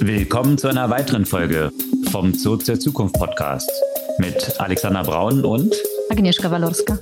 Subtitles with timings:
[0.00, 1.72] Willkommen zu einer weiteren Folge
[2.10, 3.70] vom Zurück zur Zukunft Podcast
[4.18, 5.74] mit Alexander Braun und
[6.10, 6.98] Agnieszka Walorska.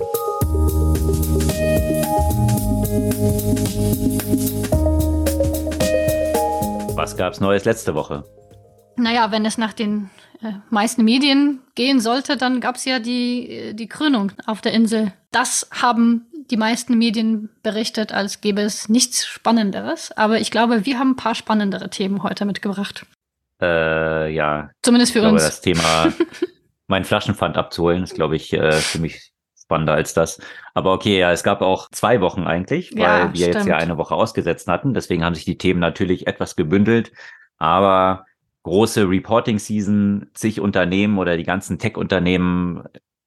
[6.95, 8.23] Was gab's Neues letzte Woche?
[8.95, 10.09] Naja, wenn es nach den
[10.41, 14.73] äh, meisten Medien gehen sollte, dann gab es ja die, äh, die Krönung auf der
[14.73, 15.11] Insel.
[15.31, 20.11] Das haben die meisten Medien berichtet, als gäbe es nichts Spannenderes.
[20.11, 23.05] Aber ich glaube, wir haben ein paar spannendere Themen heute mitgebracht.
[23.61, 24.69] Äh, ja.
[24.81, 25.43] Zumindest für ich glaube, uns.
[25.43, 26.13] das Thema,
[26.87, 30.39] mein Flaschenpfand abzuholen, ist, glaube ich, äh, für mich spannender als das.
[30.73, 33.69] Aber okay, ja, es gab auch zwei Wochen eigentlich, weil Ja, wir jetzt stimmt.
[33.69, 34.93] ja eine Woche ausgesetzt hatten.
[34.93, 37.11] Deswegen haben sich die Themen natürlich etwas gebündelt.
[37.57, 38.25] Aber
[38.63, 42.83] große Reporting-Season, zig Unternehmen oder die ganzen Tech-Unternehmen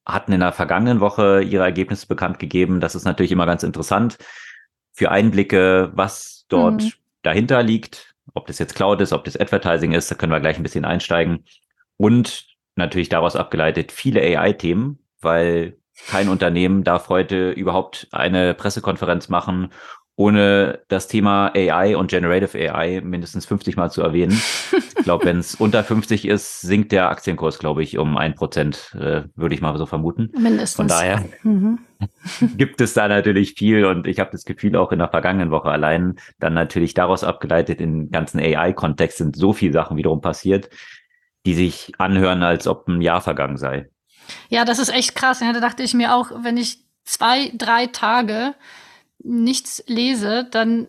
[0.09, 2.80] hatten in der vergangenen Woche ihre Ergebnisse bekannt gegeben.
[2.80, 4.19] Das ist natürlich immer ganz interessant
[4.93, 6.93] für Einblicke, was dort Mhm.
[7.23, 8.15] dahinter liegt.
[8.34, 10.84] Ob das jetzt Cloud ist, ob das Advertising ist, da können wir gleich ein bisschen
[10.84, 11.45] einsteigen.
[11.97, 15.77] Und natürlich daraus abgeleitet viele AI-Themen, weil
[16.09, 19.72] kein Unternehmen darf heute überhaupt eine Pressekonferenz machen,
[20.19, 24.33] ohne das Thema AI und Generative AI mindestens 50 Mal zu erwähnen.
[24.72, 28.97] Ich glaube, wenn es unter 50 ist, sinkt der Aktienkurs, glaube ich, um ein Prozent,
[28.98, 30.33] äh, würde ich mal so vermuten.
[30.36, 30.75] Mindestens.
[30.75, 31.78] Von daher Mhm.
[32.56, 35.69] gibt es da natürlich viel und ich habe das Gefühl auch in der vergangenen Woche
[35.69, 40.69] allein dann natürlich daraus abgeleitet im ganzen AI-Kontext sind so viele Sachen wiederum passiert,
[41.47, 43.88] die sich anhören, als ob ein Jahr vergangen sei.
[44.48, 45.38] Ja, das ist echt krass.
[45.41, 48.55] Ja, da dachte ich mir auch, wenn ich zwei, drei Tage
[49.22, 50.88] nichts lese, dann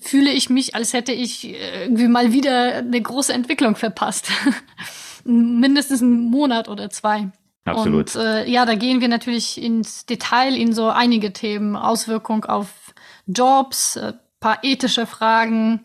[0.00, 4.30] fühle ich mich, als hätte ich äh, irgendwie mal wieder eine große Entwicklung verpasst.
[5.24, 7.30] Mindestens einen Monat oder zwei.
[7.64, 8.14] Absolut.
[8.16, 12.94] Und äh, ja, da gehen wir natürlich ins Detail in so einige Themen, Auswirkung auf
[13.26, 15.80] Jobs, äh, paar ethische Fragen,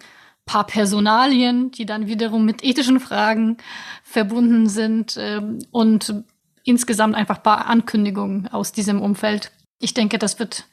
[0.45, 3.57] paar Personalien, die dann wiederum mit ethischen Fragen
[4.03, 6.23] verbunden sind ähm, und
[6.63, 9.51] insgesamt einfach paar Ankündigungen aus diesem Umfeld.
[9.79, 10.65] Ich denke, das wird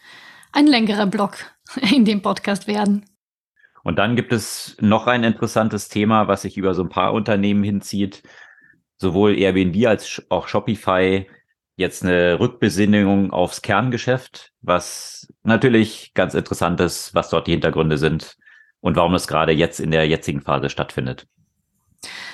[0.52, 1.36] ein längerer Block
[1.94, 3.04] in dem Podcast werden.
[3.82, 7.64] Und dann gibt es noch ein interessantes Thema, was sich über so ein paar Unternehmen
[7.64, 8.22] hinzieht.
[8.98, 11.26] Sowohl Airbnb als auch Shopify
[11.76, 18.36] jetzt eine Rückbesinnung aufs Kerngeschäft, was natürlich ganz interessant ist, was dort die Hintergründe sind
[18.80, 21.26] und warum es gerade jetzt in der jetzigen Phase stattfindet.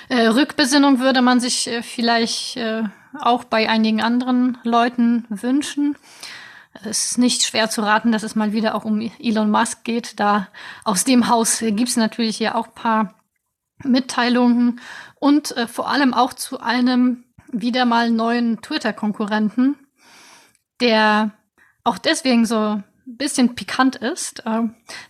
[0.09, 2.83] Äh, Rückbesinnung würde man sich äh, vielleicht äh,
[3.19, 5.95] auch bei einigen anderen Leuten wünschen.
[6.83, 10.19] Es ist nicht schwer zu raten, dass es mal wieder auch um Elon Musk geht.
[10.19, 10.47] Da
[10.85, 13.15] aus dem Haus gibt es natürlich ja auch paar
[13.83, 14.79] Mitteilungen
[15.19, 19.75] und äh, vor allem auch zu einem wieder mal neuen Twitter-Konkurrenten,
[20.81, 21.31] der
[21.83, 24.61] auch deswegen so ein bisschen pikant ist, äh,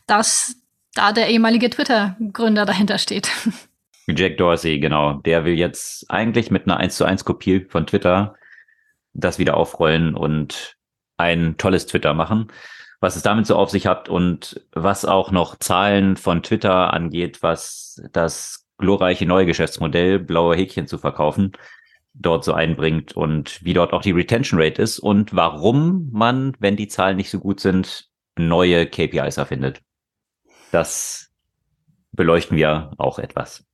[0.07, 0.55] dass
[0.93, 3.29] da der ehemalige Twitter-Gründer dahinter steht.
[4.07, 8.35] Jack Dorsey, genau, der will jetzt eigentlich mit einer 1 zu 1 Kopie von Twitter
[9.13, 10.78] das wieder aufrollen und
[11.19, 12.47] ein tolles Twitter machen.
[13.01, 17.41] Was es damit so auf sich hat und was auch noch Zahlen von Twitter angeht,
[17.41, 21.53] was das glorreiche neue Geschäftsmodell, blaue Häkchen zu verkaufen,
[22.13, 26.75] dort so einbringt und wie dort auch die Retention Rate ist und warum man, wenn
[26.75, 29.81] die Zahlen nicht so gut sind, neue KPIs erfindet.
[30.71, 31.31] Das
[32.11, 33.65] beleuchten wir auch etwas.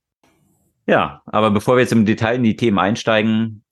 [0.86, 3.64] Ja, aber bevor wir jetzt im Detail in die Themen einsteigen,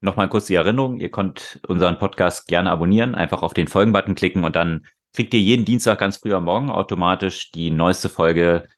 [0.00, 1.00] nochmal kurz die Erinnerung.
[1.00, 5.40] Ihr könnt unseren Podcast gerne abonnieren, einfach auf den Folgen-Button klicken und dann kriegt ihr
[5.40, 8.68] jeden Dienstag ganz früh am Morgen automatisch die neueste Folge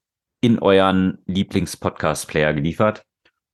[0.40, 3.02] in euren Lieblings-Podcast-Player geliefert.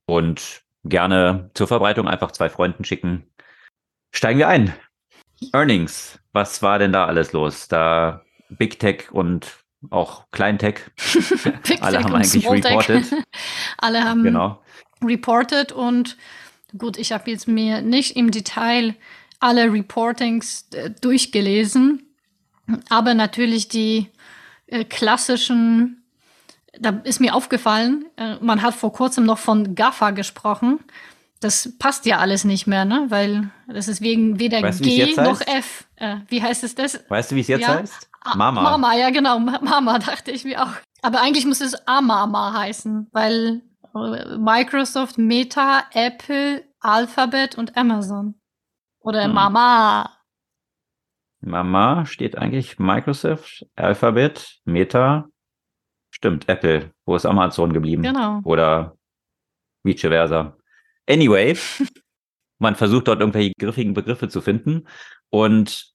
[0.06, 3.26] Und gerne zur Verbreitung einfach zwei Freunden schicken.
[4.14, 4.74] Steigen wir ein.
[5.52, 6.18] Earnings.
[6.32, 7.68] Was war denn da alles los?
[7.68, 10.80] Da Big Tech und auch Klein Tech.
[11.66, 13.04] Big Alle Tech haben eigentlich reported.
[13.78, 14.62] Alle haben Genau.
[15.02, 16.16] reported und
[16.78, 18.94] gut, ich habe jetzt mir nicht im Detail
[19.40, 22.02] alle Reportings äh, durchgelesen,
[22.88, 24.10] aber natürlich die
[24.66, 26.02] äh, klassischen,
[26.78, 30.80] da ist mir aufgefallen, äh, man hat vor kurzem noch von GAFA gesprochen.
[31.40, 33.06] Das passt ja alles nicht mehr, ne?
[33.10, 35.48] Weil das ist wegen weder Weißt du, G noch heißt?
[35.48, 35.84] F.
[35.96, 37.00] Äh, wie heißt es das?
[37.08, 37.78] Weißt du, wie es jetzt Ja.
[37.80, 38.08] heißt?
[38.34, 38.62] Mama.
[38.62, 40.70] Mama, ja genau, Ma- Mama dachte ich mir auch.
[41.02, 43.60] Aber eigentlich muss es Amama heißen, weil
[43.94, 48.34] Microsoft, Meta, Apple, Alphabet und Amazon.
[49.00, 49.34] Oder Hm.
[49.34, 50.10] Mama.
[51.40, 55.28] Mama steht eigentlich Microsoft, Alphabet, Meta.
[56.10, 56.92] Stimmt, Apple.
[57.04, 58.02] Wo ist Amazon geblieben?
[58.02, 58.40] Genau.
[58.44, 58.96] Oder
[59.82, 60.56] vice versa.
[61.08, 61.56] Anyway,
[62.58, 64.86] man versucht dort irgendwelche griffigen Begriffe zu finden.
[65.30, 65.92] Und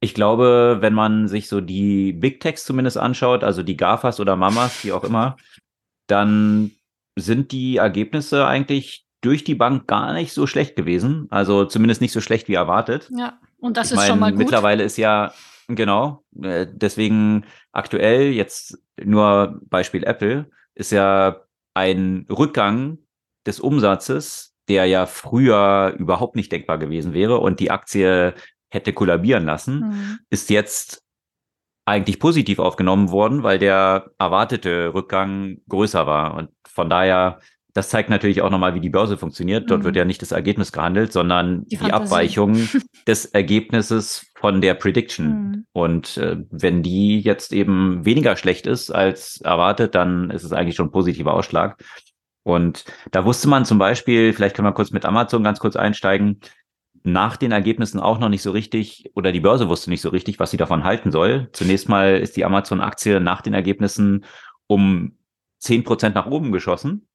[0.00, 4.36] ich glaube, wenn man sich so die Big Techs zumindest anschaut, also die GAFAs oder
[4.36, 5.36] Mamas, wie auch immer,
[6.06, 6.72] dann
[7.16, 11.26] sind die Ergebnisse eigentlich durch die Bank gar nicht so schlecht gewesen.
[11.30, 13.10] Also zumindest nicht so schlecht wie erwartet.
[13.16, 14.38] Ja, und das ich ist mein, schon mal gut.
[14.38, 15.32] Mittlerweile ist ja,
[15.68, 21.40] genau, äh, deswegen aktuell jetzt nur Beispiel Apple, ist ja
[21.72, 22.98] ein Rückgang
[23.46, 28.34] des Umsatzes, der ja früher überhaupt nicht denkbar gewesen wäre und die Aktie
[28.70, 30.18] hätte kollabieren lassen, Mhm.
[30.30, 31.03] ist jetzt
[31.86, 36.34] eigentlich positiv aufgenommen worden, weil der erwartete Rückgang größer war.
[36.34, 37.40] Und von daher,
[37.74, 39.70] das zeigt natürlich auch nochmal, wie die Börse funktioniert.
[39.70, 39.84] Dort Mhm.
[39.84, 41.92] wird ja nicht das Ergebnis gehandelt, sondern Die die.
[41.92, 42.54] Abweichung
[43.06, 45.26] des Ergebnisses von der Prediction.
[45.26, 45.66] Mhm.
[45.72, 50.76] Und äh, wenn die jetzt eben weniger schlecht ist als erwartet, dann ist es eigentlich
[50.76, 51.82] schon ein positiver Ausschlag.
[52.44, 56.40] Und da wusste man zum Beispiel, vielleicht können wir kurz mit Amazon ganz kurz einsteigen,
[57.04, 60.40] nach den Ergebnissen auch noch nicht so richtig, oder die Börse wusste nicht so richtig,
[60.40, 61.48] was sie davon halten soll.
[61.52, 64.24] Zunächst mal ist die Amazon-Aktie nach den Ergebnissen
[64.66, 65.18] um
[65.58, 67.06] 10 Prozent nach oben geschossen.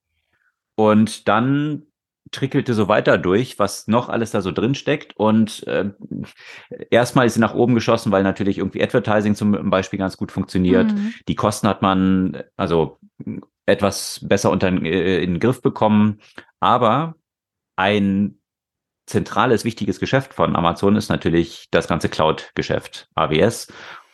[0.75, 1.88] Und dann
[2.31, 5.18] trickelte so weiter durch, was noch alles da so drin steckt.
[5.18, 5.91] Und äh,
[6.91, 10.91] erstmal ist sie nach oben geschossen, weil natürlich irgendwie Advertising zum Beispiel ganz gut funktioniert.
[10.91, 11.13] Mhm.
[11.27, 13.00] Die Kosten hat man also
[13.65, 16.19] etwas besser unter äh, in den Griff bekommen.
[16.59, 17.15] Aber
[17.75, 18.38] ein
[19.10, 23.68] zentrales, wichtiges Geschäft von Amazon ist natürlich das ganze Cloud-Geschäft, AWS.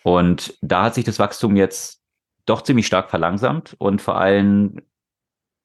[0.04, 2.02] Und da hat sich das Wachstum jetzt
[2.46, 3.76] doch ziemlich stark verlangsamt.
[3.78, 4.82] Und vor allem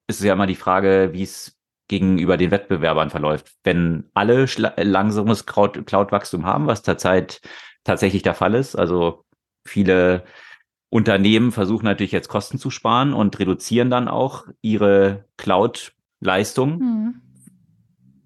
[0.08, 1.56] ist es ja immer die Frage, wie es
[1.88, 3.52] gegenüber den Wettbewerbern verläuft.
[3.64, 4.46] Wenn alle
[4.76, 7.40] langsames Cloud- Cloud-Wachstum haben, was derzeit
[7.84, 9.24] tatsächlich der Fall ist, also
[9.66, 10.24] viele
[10.88, 17.22] Unternehmen versuchen natürlich jetzt Kosten zu sparen und reduzieren dann auch ihre Cloud-Leistung Mhm.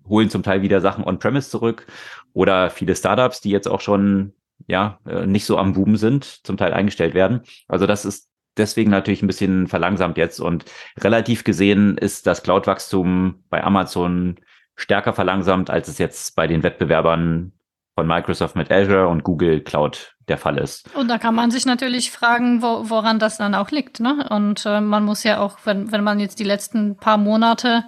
[0.09, 1.87] Holen zum Teil wieder Sachen on-premise zurück
[2.33, 4.33] oder viele Startups, die jetzt auch schon
[4.67, 7.43] ja äh, nicht so am Boom sind, zum Teil eingestellt werden.
[7.69, 10.65] Also das ist deswegen natürlich ein bisschen verlangsamt jetzt und
[10.99, 14.37] relativ gesehen ist das Cloud-Wachstum bei Amazon
[14.77, 17.53] stärker verlangsamt, als es jetzt bei den Wettbewerbern
[17.95, 20.93] von Microsoft mit Azure und Google Cloud der Fall ist.
[20.97, 24.01] Und da kann man sich natürlich fragen, wo, woran das dann auch liegt.
[24.01, 24.27] Ne?
[24.31, 27.85] Und äh, man muss ja auch, wenn, wenn man jetzt die letzten paar Monate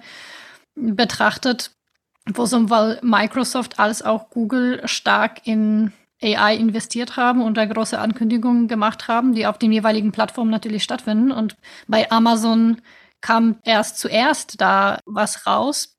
[0.75, 1.71] betrachtet,
[2.33, 5.91] wo sowohl Microsoft als auch Google stark in
[6.21, 10.83] AI investiert haben und da große Ankündigungen gemacht haben, die auf den jeweiligen Plattformen natürlich
[10.83, 11.31] stattfinden.
[11.31, 11.55] Und
[11.87, 12.81] bei Amazon
[13.21, 15.95] kam erst zuerst da was raus,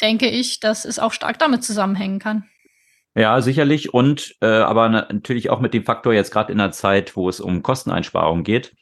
[0.00, 2.44] denke ich, dass es auch stark damit zusammenhängen kann.
[3.14, 3.94] Ja, sicherlich.
[3.94, 7.30] Und äh, aber na- natürlich auch mit dem Faktor jetzt gerade in einer Zeit, wo
[7.30, 8.74] es um Kosteneinsparungen geht,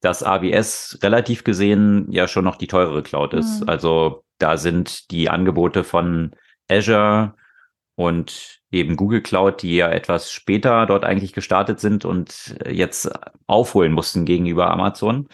[0.00, 3.60] dass AWS relativ gesehen ja schon noch die teurere Cloud ist.
[3.60, 3.68] Mhm.
[3.68, 6.32] Also da sind die Angebote von
[6.68, 7.34] Azure
[7.94, 13.10] und eben Google Cloud, die ja etwas später dort eigentlich gestartet sind und äh, jetzt
[13.46, 15.28] aufholen mussten gegenüber Amazon.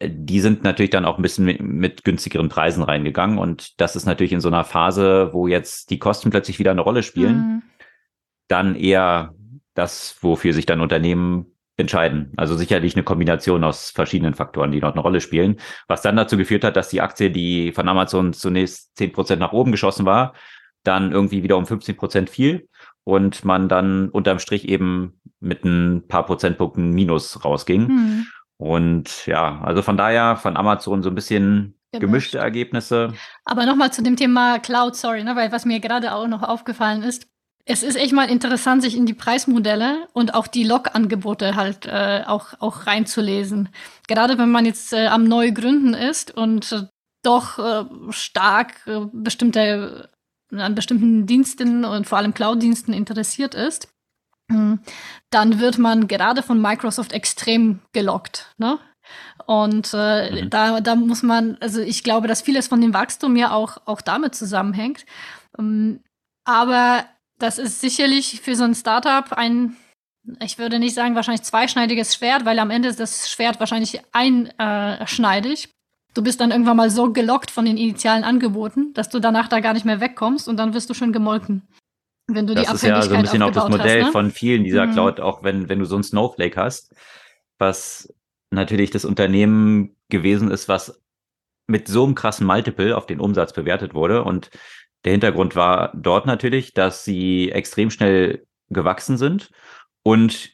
[0.00, 3.38] Äh, Die sind natürlich dann auch ein bisschen mit, mit günstigeren Preisen reingegangen.
[3.38, 6.82] Und das ist natürlich in so einer Phase, wo jetzt die Kosten plötzlich wieder eine
[6.82, 7.62] Rolle spielen Mhm.
[8.48, 9.34] dann eher
[9.74, 12.32] das, wofür sich dann Unternehmen entscheiden.
[12.36, 15.56] Also sicherlich eine Kombination aus verschiedenen Faktoren, die dort eine Rolle spielen,
[15.88, 19.52] was dann dazu geführt hat, dass die Aktie, die von Amazon zunächst 10 Prozent nach
[19.52, 20.32] oben geschossen war,
[20.84, 22.68] dann irgendwie wieder um 15 Prozent fiel
[23.04, 27.86] und man dann unterm Strich eben mit ein paar Prozentpunkten Minus rausging.
[27.86, 28.26] Mhm.
[28.56, 32.00] Und ja, also von daher von Amazon so ein bisschen Gemischt.
[32.00, 33.12] gemischte Ergebnisse.
[33.44, 37.02] Aber nochmal zu dem Thema Cloud, sorry, ne, weil was mir gerade auch noch aufgefallen
[37.02, 37.26] ist,
[37.68, 42.22] es ist echt mal interessant, sich in die Preismodelle und auch die Log-Angebote halt äh,
[42.26, 43.68] auch, auch reinzulesen.
[44.06, 46.82] Gerade wenn man jetzt äh, am neu gründen ist und äh,
[47.24, 50.10] doch äh, stark äh, bestimmte
[50.52, 53.88] an bestimmten Diensten und vor allem Cloud-Diensten interessiert ist,
[54.50, 54.78] hm,
[55.30, 58.54] dann wird man gerade von Microsoft extrem gelockt.
[58.56, 58.78] Ne?
[59.46, 60.50] Und äh, Mhm.
[60.50, 64.00] da, da muss man, also ich glaube, dass vieles von dem Wachstum ja auch, auch
[64.00, 65.04] damit zusammenhängt.
[65.58, 66.00] Ähm,
[66.44, 67.04] aber
[67.38, 69.76] das ist sicherlich für so ein Startup ein,
[70.40, 75.68] ich würde nicht sagen wahrscheinlich zweischneidiges Schwert, weil am Ende ist das Schwert wahrscheinlich einschneidig.
[76.14, 79.60] Du bist dann irgendwann mal so gelockt von den initialen Angeboten, dass du danach da
[79.60, 81.62] gar nicht mehr wegkommst und dann wirst du schon gemolken.
[82.26, 84.12] Wenn du die Das ist ja so ein bisschen auch das Modell hast, ne?
[84.12, 84.92] von vielen dieser Mhm.
[84.92, 86.94] Cloud, auch wenn, wenn du so ein Snowflake hast,
[87.58, 88.12] was
[88.50, 91.00] natürlich das Unternehmen gewesen ist, was
[91.68, 94.24] mit so einem krassen Multiple auf den Umsatz bewertet wurde.
[94.24, 94.50] Und
[95.06, 99.52] der Hintergrund war dort natürlich, dass sie extrem schnell gewachsen sind
[100.02, 100.50] und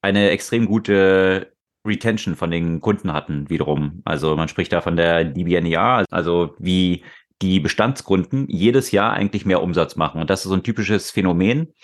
[0.00, 1.52] eine extrem gute
[1.86, 4.00] Retention von den Kunden hatten wiederum.
[4.06, 7.04] Also man spricht da von der DBNER, also wie
[7.42, 10.22] die Bestandskunden jedes Jahr eigentlich mehr Umsatz machen.
[10.22, 11.74] Und das ist so ein typisches Phänomen,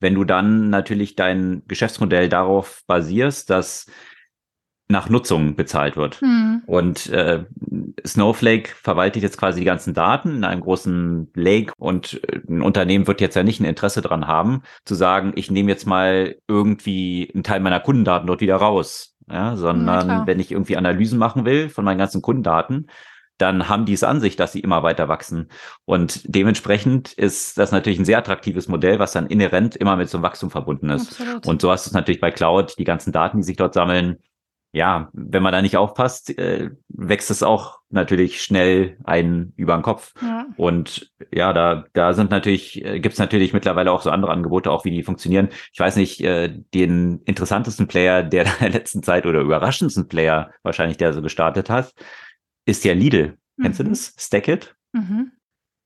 [0.00, 3.90] wenn du dann natürlich dein Geschäftsmodell darauf basierst, dass
[4.88, 6.20] nach Nutzung bezahlt wird.
[6.20, 6.62] Hm.
[6.66, 7.44] Und äh,
[8.06, 13.06] Snowflake verwaltet jetzt quasi die ganzen Daten in einem großen Lake und äh, ein Unternehmen
[13.06, 17.30] wird jetzt ja nicht ein Interesse dran haben, zu sagen, ich nehme jetzt mal irgendwie
[17.34, 19.14] einen Teil meiner Kundendaten dort wieder raus.
[19.30, 22.86] Ja, sondern ja, wenn ich irgendwie Analysen machen will von meinen ganzen Kundendaten,
[23.38, 25.48] dann haben die es an sich, dass sie immer weiter wachsen.
[25.84, 30.18] Und dementsprechend ist das natürlich ein sehr attraktives Modell, was dann inhärent immer mit so
[30.18, 31.20] einem Wachstum verbunden ist.
[31.20, 31.46] Absolut.
[31.46, 34.18] Und so hast du es natürlich bei Cloud, die ganzen Daten, die sich dort sammeln.
[34.72, 39.82] Ja, wenn man da nicht aufpasst, äh, wächst es auch natürlich schnell einen über den
[39.82, 40.12] Kopf.
[40.20, 40.44] Ja.
[40.56, 44.70] Und ja, da, da sind natürlich, äh, gibt es natürlich mittlerweile auch so andere Angebote,
[44.70, 45.48] auch wie die funktionieren.
[45.72, 50.98] Ich weiß nicht, äh, den interessantesten Player der der letzten Zeit oder überraschendsten Player wahrscheinlich,
[50.98, 51.94] der so gestartet hat,
[52.66, 53.38] ist ja Lidl.
[53.56, 53.62] Mhm.
[53.62, 53.88] Kennst du mhm.
[53.88, 54.14] das?
[54.18, 54.76] Stackit?
[54.92, 55.32] Mhm.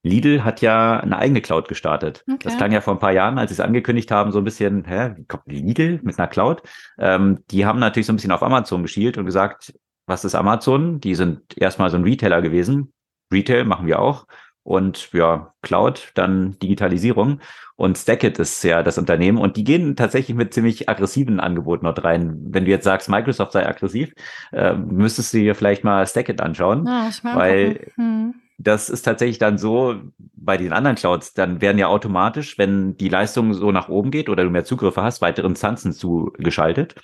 [0.02, 2.25] Lidl hat ja eine eigene Cloud gestartet.
[2.28, 2.40] Okay.
[2.42, 4.85] Das klang ja vor ein paar Jahren, als sie es angekündigt haben, so ein bisschen,
[4.85, 6.62] hä, wie kommt Lidl mit einer Cloud?
[6.99, 9.73] Ähm, die haben natürlich so ein bisschen auf Amazon geschielt und gesagt,
[10.06, 11.00] was ist Amazon?
[11.00, 12.92] Die sind erstmal so ein Retailer gewesen.
[13.32, 14.26] Retail machen wir auch.
[14.64, 17.40] Und ja, Cloud, dann Digitalisierung.
[17.75, 22.04] Und Stackit ist ja das Unternehmen und die gehen tatsächlich mit ziemlich aggressiven Angeboten dort
[22.04, 22.38] rein.
[22.49, 24.12] Wenn du jetzt sagst, Microsoft sei aggressiv,
[24.52, 28.35] äh, müsstest du dir vielleicht mal Stackit anschauen, ja, weil hm.
[28.62, 29.97] Das ist tatsächlich dann so
[30.35, 34.28] bei den anderen Clouds, dann werden ja automatisch, wenn die Leistung so nach oben geht
[34.28, 36.95] oder du mehr Zugriffe hast, weitere Instanzen zugeschaltet.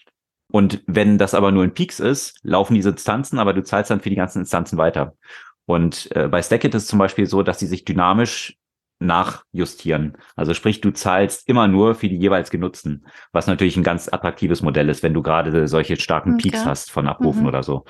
[0.51, 4.01] Und wenn das aber nur in Peaks ist, laufen diese Instanzen, aber du zahlst dann
[4.01, 5.15] für die ganzen Instanzen weiter.
[5.67, 8.57] Und äh, bei Stackit ist es zum Beispiel so, dass sie sich dynamisch
[9.01, 10.17] nachjustieren.
[10.35, 14.63] Also sprich, du zahlst immer nur für die jeweils genutzten, was natürlich ein ganz attraktives
[14.63, 16.51] Modell ist, wenn du gerade solche starken okay.
[16.51, 17.49] Peaks hast von Abrufen mhm.
[17.49, 17.85] oder so.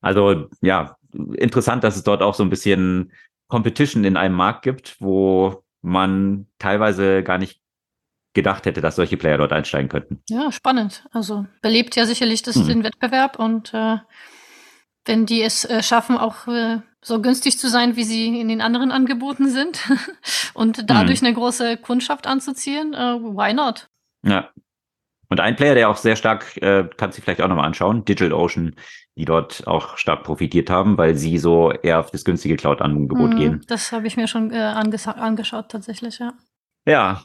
[0.00, 0.96] Also ja,
[1.34, 3.12] interessant, dass es dort auch so ein bisschen
[3.48, 7.60] Competition in einem Markt gibt, wo man teilweise gar nicht
[8.34, 10.22] gedacht hätte, dass solche Player dort einsteigen könnten.
[10.28, 11.06] Ja, spannend.
[11.12, 12.68] Also belebt ja sicherlich das, mhm.
[12.68, 13.96] den Wettbewerb und äh,
[15.06, 18.60] wenn die es äh, schaffen, auch äh, so günstig zu sein, wie sie in den
[18.60, 19.80] anderen Angeboten sind
[20.54, 21.28] und dadurch mhm.
[21.28, 23.88] eine große Kundschaft anzuziehen, äh, why not?
[24.22, 24.50] Ja.
[25.30, 28.76] Und ein Player, der auch sehr stark, äh, kannst du vielleicht auch nochmal anschauen, DigitalOcean,
[29.18, 33.36] die dort auch stark profitiert haben, weil sie so eher auf das günstige Cloud-Angebot mhm,
[33.36, 33.64] gehen.
[33.66, 36.34] Das habe ich mir schon äh, angeschaut, tatsächlich, ja.
[36.86, 37.22] Ja,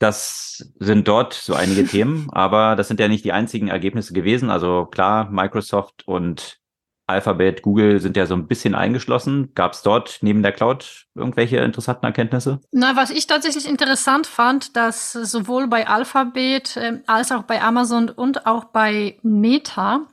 [0.00, 4.50] das sind dort so einige Themen, aber das sind ja nicht die einzigen Ergebnisse gewesen.
[4.50, 6.58] Also klar, Microsoft und
[7.06, 9.52] Alphabet, Google sind ja so ein bisschen eingeschlossen.
[9.54, 12.60] Gab es dort neben der Cloud irgendwelche interessanten Erkenntnisse?
[12.72, 18.08] Na, was ich tatsächlich interessant fand, dass sowohl bei Alphabet äh, als auch bei Amazon
[18.08, 20.08] und auch bei Meta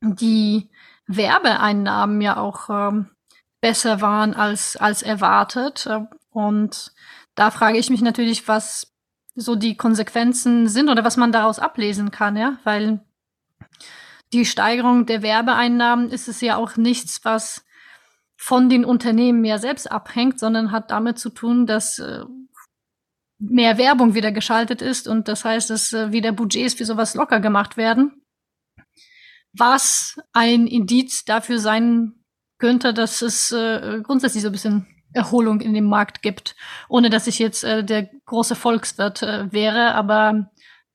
[0.00, 0.70] die
[1.06, 3.10] Werbeeinnahmen ja auch ähm,
[3.60, 5.88] besser waren als, als erwartet.
[6.30, 6.92] Und
[7.34, 8.94] da frage ich mich natürlich, was
[9.34, 13.00] so die Konsequenzen sind oder was man daraus ablesen kann, ja, weil
[14.32, 17.64] die Steigerung der Werbeeinnahmen ist es ja auch nichts, was
[18.36, 22.24] von den Unternehmen mehr selbst abhängt, sondern hat damit zu tun, dass äh,
[23.38, 27.40] mehr Werbung wieder geschaltet ist und das heißt, dass äh, wieder Budgets für sowas locker
[27.40, 28.22] gemacht werden.
[29.58, 32.14] Was ein Indiz dafür sein
[32.58, 36.54] könnte, dass es äh, grundsätzlich so ein bisschen Erholung in dem Markt gibt,
[36.88, 40.50] ohne dass ich jetzt äh, der große Volkswirt äh, wäre, aber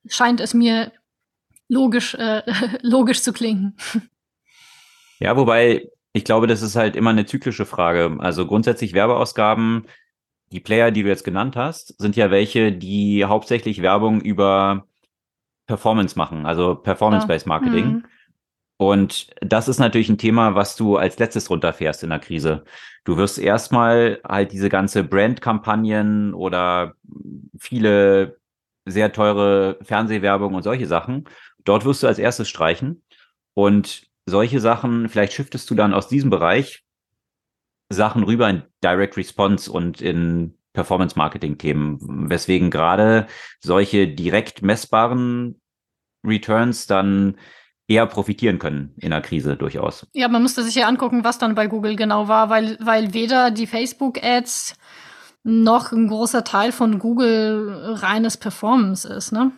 [0.08, 0.91] scheint es mir
[1.67, 2.43] logisch, äh,
[2.82, 3.75] logisch zu klingen.
[5.20, 8.17] Ja, wobei ich glaube, das ist halt immer eine zyklische Frage.
[8.20, 9.88] Also grundsätzlich Werbeausgaben,
[10.51, 14.86] die Player, die du jetzt genannt hast, sind ja welche, die hauptsächlich Werbung über
[15.65, 17.86] Performance machen, also Performance-Based Marketing.
[17.86, 18.05] Mhm.
[18.92, 22.63] Und das ist natürlich ein Thema, was du als letztes runterfährst in der Krise.
[23.04, 26.94] Du wirst erstmal halt diese ganze Brand-Kampagnen oder
[27.58, 28.38] viele
[28.86, 31.25] sehr teure Fernsehwerbung und solche Sachen
[31.63, 33.04] Dort wirst du als erstes streichen.
[33.54, 36.84] Und solche Sachen, vielleicht shiftest du dann aus diesem Bereich
[37.90, 43.28] Sachen rüber in Direct Response und in Performance Marketing Themen, weswegen gerade
[43.60, 45.62] solche direkt messbaren
[46.25, 47.38] Returns dann
[47.94, 50.08] eher profitieren können in der Krise durchaus.
[50.14, 53.52] Ja, man müsste sich ja angucken, was dann bei Google genau war, weil, weil weder
[53.52, 54.76] die Facebook-Ads
[55.44, 59.52] noch ein großer Teil von Google reines Performance ist, ne?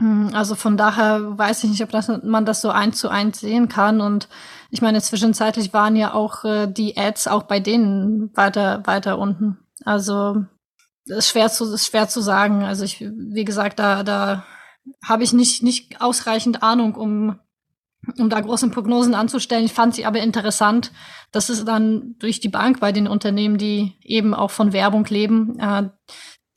[0.00, 3.40] Hm, also von daher weiß ich nicht, ob das, man das so eins zu eins
[3.40, 4.00] sehen kann.
[4.00, 4.28] Und
[4.70, 9.58] ich meine, zwischenzeitlich waren ja auch äh, die Ads auch bei denen weiter, weiter unten.
[9.84, 10.44] Also
[11.06, 12.64] ist schwer zu, ist schwer zu sagen.
[12.64, 14.44] Also ich, wie gesagt, da, da
[15.04, 17.38] habe ich nicht, nicht ausreichend Ahnung, um,
[18.18, 19.64] um da große Prognosen anzustellen.
[19.64, 20.92] Ich fand sie aber interessant,
[21.32, 25.58] dass es dann durch die Bank bei den Unternehmen, die eben auch von Werbung leben,
[25.58, 25.90] äh,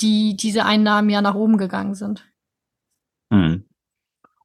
[0.01, 2.27] die diese Einnahmen ja nach oben gegangen sind.
[3.29, 3.65] Mhm.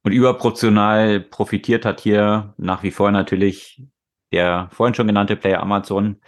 [0.03, 3.83] Und überproportional profitiert hat hier nach wie vor natürlich
[4.31, 6.21] der vorhin schon genannte Player Amazon,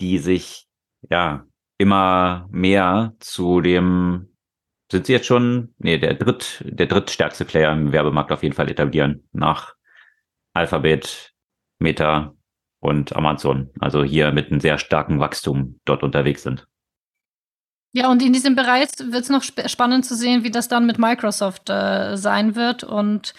[0.00, 0.66] die sich
[1.10, 1.46] ja
[1.78, 4.28] immer mehr zu dem
[4.90, 8.70] sind sie jetzt schon, nee, der dritt, der drittstärkste Player im Werbemarkt auf jeden Fall
[8.70, 9.74] etablieren nach
[10.54, 11.32] Alphabet,
[11.78, 12.34] Meta
[12.80, 13.70] und Amazon.
[13.80, 16.66] Also hier mit einem sehr starken Wachstum dort unterwegs sind.
[17.92, 20.86] Ja, und in diesem Bereich wird es noch sp spannend zu sehen, wie das dann
[20.86, 23.32] mit Microsoft äh, sein wird und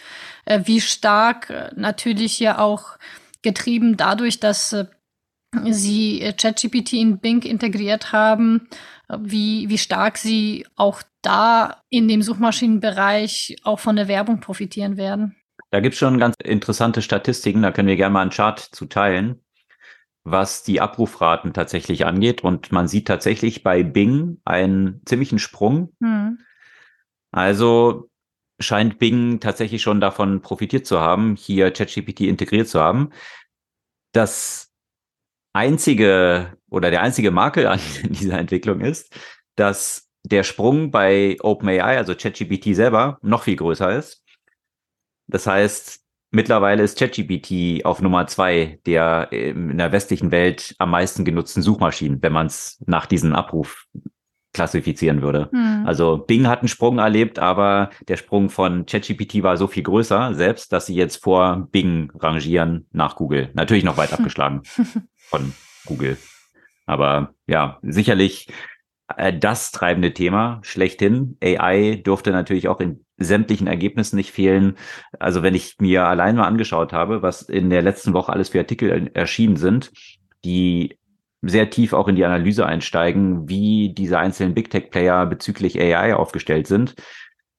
[0.46, 2.98] äh, wie stark äh, natürlich ja auch
[3.44, 4.86] getrieben dadurch, dass äh,
[5.66, 8.68] sie äh, ChatGPT in Bing integriert haben,
[9.16, 15.36] wie, wie stark sie auch da in dem Suchmaschinenbereich auch von der Werbung profitieren werden.
[15.72, 18.86] Da gibt es schon ganz interessante Statistiken, da können wir gerne mal einen Chart zu
[18.86, 19.44] teilen,
[20.24, 22.44] was die Abrufraten tatsächlich angeht.
[22.44, 25.94] Und man sieht tatsächlich bei Bing einen ziemlichen Sprung.
[26.02, 26.40] Hm.
[27.32, 28.10] Also
[28.60, 33.10] scheint Bing tatsächlich schon davon profitiert zu haben, hier ChatGPT integriert zu haben.
[34.14, 34.72] Das
[35.52, 39.14] einzige oder der einzige Makel an dieser Entwicklung ist,
[39.56, 44.24] dass der Sprung bei OpenAI, also ChatGPT selber, noch viel größer ist.
[45.28, 51.26] Das heißt, mittlerweile ist ChatGPT auf Nummer zwei der in der westlichen Welt am meisten
[51.26, 53.86] genutzten Suchmaschinen, wenn man es nach diesem Abruf
[54.54, 55.50] klassifizieren würde.
[55.52, 55.84] Hm.
[55.86, 60.34] Also Bing hat einen Sprung erlebt, aber der Sprung von ChatGPT war so viel größer
[60.34, 63.52] selbst, dass sie jetzt vor Bing rangieren nach Google.
[63.54, 64.64] Natürlich noch weit abgeschlagen
[65.16, 65.54] von
[65.86, 66.18] Google.
[66.86, 68.54] Aber ja, sicherlich äh,
[69.40, 71.38] das treibende Thema schlechthin.
[71.42, 74.78] AI durfte natürlich auch in sämtlichen Ergebnissen nicht fehlen.
[75.18, 78.60] Also wenn ich mir allein mal angeschaut habe, was in der letzten Woche alles für
[78.60, 79.92] Artikel erschienen sind,
[80.44, 80.98] die
[81.42, 86.16] sehr tief auch in die Analyse einsteigen, wie diese einzelnen Big Tech Player bezüglich AI
[86.16, 86.96] aufgestellt sind.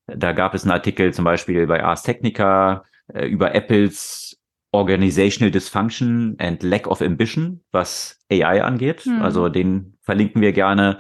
[0.07, 4.39] Da gab es einen Artikel zum Beispiel bei Ars Technica äh, über Apples
[4.73, 9.07] Organizational Dysfunction and Lack of Ambition, was AI angeht.
[9.07, 9.23] Mhm.
[9.23, 10.99] Also den verlinken wir gerne.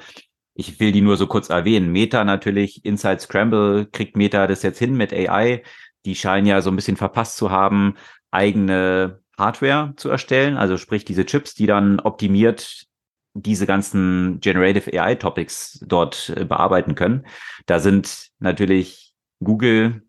[0.60, 1.92] Ich will die nur so kurz erwähnen.
[1.92, 5.62] Meta natürlich, Inside Scramble kriegt Meta das jetzt hin mit AI.
[6.04, 7.94] Die scheinen ja so ein bisschen verpasst zu haben,
[8.32, 12.86] eigene Hardware zu erstellen, also sprich diese Chips, die dann optimiert
[13.34, 17.24] diese ganzen Generative AI Topics dort äh, bearbeiten können.
[17.66, 20.02] Da sind natürlich Google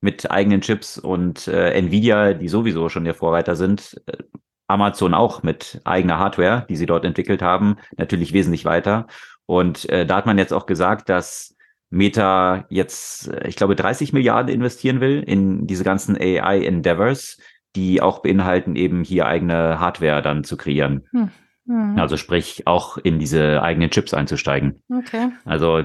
[0.00, 4.24] mit eigenen Chips und äh, Nvidia, die sowieso schon der Vorreiter sind, äh,
[4.66, 9.06] Amazon auch mit eigener Hardware, die sie dort entwickelt haben, natürlich wesentlich weiter.
[9.52, 11.54] Und äh, da hat man jetzt auch gesagt, dass
[11.90, 17.36] Meta jetzt, äh, ich glaube, 30 Milliarden investieren will in diese ganzen AI Endeavors,
[17.76, 21.06] die auch beinhalten, eben hier eigene Hardware dann zu kreieren.
[21.10, 21.28] Hm.
[21.66, 21.98] Hm.
[21.98, 24.82] Also sprich, auch in diese eigenen Chips einzusteigen.
[24.88, 25.28] Okay.
[25.44, 25.84] Also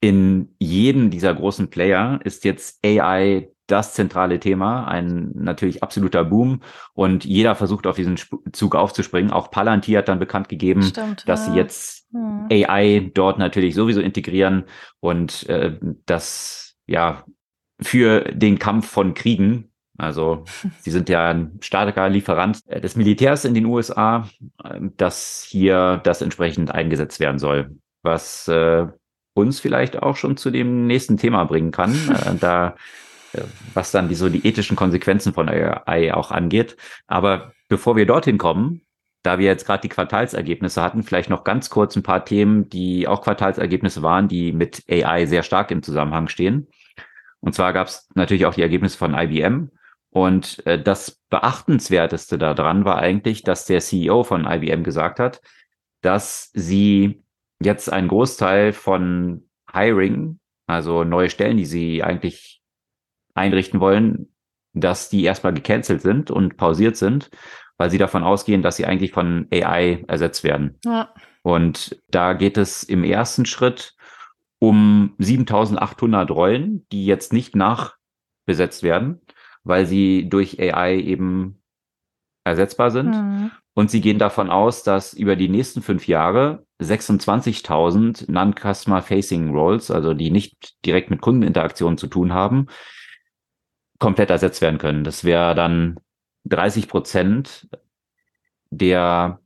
[0.00, 6.60] in jedem dieser großen Player ist jetzt AI das zentrale Thema, ein natürlich absoluter Boom
[6.94, 8.18] und jeder versucht auf diesen
[8.52, 9.30] Zug aufzuspringen.
[9.30, 11.52] Auch Palantir hat dann bekannt gegeben, Stimmt, dass ja.
[11.52, 12.48] sie jetzt hm.
[12.50, 14.64] AI dort natürlich sowieso integrieren
[15.00, 17.24] und äh, das ja
[17.80, 20.44] für den Kampf von Kriegen also
[20.80, 24.28] sie sind ja ein starker Lieferant des Militärs in den USA,
[24.96, 27.76] dass hier das entsprechend eingesetzt werden soll.
[28.02, 28.86] Was äh,
[29.34, 32.72] uns vielleicht auch schon zu dem nächsten Thema bringen kann, äh, da äh,
[33.74, 36.76] was dann die, so die ethischen Konsequenzen von AI auch angeht.
[37.06, 38.82] Aber bevor wir dorthin kommen,
[39.22, 43.08] da wir jetzt gerade die Quartalsergebnisse hatten, vielleicht noch ganz kurz ein paar Themen, die
[43.08, 46.68] auch Quartalsergebnisse waren, die mit AI sehr stark im Zusammenhang stehen.
[47.40, 49.70] Und zwar gab es natürlich auch die Ergebnisse von IBM.
[50.10, 55.42] Und äh, das Beachtenswerteste daran war eigentlich, dass der CEO von IBM gesagt hat,
[56.00, 57.22] dass sie
[57.60, 62.57] jetzt einen Großteil von Hiring, also neue Stellen, die sie eigentlich
[63.34, 64.32] einrichten wollen,
[64.74, 67.30] dass die erstmal gecancelt sind und pausiert sind,
[67.76, 70.78] weil sie davon ausgehen, dass sie eigentlich von AI ersetzt werden.
[70.84, 71.12] Ja.
[71.42, 73.94] Und da geht es im ersten Schritt
[74.58, 79.20] um 7800 Rollen, die jetzt nicht nachbesetzt werden
[79.68, 81.62] weil sie durch AI eben
[82.44, 83.10] ersetzbar sind.
[83.10, 83.50] Mhm.
[83.74, 90.14] Und sie gehen davon aus, dass über die nächsten fünf Jahre 26.000 Non-Customer-Facing Roles, also
[90.14, 92.66] die nicht direkt mit Kundeninteraktionen zu tun haben,
[93.98, 95.04] komplett ersetzt werden können.
[95.04, 95.98] Das wäre dann
[96.44, 97.68] 30 Prozent
[98.70, 99.40] der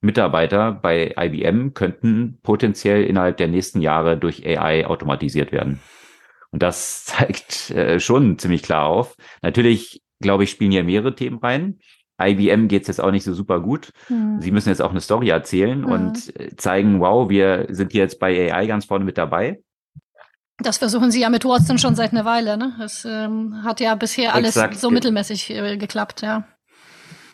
[0.00, 5.80] Mitarbeiter bei IBM könnten potenziell innerhalb der nächsten Jahre durch AI automatisiert werden.
[6.50, 9.16] Und das zeigt äh, schon ziemlich klar auf.
[9.42, 11.78] Natürlich, glaube ich, spielen hier mehrere Themen rein.
[12.20, 13.90] IBM geht es jetzt auch nicht so super gut.
[14.08, 14.40] Mhm.
[14.40, 15.86] Sie müssen jetzt auch eine Story erzählen mhm.
[15.86, 19.60] und äh, zeigen, wow, wir sind jetzt bei AI ganz vorne mit dabei.
[20.62, 22.56] Das versuchen sie ja mit Watson schon seit einer Weile.
[22.56, 22.74] Ne?
[22.82, 24.78] Es ähm, hat ja bisher alles Exakt.
[24.78, 26.44] so mittelmäßig äh, geklappt, ja.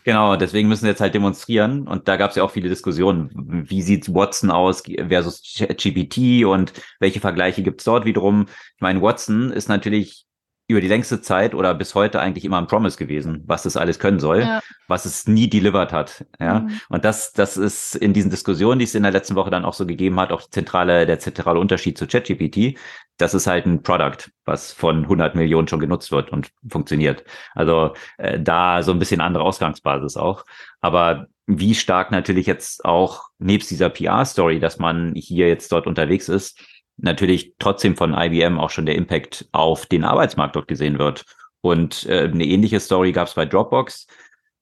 [0.04, 1.86] Genau, deswegen müssen sie jetzt halt demonstrieren.
[1.86, 3.30] Und da gab es ja auch viele Diskussionen.
[3.68, 8.46] Wie sieht Watson aus versus GPT und welche Vergleiche gibt es dort wiederum?
[8.76, 10.27] Ich meine, Watson ist natürlich
[10.68, 13.98] über die längste Zeit oder bis heute eigentlich immer ein Promise gewesen, was das alles
[13.98, 14.60] können soll, ja.
[14.86, 16.26] was es nie delivered hat.
[16.38, 16.60] Ja.
[16.60, 16.80] Mhm.
[16.90, 19.72] Und das, das ist in diesen Diskussionen, die es in der letzten Woche dann auch
[19.72, 22.78] so gegeben hat, auch zentrale, der zentrale Unterschied zu ChatGPT.
[23.16, 27.24] Das ist halt ein Product, was von 100 Millionen schon genutzt wird und funktioniert.
[27.54, 30.44] Also äh, da so ein bisschen andere Ausgangsbasis auch.
[30.82, 36.28] Aber wie stark natürlich jetzt auch nebst dieser PR-Story, dass man hier jetzt dort unterwegs
[36.28, 36.60] ist,
[36.98, 41.24] natürlich trotzdem von IBM auch schon der Impact auf den Arbeitsmarkt dort gesehen wird.
[41.60, 44.06] Und äh, eine ähnliche Story gab es bei Dropbox,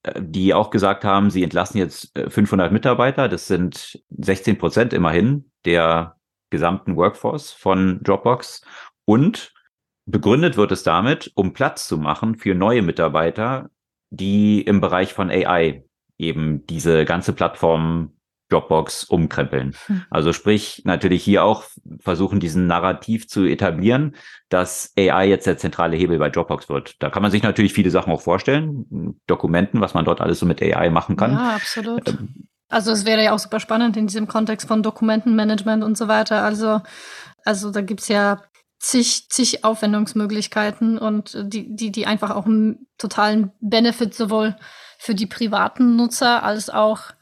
[0.02, 3.28] äh, die auch gesagt haben, sie entlassen jetzt 500 äh, Mitarbeiter.
[3.28, 6.16] Das sind 16 Prozent immerhin der
[6.50, 8.62] gesamten Workforce von Dropbox.
[9.04, 9.52] Und
[10.06, 13.70] begründet wird es damit, um Platz zu machen für neue Mitarbeiter,
[14.10, 15.84] die im Bereich von AI
[16.18, 18.15] eben diese ganze Plattform
[18.48, 19.74] Dropbox umkrempeln.
[19.86, 20.02] Hm.
[20.10, 21.64] Also sprich, natürlich hier auch
[22.00, 24.14] versuchen, diesen Narrativ zu etablieren,
[24.48, 27.02] dass AI jetzt der zentrale Hebel bei Dropbox wird.
[27.02, 30.46] Da kann man sich natürlich viele Sachen auch vorstellen, Dokumenten, was man dort alles so
[30.46, 31.32] mit AI machen kann.
[31.32, 32.08] Ja, absolut.
[32.08, 36.08] Ähm, also es wäre ja auch super spannend in diesem Kontext von Dokumentenmanagement und so
[36.08, 36.42] weiter.
[36.42, 36.80] Also,
[37.44, 38.42] also da gibt's ja
[38.78, 44.56] zig, zig Aufwendungsmöglichkeiten und die, die, die einfach auch einen totalen Benefit sowohl
[44.98, 47.12] für die privaten Nutzer als auch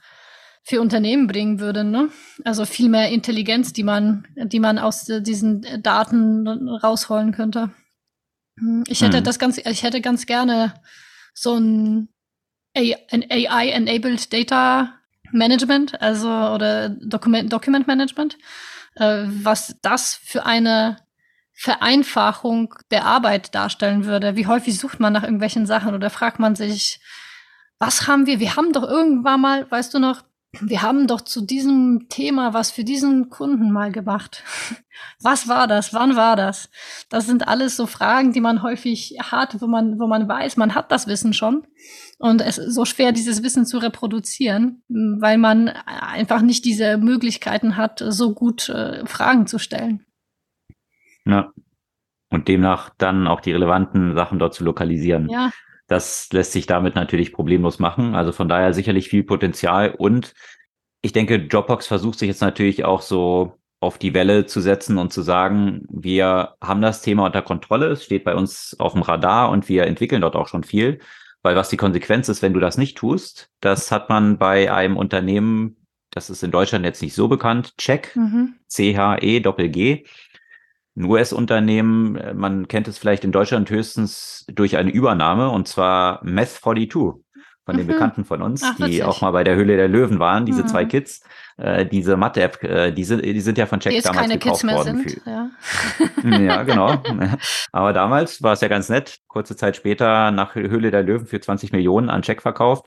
[0.65, 1.85] für Unternehmen bringen würde.
[1.85, 2.09] Ne?
[2.45, 7.71] Also viel mehr Intelligenz, die man, die man aus diesen Daten rausholen könnte.
[8.59, 9.25] Hm, ich hätte hm.
[9.25, 10.75] das ganz, ich hätte ganz gerne
[11.35, 12.09] so ein,
[12.75, 14.95] ein AI-enabled Data
[15.33, 18.39] Management, also oder Document, Document Management,
[18.95, 20.97] äh, was das für eine
[21.53, 24.37] Vereinfachung der Arbeit darstellen würde.
[24.37, 27.01] Wie häufig sucht man nach irgendwelchen Sachen oder fragt man sich,
[27.79, 28.41] was haben wir?
[28.41, 30.23] Wir haben doch irgendwann mal, weißt du noch,
[30.61, 34.43] wir haben doch zu diesem Thema was für diesen Kunden mal gemacht.
[35.21, 35.93] Was war das?
[35.93, 36.71] Wann war das?
[37.09, 40.77] Das sind alles so Fragen, die man häufig hat, wo man, wo man weiß, man
[40.77, 41.67] hat das Wissen schon.
[42.19, 47.77] Und es ist so schwer, dieses Wissen zu reproduzieren, weil man einfach nicht diese Möglichkeiten
[47.77, 50.07] hat, so gut äh, Fragen zu stellen.
[51.25, 51.53] Ja.
[52.31, 55.29] Und demnach dann auch die relevanten Sachen dort zu lokalisieren.
[55.29, 55.51] Ja,
[55.87, 58.15] das lässt sich damit natürlich problemlos machen.
[58.15, 59.95] Also von daher sicherlich viel Potenzial.
[59.97, 60.35] Und
[61.03, 65.13] ich denke, Dropbox versucht sich jetzt natürlich auch so auf die Welle zu setzen und
[65.13, 69.51] zu sagen, wir haben das Thema unter Kontrolle, es steht bei uns auf dem Radar
[69.51, 71.01] und wir entwickeln dort auch schon viel.
[71.43, 74.97] Weil was die Konsequenz ist, wenn du das nicht tust, das hat man bei einem
[74.97, 75.77] Unternehmen,
[76.11, 78.55] das ist in Deutschland jetzt nicht so bekannt, Check, mhm.
[78.69, 80.07] C-H-E-Doppel-G
[80.97, 86.23] ein US-Unternehmen, äh, man kennt es vielleicht in Deutschland höchstens durch eine Übernahme, und zwar
[86.25, 87.15] Meth42
[87.65, 87.93] von den mhm.
[87.93, 90.69] Bekannten von uns, Ach, die auch mal bei der Höhle der Löwen waren, diese mhm.
[90.69, 91.23] zwei Kids,
[91.57, 95.09] äh, diese Mathe-App, äh, die, sind, die sind ja von Check damals gekauft worden.
[95.09, 95.51] Sind, ja.
[96.39, 97.03] ja, genau.
[97.73, 99.21] Aber damals war es ja ganz nett.
[99.29, 102.87] Kurze Zeit später nach Höhle der Löwen für 20 Millionen an Check verkauft.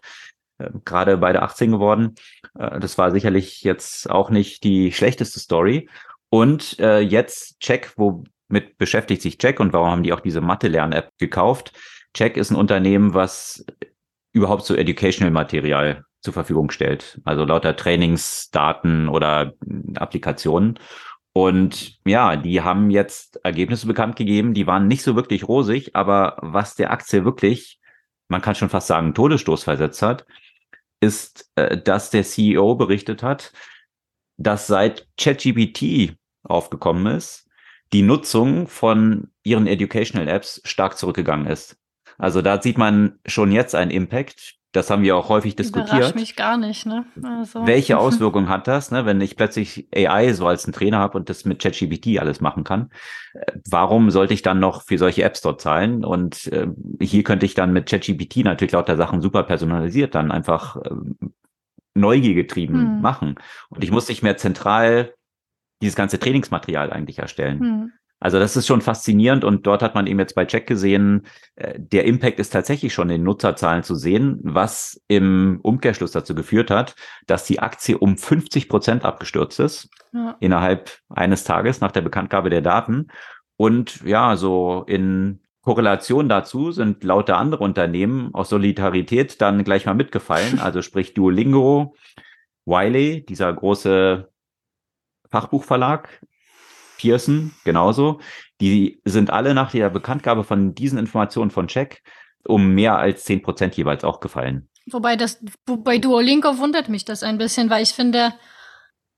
[0.60, 2.16] Äh, gerade beide 18 geworden.
[2.58, 5.90] Äh, das war sicherlich jetzt auch nicht die schlechteste Story.
[6.30, 11.12] Und äh, jetzt Check, womit beschäftigt sich Check und warum haben die auch diese Mathe-Lern-App
[11.18, 11.74] gekauft?
[12.14, 13.66] Check ist ein Unternehmen, was
[14.34, 17.22] überhaupt so Educational-Material zur Verfügung stellt.
[17.24, 19.54] Also lauter Trainingsdaten oder
[19.96, 20.80] Applikationen.
[21.34, 26.38] Und ja, die haben jetzt Ergebnisse bekannt gegeben, die waren nicht so wirklich rosig, aber
[26.42, 27.80] was der Aktie wirklich,
[28.28, 30.26] man kann schon fast sagen, Todesstoß versetzt hat,
[31.00, 33.54] ist, äh, dass der CEO berichtet hat,
[34.38, 37.48] dass seit ChatGPT aufgekommen ist,
[37.94, 41.78] die Nutzung von ihren Educational Apps stark zurückgegangen ist.
[42.18, 44.56] Also da sieht man schon jetzt einen Impact.
[44.74, 45.94] Das haben wir auch häufig diskutiert.
[45.94, 47.06] Überrascht mich gar nicht, ne?
[47.24, 47.66] Also.
[47.66, 51.30] Welche Auswirkungen hat das, ne, wenn ich plötzlich AI so als ein Trainer habe und
[51.30, 52.90] das mit ChatGPT alles machen kann?
[53.34, 56.04] Äh, warum sollte ich dann noch für solche Apps dort zahlen?
[56.04, 56.68] Und äh,
[57.00, 60.90] hier könnte ich dann mit ChatGPT natürlich lauter Sachen super personalisiert dann einfach äh,
[61.98, 63.02] Neugier getrieben hm.
[63.02, 63.36] machen.
[63.70, 65.14] Und ich muss nicht mehr zentral
[65.82, 67.60] dieses ganze Trainingsmaterial eigentlich erstellen.
[67.60, 67.92] Hm.
[68.20, 71.76] Also das ist schon faszinierend und dort hat man eben jetzt bei Check gesehen, äh,
[71.78, 76.96] der Impact ist tatsächlich schon in Nutzerzahlen zu sehen, was im Umkehrschluss dazu geführt hat,
[77.28, 80.36] dass die Aktie um 50 Prozent abgestürzt ist ja.
[80.40, 83.08] innerhalb eines Tages nach der Bekanntgabe der Daten.
[83.56, 89.96] Und ja, so in Korrelation dazu sind lauter andere Unternehmen aus Solidarität dann gleich mal
[89.96, 90.60] mitgefallen.
[90.68, 91.94] Also sprich Duolingo,
[92.66, 94.32] Wiley, dieser große
[95.30, 96.22] Fachbuchverlag,
[96.98, 98.22] Pearson genauso.
[98.62, 102.02] Die sind alle nach der Bekanntgabe von diesen Informationen von Check
[102.46, 104.70] um mehr als zehn Prozent jeweils auch gefallen.
[104.90, 108.34] Wobei das, bei Duolingo wundert mich das ein bisschen, weil ich finde,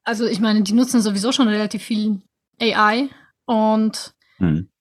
[0.03, 2.23] also ich meine, die nutzen sowieso schon relativ viel
[2.59, 3.09] AI
[3.45, 4.71] und hm.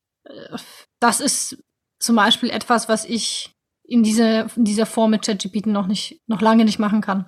[1.00, 1.62] Das ist
[1.98, 6.42] zum Beispiel etwas, was ich in dieser, in dieser Form mit ChatGPT noch nicht, noch
[6.42, 7.26] lange nicht machen kann.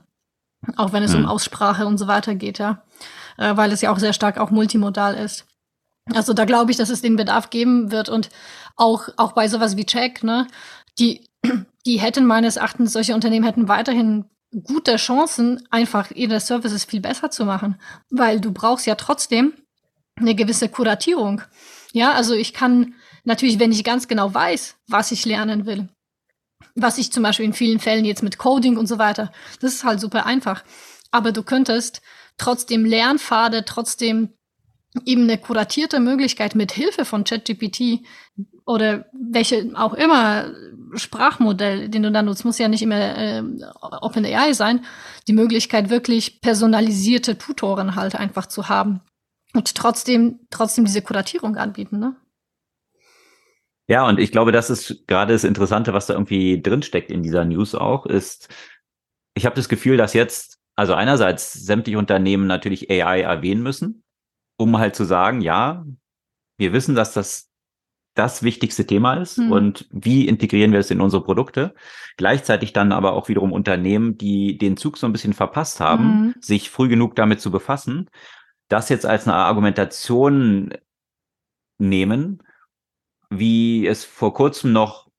[0.76, 1.20] Auch wenn es hm.
[1.20, 2.82] um Aussprache und so weiter geht, ja.
[3.38, 5.46] Äh, weil es ja auch sehr stark auch multimodal ist.
[6.12, 8.30] Also da glaube ich, dass es den Bedarf geben wird und
[8.76, 10.46] auch, auch bei sowas wie Check, ne,
[10.98, 11.28] die,
[11.86, 14.26] die hätten meines Erachtens, solche Unternehmen hätten weiterhin
[14.64, 19.54] gute Chancen, einfach ihre Services viel besser zu machen, weil du brauchst ja trotzdem
[20.16, 21.42] eine gewisse Kuratierung.
[21.92, 25.88] Ja, also ich kann natürlich, wenn ich ganz genau weiß, was ich lernen will,
[26.74, 29.85] was ich zum Beispiel in vielen Fällen jetzt mit Coding und so weiter, das ist
[29.85, 30.64] halt super einfach.
[31.11, 32.00] Aber du könntest
[32.38, 34.31] trotzdem Lernpfade, trotzdem
[35.05, 38.00] eben eine kuratierte Möglichkeit mit Hilfe von ChatGPT
[38.66, 40.53] oder welche auch immer
[40.94, 43.42] Sprachmodell, den du dann nutzt, muss ja nicht immer äh,
[44.00, 44.85] OpenAI sein,
[45.29, 49.00] die Möglichkeit wirklich personalisierte Tutoren halt einfach zu haben
[49.54, 52.16] und trotzdem trotzdem diese Kuratierung anbieten, ne?
[53.86, 57.44] Ja, und ich glaube, das ist gerade das Interessante, was da irgendwie drinsteckt in dieser
[57.44, 58.48] News auch, ist,
[59.34, 64.04] ich habe das Gefühl, dass jetzt, also einerseits sämtliche Unternehmen natürlich AI erwähnen müssen,
[64.56, 65.84] um halt zu sagen, ja,
[66.56, 67.50] wir wissen, dass das
[68.14, 69.52] das wichtigste Thema ist mhm.
[69.52, 71.74] und wie integrieren wir es in unsere Produkte.
[72.16, 76.34] Gleichzeitig dann aber auch wiederum Unternehmen, die den Zug so ein bisschen verpasst haben, mhm.
[76.40, 78.10] sich früh genug damit zu befassen,
[78.70, 80.72] das jetzt als eine Argumentation
[81.78, 82.42] nehmen,
[83.28, 85.11] wie es vor kurzem noch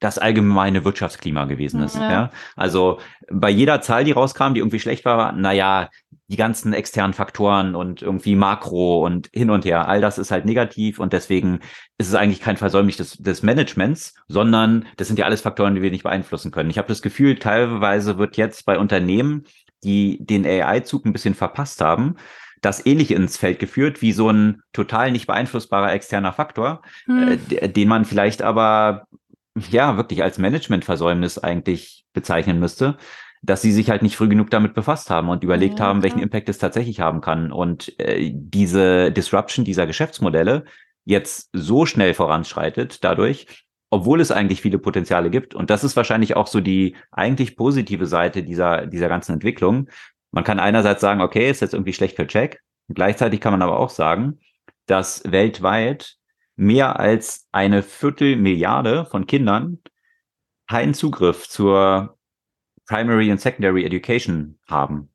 [0.00, 1.96] das allgemeine Wirtschaftsklima gewesen ist.
[1.96, 2.10] Ja.
[2.10, 2.30] ja.
[2.56, 5.90] Also bei jeder Zahl, die rauskam, die irgendwie schlecht war, naja,
[6.28, 10.46] die ganzen externen Faktoren und irgendwie Makro und hin und her, all das ist halt
[10.46, 11.60] negativ und deswegen
[11.98, 15.82] ist es eigentlich kein Versäumnis des, des Managements, sondern das sind ja alles Faktoren, die
[15.82, 16.70] wir nicht beeinflussen können.
[16.70, 19.44] Ich habe das Gefühl, teilweise wird jetzt bei Unternehmen,
[19.84, 22.16] die den AI-Zug ein bisschen verpasst haben,
[22.60, 27.38] das ähnlich ins Feld geführt wie so ein total nicht beeinflussbarer externer Faktor, hm.
[27.50, 29.06] äh, den man vielleicht aber
[29.70, 32.96] ja, wirklich als Managementversäumnis eigentlich bezeichnen müsste,
[33.42, 36.20] dass sie sich halt nicht früh genug damit befasst haben und überlegt ja, haben, welchen
[36.20, 37.52] Impact es tatsächlich haben kann.
[37.52, 40.64] Und äh, diese Disruption dieser Geschäftsmodelle
[41.04, 43.46] jetzt so schnell voranschreitet dadurch,
[43.88, 45.54] obwohl es eigentlich viele Potenziale gibt.
[45.54, 49.88] Und das ist wahrscheinlich auch so die eigentlich positive Seite dieser, dieser ganzen Entwicklung.
[50.32, 52.60] Man kann einerseits sagen, okay, ist jetzt irgendwie schlecht für Check.
[52.88, 54.40] Gleichzeitig kann man aber auch sagen,
[54.86, 56.16] dass weltweit
[56.56, 59.78] mehr als eine Viertelmilliarde von Kindern
[60.68, 62.18] keinen Zugriff zur
[62.86, 65.10] Primary und Secondary Education haben.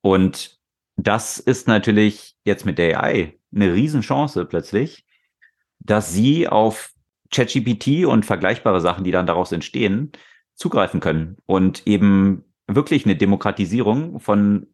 [0.00, 0.58] Und
[0.96, 5.06] das ist natürlich jetzt mit der AI eine Riesenchance plötzlich,
[5.78, 6.92] dass sie auf
[7.30, 10.12] ChatGPT und vergleichbare Sachen, die dann daraus entstehen,
[10.54, 14.66] zugreifen können und eben wirklich eine Demokratisierung von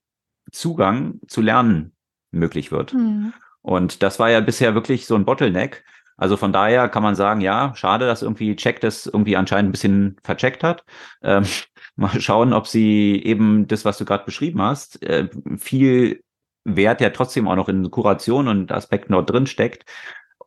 [0.52, 1.92] Zugang zu Lernen
[2.30, 2.94] möglich wird.
[2.94, 3.32] Mhm.
[3.62, 5.84] Und das war ja bisher wirklich so ein Bottleneck.
[6.16, 9.72] Also von daher kann man sagen, ja, schade, dass irgendwie Check das irgendwie anscheinend ein
[9.72, 10.84] bisschen vercheckt hat.
[11.22, 11.44] Ähm,
[11.96, 16.22] mal schauen, ob sie eben das, was du gerade beschrieben hast, äh, viel
[16.64, 19.84] Wert ja trotzdem auch noch in Kuration und Aspekten dort drin steckt.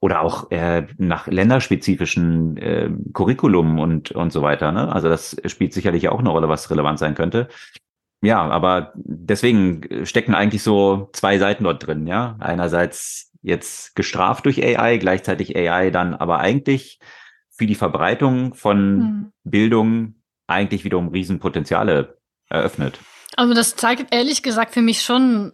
[0.03, 4.73] Oder auch äh, nach länderspezifischen äh, Curriculum und, und so weiter.
[4.73, 4.93] Ne?
[4.93, 7.47] Also das spielt sicherlich auch eine Rolle, was relevant sein könnte.
[8.21, 12.35] Ja, aber deswegen stecken eigentlich so zwei Seiten dort drin, ja.
[12.39, 16.99] Einerseits jetzt gestraft durch AI, gleichzeitig AI dann aber eigentlich
[17.49, 19.31] für die Verbreitung von hm.
[19.45, 20.15] Bildung
[20.47, 22.17] eigentlich wiederum Riesenpotenziale
[22.49, 22.99] eröffnet.
[23.37, 25.53] Also das zeigt ehrlich gesagt für mich schon,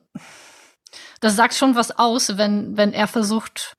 [1.21, 3.75] das sagt schon was aus, wenn, wenn er versucht,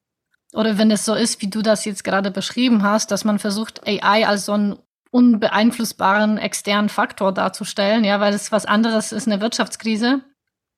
[0.55, 3.87] oder wenn es so ist, wie du das jetzt gerade beschrieben hast, dass man versucht,
[3.87, 4.79] AI als so einen
[5.11, 10.23] unbeeinflussbaren externen Faktor darzustellen, ja, weil es was anderes ist eine Wirtschaftskrise,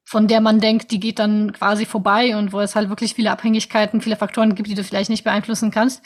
[0.05, 3.31] von der man denkt, die geht dann quasi vorbei und wo es halt wirklich viele
[3.31, 6.03] Abhängigkeiten, viele Faktoren gibt, die du vielleicht nicht beeinflussen kannst.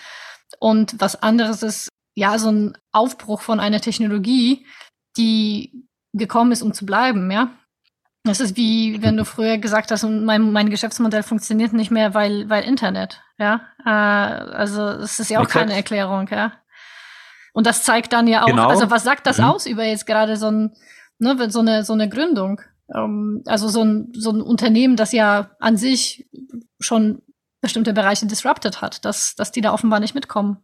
[0.60, 4.66] Und was anderes ist, ja, so ein Aufbruch von einer Technologie,
[5.16, 7.50] die gekommen ist, um zu bleiben, ja.
[8.26, 12.48] Das ist wie, wenn du früher gesagt hast, mein, mein Geschäftsmodell funktioniert nicht mehr, weil,
[12.50, 13.62] weil Internet, ja.
[13.84, 15.66] Äh, also, es ist ja auch Exakt.
[15.66, 16.52] keine Erklärung, ja.
[17.52, 18.68] Und das zeigt dann ja auch, genau.
[18.68, 19.44] also was sagt das mhm.
[19.44, 20.74] aus über jetzt gerade so, ein,
[21.18, 22.60] ne, so, eine, so eine Gründung?
[22.94, 26.28] Ähm, also so ein, so ein Unternehmen, das ja an sich
[26.80, 27.22] schon
[27.60, 30.58] bestimmte Bereiche disrupted hat, dass, dass die da offenbar nicht mitkommen.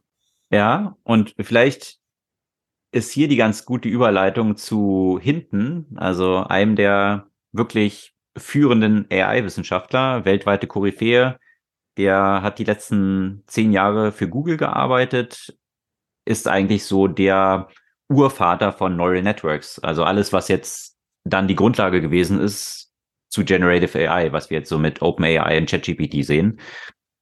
[0.51, 1.99] Ja, und vielleicht
[2.93, 10.67] ist hier die ganz gute Überleitung zu hinten, also einem der wirklich führenden AI-Wissenschaftler, weltweite
[10.67, 11.39] Koryphäe,
[11.97, 15.55] der hat die letzten zehn Jahre für Google gearbeitet,
[16.25, 17.69] ist eigentlich so der
[18.09, 19.79] Urvater von Neural Networks.
[19.79, 22.91] Also alles, was jetzt dann die Grundlage gewesen ist
[23.29, 26.61] zu Generative AI, was wir jetzt so mit OpenAI und ChatGPT sehen.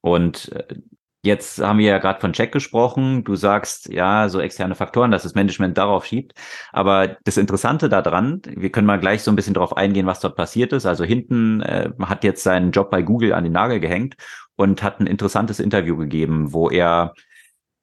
[0.01, 0.77] Und äh,
[1.23, 3.25] Jetzt haben wir ja gerade von Check gesprochen.
[3.25, 6.33] Du sagst, ja, so externe Faktoren, dass das Management darauf schiebt.
[6.73, 10.35] Aber das Interessante daran, wir können mal gleich so ein bisschen darauf eingehen, was dort
[10.35, 10.87] passiert ist.
[10.87, 14.17] Also hinten äh, hat jetzt seinen Job bei Google an den Nagel gehängt
[14.57, 17.13] und hat ein interessantes Interview gegeben, wo er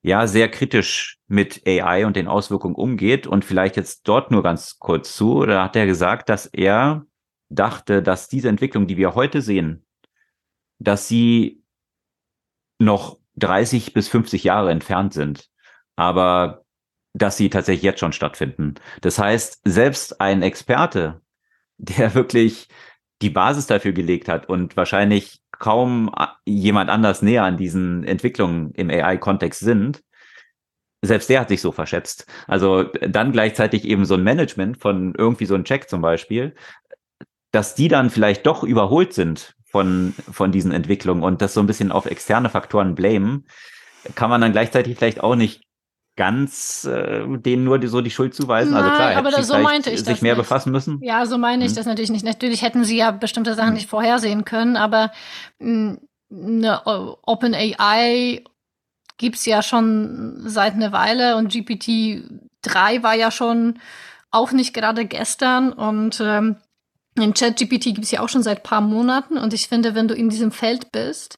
[0.02, 3.28] ja sehr kritisch mit AI und den Auswirkungen umgeht.
[3.28, 7.06] Und vielleicht jetzt dort nur ganz kurz zu, da hat er gesagt, dass er
[7.50, 9.86] dachte, dass diese Entwicklung, die wir heute sehen,
[10.80, 11.62] dass sie
[12.80, 15.50] noch 30 bis 50 Jahre entfernt sind,
[15.96, 16.64] aber
[17.14, 18.76] dass sie tatsächlich jetzt schon stattfinden.
[19.02, 21.22] Das heißt, selbst ein Experte,
[21.78, 22.68] der wirklich
[23.22, 26.12] die Basis dafür gelegt hat und wahrscheinlich kaum
[26.46, 30.04] jemand anders näher an diesen Entwicklungen im AI-Kontext sind,
[31.02, 32.28] selbst der hat sich so verschätzt.
[32.48, 36.56] Also dann gleichzeitig eben so ein Management von irgendwie so ein Check zum Beispiel,
[37.52, 41.68] dass die dann vielleicht doch überholt sind von, von diesen Entwicklungen und das so ein
[41.68, 43.46] bisschen auf externe Faktoren blamen,
[44.16, 45.62] kann man dann gleichzeitig vielleicht auch nicht
[46.16, 48.74] ganz äh, denen nur die, so die Schuld zuweisen.
[48.74, 50.42] Also Nein, also klar, aber das, so meinte ich sich mehr nicht.
[50.42, 51.00] befassen müssen.
[51.04, 51.76] Ja, so meine ich hm.
[51.76, 52.26] das natürlich nicht.
[52.26, 53.76] Natürlich hätten sie ja bestimmte Sachen hm.
[53.76, 55.12] nicht vorhersehen können, aber
[55.60, 56.00] hm,
[56.32, 58.44] eine Open AI
[59.20, 62.24] gibt's ja schon seit einer Weile und GPT
[62.64, 63.78] 3 war ja schon
[64.32, 66.58] auch nicht gerade gestern und ähm,
[67.22, 70.14] den ChatGPT gibt es ja auch schon seit paar Monaten und ich finde, wenn du
[70.14, 71.38] in diesem Feld bist,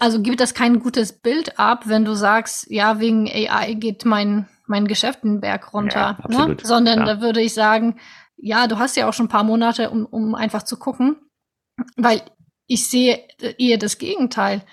[0.00, 4.48] also gibt das kein gutes Bild ab, wenn du sagst, ja, wegen AI geht mein,
[4.66, 6.56] mein Geschäft den Berg runter, ja, ne?
[6.62, 7.04] sondern ja.
[7.04, 7.98] da würde ich sagen,
[8.36, 11.16] ja, du hast ja auch schon ein paar Monate, um, um einfach zu gucken,
[11.96, 12.22] weil
[12.66, 13.22] ich sehe
[13.58, 14.64] eher das Gegenteil.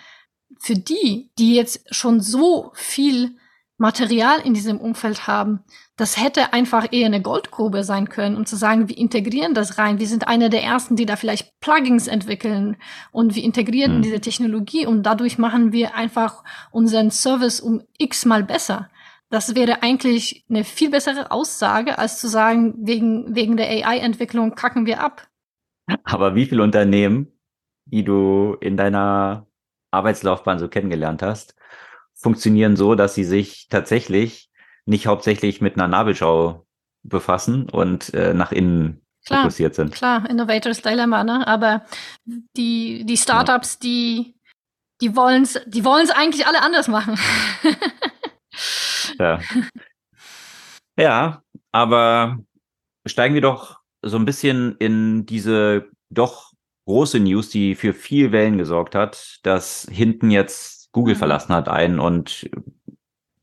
[0.59, 3.37] Für die, die jetzt schon so viel
[3.77, 5.63] Material in diesem Umfeld haben,
[6.01, 9.99] das hätte einfach eher eine Goldgrube sein können, um zu sagen, wir integrieren das rein.
[9.99, 12.75] Wir sind einer der ersten, die da vielleicht Plugins entwickeln
[13.11, 14.01] und wir integrieren mhm.
[14.01, 18.89] diese Technologie und dadurch machen wir einfach unseren Service um x-mal besser.
[19.29, 24.87] Das wäre eigentlich eine viel bessere Aussage, als zu sagen, wegen, wegen der AI-Entwicklung kacken
[24.87, 25.27] wir ab.
[26.03, 27.27] Aber wie viele Unternehmen,
[27.85, 29.45] die du in deiner
[29.91, 31.53] Arbeitslaufbahn so kennengelernt hast,
[32.15, 34.50] funktionieren so, dass sie sich tatsächlich
[34.85, 36.65] nicht hauptsächlich mit einer Nabelschau
[37.03, 39.93] befassen und äh, nach innen klar, fokussiert sind.
[39.93, 41.47] Klar, Innovators Dilemma, ne?
[41.47, 41.85] Aber
[42.25, 43.79] die, die Startups, ja.
[43.83, 44.35] die,
[45.01, 47.17] die wollen es die wollen's eigentlich alle anders machen.
[49.19, 49.39] ja.
[50.97, 51.41] ja,
[51.71, 52.39] aber
[53.05, 56.51] steigen wir doch so ein bisschen in diese doch
[56.85, 61.19] große News, die für viel Wellen gesorgt hat, dass hinten jetzt Google mhm.
[61.19, 62.49] verlassen hat ein und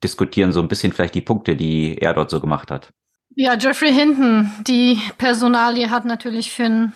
[0.02, 2.92] diskutieren so ein bisschen vielleicht die Punkte, die er dort so gemacht hat.
[3.34, 6.92] Ja, Jeffrey Hinton, die Personalie hat natürlich für einen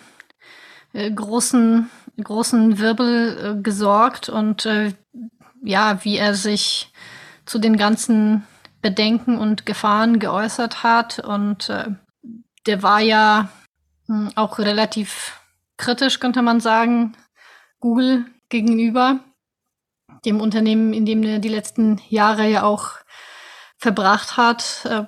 [0.93, 1.89] äh, großen,
[2.21, 4.93] großen Wirbel äh, gesorgt und äh,
[5.63, 6.91] ja, wie er sich
[7.45, 8.45] zu den ganzen
[8.81, 11.19] Bedenken und Gefahren geäußert hat.
[11.19, 11.91] Und äh,
[12.65, 13.49] der war ja
[14.07, 15.39] hm, auch relativ
[15.77, 17.13] kritisch, könnte man sagen,
[17.79, 19.19] Google gegenüber
[20.25, 22.91] dem Unternehmen, in dem er die letzten Jahre ja auch
[23.77, 25.03] verbracht hat, äh,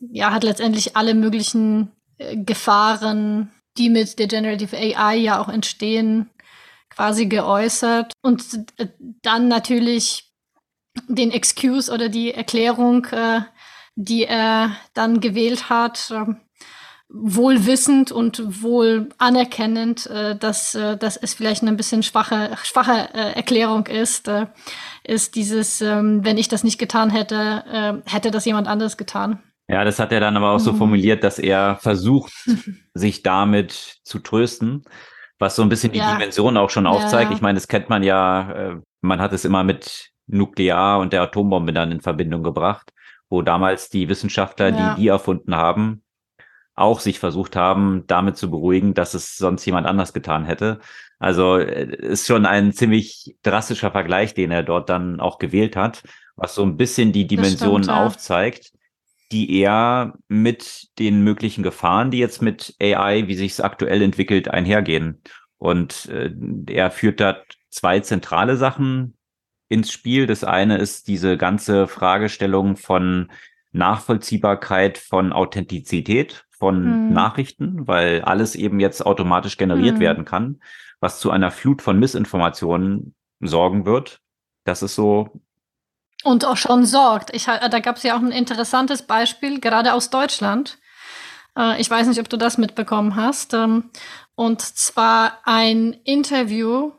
[0.00, 6.30] ja, hat letztendlich alle möglichen äh, Gefahren, die mit der Generative AI ja auch entstehen,
[6.90, 8.12] quasi geäußert.
[8.22, 8.42] Und
[8.78, 8.88] äh,
[9.22, 10.32] dann natürlich
[11.08, 13.40] den Excuse oder die Erklärung, äh,
[13.94, 16.12] die er dann gewählt hat,
[17.16, 22.50] äh, wohl wissend und wohl anerkennend, äh, dass, äh, dass es vielleicht eine bisschen schwache,
[22.62, 24.46] schwache äh, Erklärung ist, äh,
[25.04, 29.40] ist dieses, ähm, wenn ich das nicht getan hätte, äh, hätte das jemand anderes getan.
[29.68, 30.78] Ja, das hat er dann aber auch so mhm.
[30.78, 32.32] formuliert, dass er versucht,
[32.94, 34.84] sich damit zu trösten,
[35.38, 36.12] was so ein bisschen die ja.
[36.12, 37.30] Dimension auch schon aufzeigt.
[37.30, 37.36] Ja.
[37.36, 41.22] Ich meine, das kennt man ja, äh, man hat es immer mit Nuklear und der
[41.22, 42.92] Atombombe dann in Verbindung gebracht,
[43.28, 46.02] wo damals die Wissenschaftler, die die erfunden haben,
[46.76, 50.78] auch sich versucht haben, damit zu beruhigen, dass es sonst jemand anders getan hätte.
[51.18, 56.02] Also äh, ist schon ein ziemlich drastischer Vergleich, den er dort dann auch gewählt hat,
[56.36, 58.06] was so ein bisschen die Dimensionen stimmt, ja.
[58.06, 58.72] aufzeigt,
[59.32, 64.48] die er mit den möglichen Gefahren, die jetzt mit AI, wie sich es aktuell entwickelt,
[64.48, 65.22] einhergehen.
[65.58, 66.30] Und äh,
[66.68, 67.38] er führt da
[67.70, 69.16] zwei zentrale Sachen
[69.68, 70.26] ins Spiel.
[70.26, 73.32] Das eine ist diese ganze Fragestellung von
[73.72, 77.12] Nachvollziehbarkeit von Authentizität von mhm.
[77.12, 80.00] Nachrichten, weil alles eben jetzt automatisch generiert mhm.
[80.00, 80.60] werden kann,
[81.00, 84.20] was zu einer Flut von Missinformationen sorgen wird.
[84.64, 85.40] Das ist so
[86.24, 87.34] Und auch schon sorgt.
[87.34, 90.78] Ich, da gab es ja auch ein interessantes Beispiel, gerade aus Deutschland.
[91.56, 93.54] Äh, ich weiß nicht, ob du das mitbekommen hast.
[93.54, 93.90] Ähm,
[94.34, 96.92] und zwar ein Interview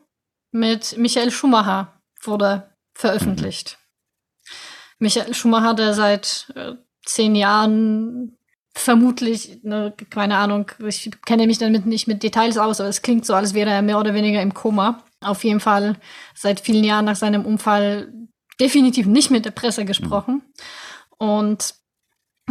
[0.52, 3.78] mit Michael Schumacher wurde veröffentlicht.
[3.80, 4.48] Mhm.
[5.00, 6.74] Michael Schumacher, der seit äh,
[7.06, 8.37] zehn Jahren
[8.78, 13.26] vermutlich, ne, keine Ahnung, ich kenne mich damit nicht mit Details aus, aber es klingt
[13.26, 15.04] so, als wäre er mehr oder weniger im Koma.
[15.22, 15.96] Auf jeden Fall
[16.36, 18.14] seit vielen Jahren nach seinem Unfall
[18.60, 20.44] definitiv nicht mit der Presse gesprochen.
[21.20, 21.28] Mhm.
[21.28, 21.76] Und,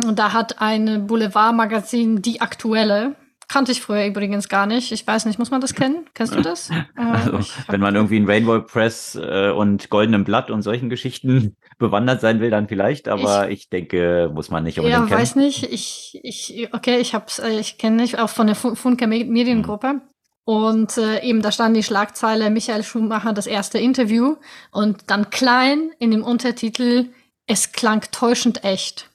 [0.04, 3.16] und da hat ein Boulevardmagazin, Die Aktuelle,
[3.48, 4.90] Kannte ich früher übrigens gar nicht.
[4.90, 6.06] Ich weiß nicht, muss man das kennen?
[6.14, 6.70] Kennst du das?
[6.96, 12.20] Also, wenn man irgendwie in Rainbow Press äh, und Goldenem Blatt und solchen Geschichten bewandert
[12.20, 15.18] sein will, dann vielleicht, aber ich, ich denke, muss man nicht unbedingt ja, kennen.
[15.18, 15.64] Ja, weiß nicht.
[15.72, 19.94] Ich, ich, okay, ich hab's, äh, ich kenne nicht, auch von der Funke Mediengruppe.
[19.94, 20.02] Mhm.
[20.44, 24.36] Und äh, eben da stand die Schlagzeile Michael Schumacher, das erste Interview.
[24.70, 27.10] Und dann klein in dem Untertitel,
[27.46, 29.10] es klang täuschend echt.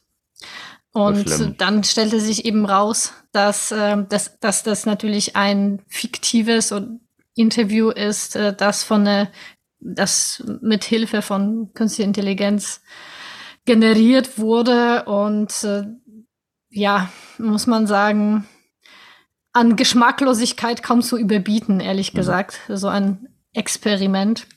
[0.94, 6.74] Und dann stellte sich eben raus, dass, äh, dass, dass das natürlich ein fiktives
[7.34, 9.32] Interview ist, äh, das von der,
[9.82, 12.82] das mit Hilfe von künstlicher Intelligenz
[13.66, 15.84] generiert wurde und äh,
[16.70, 18.48] ja, muss man sagen,
[19.54, 22.18] an Geschmacklosigkeit kaum zu überbieten, ehrlich mhm.
[22.18, 22.62] gesagt.
[22.70, 24.48] So ein Experiment.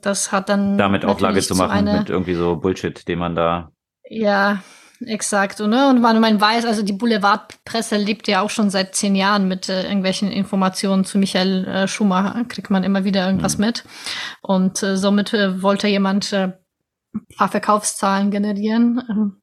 [0.00, 0.78] Das hat dann.
[0.78, 3.72] Damit Auflage zu machen mit irgendwie so Bullshit, den man da.
[4.08, 4.62] Ja,
[5.00, 5.88] Exakt, ne?
[5.90, 9.68] Und man, man weiß, also die Boulevardpresse lebt ja auch schon seit zehn Jahren mit
[9.68, 13.66] äh, irgendwelchen Informationen zu Michael äh, Schumacher, kriegt man immer wieder irgendwas mhm.
[13.66, 13.84] mit.
[14.40, 16.52] Und äh, somit äh, wollte jemand äh,
[17.36, 19.02] paar Verkaufszahlen generieren.
[19.08, 19.42] Ähm,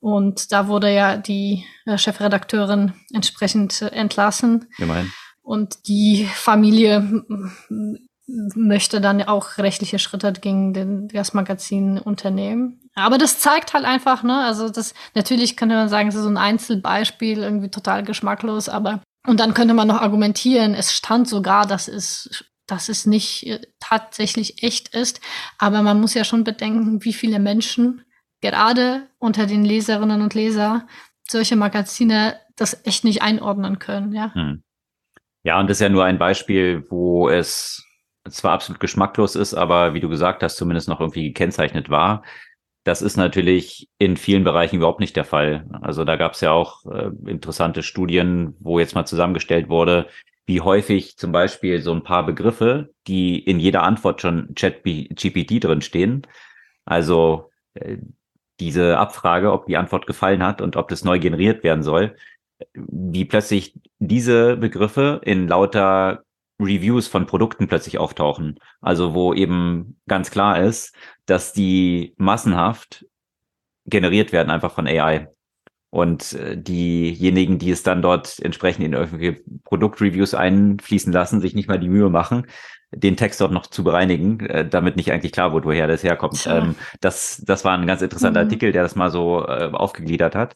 [0.00, 4.66] und da wurde ja die äh, Chefredakteurin entsprechend äh, entlassen.
[4.78, 5.12] Immerhin.
[5.42, 7.24] Und die Familie
[8.54, 12.81] möchte dann auch rechtliche Schritte gegen den, das Magazin unternehmen.
[12.94, 16.28] Aber das zeigt halt einfach, ne, also das, natürlich könnte man sagen, es ist so
[16.28, 21.66] ein Einzelbeispiel, irgendwie total geschmacklos, aber, und dann könnte man noch argumentieren, es stand sogar,
[21.66, 25.20] dass es, dass es nicht äh, tatsächlich echt ist,
[25.58, 28.04] aber man muss ja schon bedenken, wie viele Menschen
[28.42, 30.86] gerade unter den Leserinnen und Leser
[31.28, 34.34] solche Magazine das echt nicht einordnen können, ja.
[34.34, 34.62] Hm.
[35.44, 37.84] Ja, und das ist ja nur ein Beispiel, wo es
[38.28, 42.22] zwar absolut geschmacklos ist, aber wie du gesagt hast, zumindest noch irgendwie gekennzeichnet war.
[42.84, 45.66] Das ist natürlich in vielen Bereichen überhaupt nicht der Fall.
[45.80, 50.08] Also da gab es ja auch äh, interessante Studien, wo jetzt mal zusammengestellt wurde,
[50.46, 55.80] wie häufig zum Beispiel so ein paar Begriffe, die in jeder Antwort schon Chat-GPT drin
[55.80, 56.26] stehen.
[56.84, 57.98] Also äh,
[58.58, 62.16] diese Abfrage, ob die Antwort gefallen hat und ob das neu generiert werden soll,
[62.74, 66.24] wie plötzlich diese Begriffe in lauter
[66.62, 68.58] Reviews von Produkten plötzlich auftauchen.
[68.80, 70.94] Also wo eben ganz klar ist,
[71.26, 73.06] dass die massenhaft
[73.86, 75.28] generiert werden einfach von AI.
[75.90, 81.68] Und äh, diejenigen, die es dann dort entsprechend in irgendwelche Produktreviews einfließen lassen, sich nicht
[81.68, 82.46] mal die Mühe machen,
[82.94, 86.46] den Text dort noch zu bereinigen, äh, damit nicht eigentlich klar wird, woher das herkommt.
[86.46, 88.46] Ähm, das, das war ein ganz interessanter mhm.
[88.46, 90.54] Artikel, der das mal so äh, aufgegliedert hat.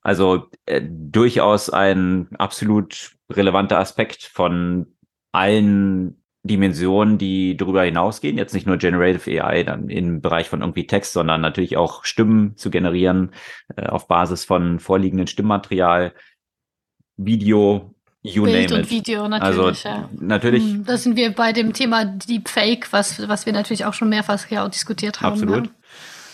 [0.00, 4.86] Also äh, durchaus ein absolut relevanter Aspekt von
[5.32, 8.38] allen Dimensionen, die darüber hinausgehen.
[8.38, 12.56] Jetzt nicht nur Generative AI dann im Bereich von irgendwie Text, sondern natürlich auch Stimmen
[12.56, 13.32] zu generieren
[13.76, 16.12] äh, auf Basis von vorliegendem Stimmmaterial,
[17.16, 19.86] Video, you Bild name und Video natürlich.
[19.86, 20.08] Also, ja.
[20.18, 20.62] natürlich.
[20.62, 24.48] Hm, da sind wir bei dem Thema Deepfake, was, was wir natürlich auch schon mehrfach
[24.48, 25.32] ja diskutiert haben.
[25.32, 25.66] Absolut.
[25.66, 25.72] Ja.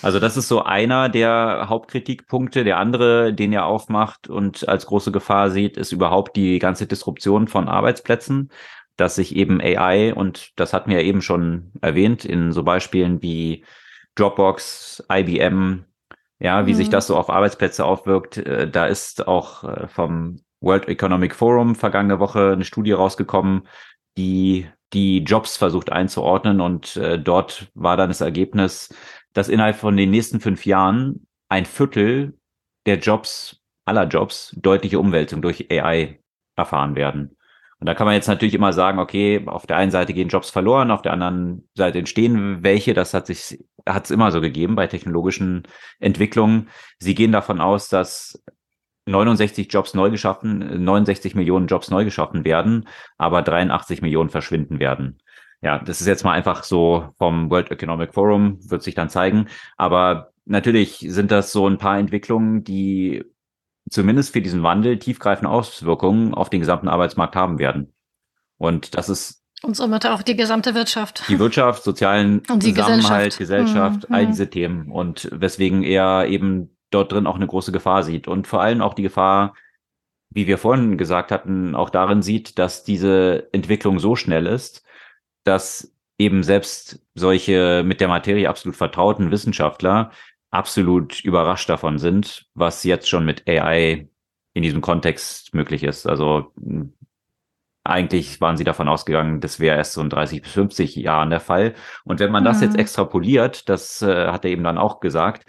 [0.02, 2.62] Also das ist so einer der Hauptkritikpunkte.
[2.62, 7.48] Der andere, den er aufmacht und als große Gefahr sieht, ist überhaupt die ganze Disruption
[7.48, 8.50] von Arbeitsplätzen
[8.96, 13.22] dass sich eben AI, und das hatten wir ja eben schon erwähnt, in so Beispielen
[13.22, 13.64] wie
[14.14, 15.84] Dropbox, IBM,
[16.38, 16.76] ja, wie mhm.
[16.76, 18.38] sich das so auf Arbeitsplätze aufwirkt.
[18.38, 23.66] Äh, da ist auch äh, vom World Economic Forum vergangene Woche eine Studie rausgekommen,
[24.16, 26.60] die die Jobs versucht einzuordnen.
[26.60, 28.94] Und äh, dort war dann das Ergebnis,
[29.32, 32.38] dass innerhalb von den nächsten fünf Jahren ein Viertel
[32.86, 36.20] der Jobs, aller Jobs, deutliche Umwälzung durch AI
[36.56, 37.33] erfahren werden.
[37.84, 40.48] Und da kann man jetzt natürlich immer sagen, okay, auf der einen Seite gehen Jobs
[40.48, 42.94] verloren, auf der anderen Seite entstehen welche.
[42.94, 45.64] Das hat sich, hat es immer so gegeben bei technologischen
[46.00, 46.70] Entwicklungen.
[46.98, 48.42] Sie gehen davon aus, dass
[49.04, 55.18] 69 Jobs neu geschaffen, 69 Millionen Jobs neu geschaffen werden, aber 83 Millionen verschwinden werden.
[55.60, 59.48] Ja, das ist jetzt mal einfach so vom World Economic Forum, wird sich dann zeigen.
[59.76, 63.24] Aber natürlich sind das so ein paar Entwicklungen, die
[63.90, 67.92] zumindest für diesen Wandel tiefgreifende Auswirkungen auf den gesamten Arbeitsmarkt haben werden.
[68.56, 71.24] Und das ist Und somit auch die gesamte Wirtschaft.
[71.28, 73.38] Die Wirtschaft, sozialen Und Zusammenhalt, Gesellschaft.
[73.38, 74.14] Gesellschaft, Mhm.
[74.14, 74.90] all diese Themen.
[74.90, 78.28] Und weswegen er eben dort drin auch eine große Gefahr sieht.
[78.28, 79.54] Und vor allem auch die Gefahr,
[80.30, 84.82] wie wir vorhin gesagt hatten, auch darin sieht, dass diese Entwicklung so schnell ist,
[85.44, 90.10] dass eben selbst solche mit der Materie absolut vertrauten Wissenschaftler
[90.54, 94.08] absolut überrascht davon sind, was jetzt schon mit AI
[94.54, 96.06] in diesem Kontext möglich ist.
[96.06, 96.52] Also
[97.82, 101.40] eigentlich waren sie davon ausgegangen, das wäre erst so in 30 bis 50 Jahren der
[101.40, 101.74] Fall.
[102.04, 102.62] Und wenn man das Mhm.
[102.64, 105.44] jetzt extrapoliert, das äh, hat er eben dann auch gesagt,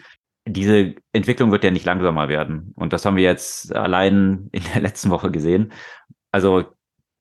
[0.48, 2.74] diese Entwicklung wird ja nicht langsamer werden.
[2.76, 5.72] Und das haben wir jetzt allein in der letzten Woche gesehen.
[6.32, 6.66] Also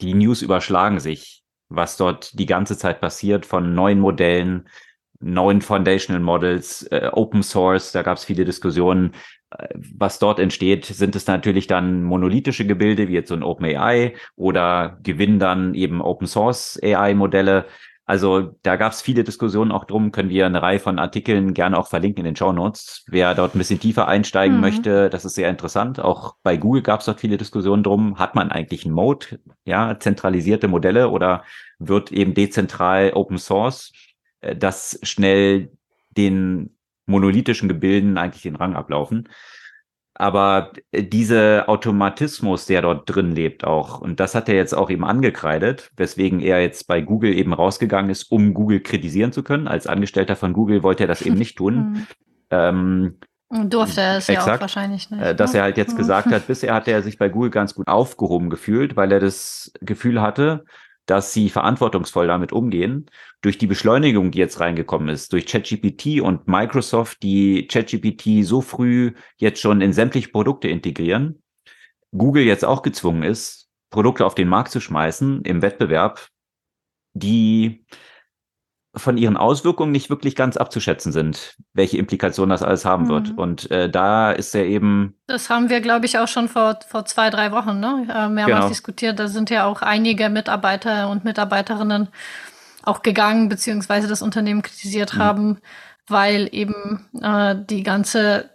[0.00, 4.68] die News überschlagen sich, was dort die ganze Zeit passiert von neuen Modellen,
[5.24, 9.12] neuen Foundational Models, äh, Open Source, da gab es viele Diskussionen.
[9.50, 14.14] Äh, Was dort entsteht, sind es natürlich dann monolithische Gebilde, wie jetzt so ein OpenAI,
[14.36, 17.64] oder gewinnen dann eben Open Source AI-Modelle.
[18.06, 21.78] Also da gab es viele Diskussionen auch drum, können wir eine Reihe von Artikeln gerne
[21.78, 23.02] auch verlinken in den Show Notes.
[23.08, 24.60] Wer dort ein bisschen tiefer einsteigen Mhm.
[24.60, 26.00] möchte, das ist sehr interessant.
[26.00, 28.18] Auch bei Google gab es dort viele Diskussionen drum.
[28.18, 31.44] Hat man eigentlich einen Mode, ja, zentralisierte Modelle oder
[31.78, 33.90] wird eben dezentral Open Source,
[34.54, 35.70] das schnell
[36.16, 36.76] den
[37.06, 39.28] monolithischen Gebilden eigentlich den Rang ablaufen.
[40.16, 44.88] Aber äh, dieser Automatismus, der dort drin lebt auch, und das hat er jetzt auch
[44.90, 49.66] eben angekreidet, weswegen er jetzt bei Google eben rausgegangen ist, um Google kritisieren zu können.
[49.66, 52.06] Als Angestellter von Google wollte er das eben nicht tun.
[52.50, 53.16] Ähm,
[53.50, 54.60] Durfte er es ja auch Exakt.
[54.60, 55.22] wahrscheinlich nicht.
[55.22, 55.60] äh, dass ne?
[55.60, 55.98] er halt jetzt Mhm.
[55.98, 59.72] gesagt hat, bisher hat er sich bei Google ganz gut aufgehoben gefühlt, weil er das
[59.80, 60.66] Gefühl hatte,
[61.06, 63.06] dass sie verantwortungsvoll damit umgehen.
[63.42, 69.12] Durch die Beschleunigung, die jetzt reingekommen ist, durch ChatGPT und Microsoft, die ChatGPT so früh
[69.36, 71.42] jetzt schon in sämtliche Produkte integrieren,
[72.12, 76.28] Google jetzt auch gezwungen ist, Produkte auf den Markt zu schmeißen im Wettbewerb,
[77.12, 77.84] die
[78.96, 83.32] von ihren Auswirkungen nicht wirklich ganz abzuschätzen sind, welche Implikationen das alles haben wird.
[83.32, 83.38] Mhm.
[83.38, 87.04] Und äh, da ist er eben Das haben wir, glaube ich, auch schon vor, vor
[87.06, 88.06] zwei, drei Wochen ne?
[88.08, 88.68] äh, mehrmals Genau.
[88.68, 89.18] diskutiert.
[89.18, 92.08] Da sind ja auch einige Mitarbeiter und Mitarbeiterinnen
[92.82, 95.18] auch gegangen, beziehungsweise das Unternehmen kritisiert Mhm.
[95.18, 95.58] haben,
[96.08, 98.50] weil eben äh, die ganze,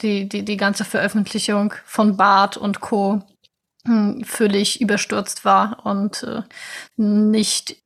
[0.00, 3.22] die, die, die ganze Veröffentlichung von Bart und Co.
[3.86, 6.42] hm, völlig überstürzt war und äh,
[6.96, 7.76] nicht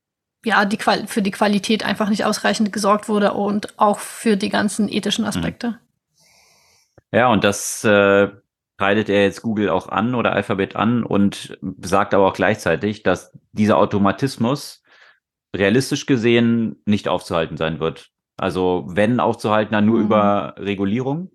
[0.44, 4.48] ja, die Qual für die Qualität einfach nicht ausreichend gesorgt wurde und auch für die
[4.48, 5.78] ganzen ethischen Aspekte.
[7.12, 8.28] Ja, und das äh,
[8.76, 13.32] kreidet er jetzt Google auch an oder Alphabet an und sagt aber auch gleichzeitig, dass
[13.52, 14.82] dieser Automatismus
[15.54, 18.10] realistisch gesehen nicht aufzuhalten sein wird.
[18.36, 20.04] Also wenn aufzuhalten, dann nur Mhm.
[20.04, 21.32] über Regulierung,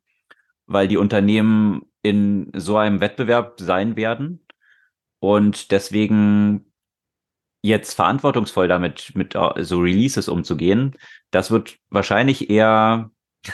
[0.67, 4.45] weil die Unternehmen in so einem Wettbewerb sein werden
[5.19, 6.72] und deswegen
[7.63, 10.95] jetzt verantwortungsvoll damit mit äh, so Releases umzugehen,
[11.31, 13.09] das wird wahrscheinlich eher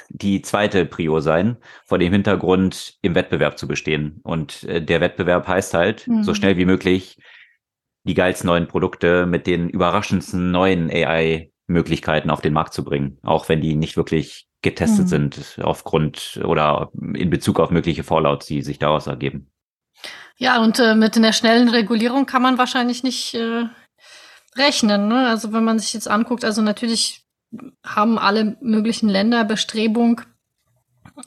[0.09, 4.19] die zweite Prio sein, vor dem Hintergrund im Wettbewerb zu bestehen.
[4.23, 6.23] Und äh, der Wettbewerb heißt halt, Mhm.
[6.23, 7.17] so schnell wie möglich
[8.03, 13.47] die geilsten neuen Produkte mit den überraschendsten neuen AI-Möglichkeiten auf den Markt zu bringen, auch
[13.49, 15.09] wenn die nicht wirklich getestet Mhm.
[15.09, 19.51] sind aufgrund oder in Bezug auf mögliche Fallouts, die sich daraus ergeben.
[20.37, 23.65] Ja, und äh, mit einer schnellen Regulierung kann man wahrscheinlich nicht äh,
[24.55, 25.07] rechnen.
[25.07, 25.27] Ne?
[25.27, 27.25] Also wenn man sich jetzt anguckt, also natürlich
[27.83, 30.21] haben alle möglichen Länder Bestrebung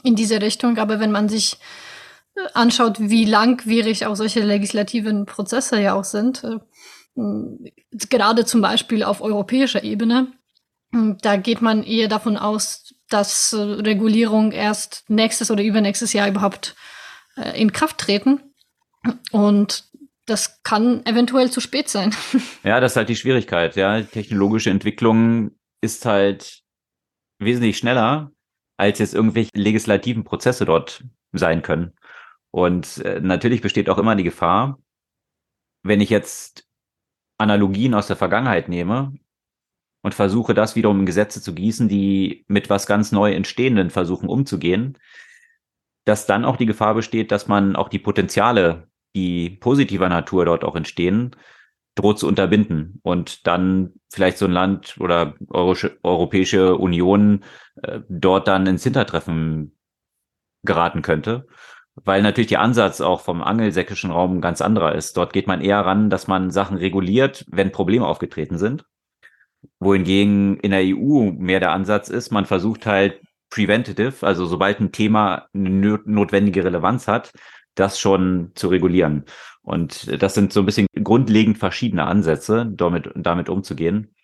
[0.02, 1.58] in diese Richtung, aber wenn man sich
[2.34, 6.58] äh, anschaut, wie langwierig auch solche legislativen Prozesse ja auch sind, äh,
[8.08, 10.28] gerade zum Beispiel auf europäischer Ebene,
[11.22, 16.74] da geht man eher davon aus, dass äh, Regulierung erst nächstes oder übernächstes Jahr überhaupt
[17.54, 18.40] in Kraft treten.
[19.30, 19.84] Und
[20.33, 22.14] das kann eventuell zu spät sein.
[22.64, 23.76] Ja, das ist halt die Schwierigkeit.
[23.76, 26.62] Ja, technologische Entwicklung ist halt
[27.39, 28.33] wesentlich schneller,
[28.78, 31.93] als jetzt irgendwelche legislativen Prozesse dort sein können.
[32.51, 34.78] Und äh, natürlich besteht auch immer die Gefahr,
[35.83, 36.66] wenn ich jetzt
[37.39, 39.12] Analogien aus der Vergangenheit nehme
[40.03, 44.28] und versuche, das wiederum in Gesetze zu gießen, die mit was ganz neu Entstehenden versuchen
[44.28, 44.99] umzugehen,
[46.05, 50.64] dass dann auch die Gefahr besteht, dass man auch die Potenziale, die positiver Natur dort
[50.64, 51.36] auch entstehen,
[51.94, 57.44] droht zu unterbinden und dann vielleicht so ein Land oder Europäische Union
[57.82, 59.76] äh, dort dann ins Hintertreffen
[60.62, 61.46] geraten könnte.
[61.94, 65.16] Weil natürlich der Ansatz auch vom angelsächsischen Raum ganz anderer ist.
[65.18, 68.86] Dort geht man eher ran, dass man Sachen reguliert, wenn Probleme aufgetreten sind.
[69.78, 74.92] Wohingegen in der EU mehr der Ansatz ist, man versucht halt preventative, also sobald ein
[74.92, 77.32] Thema eine notwendige Relevanz hat,
[77.74, 79.24] das schon zu regulieren.
[79.62, 84.14] Und das sind so ein bisschen grundlegend verschiedene Ansätze, damit, damit umzugehen.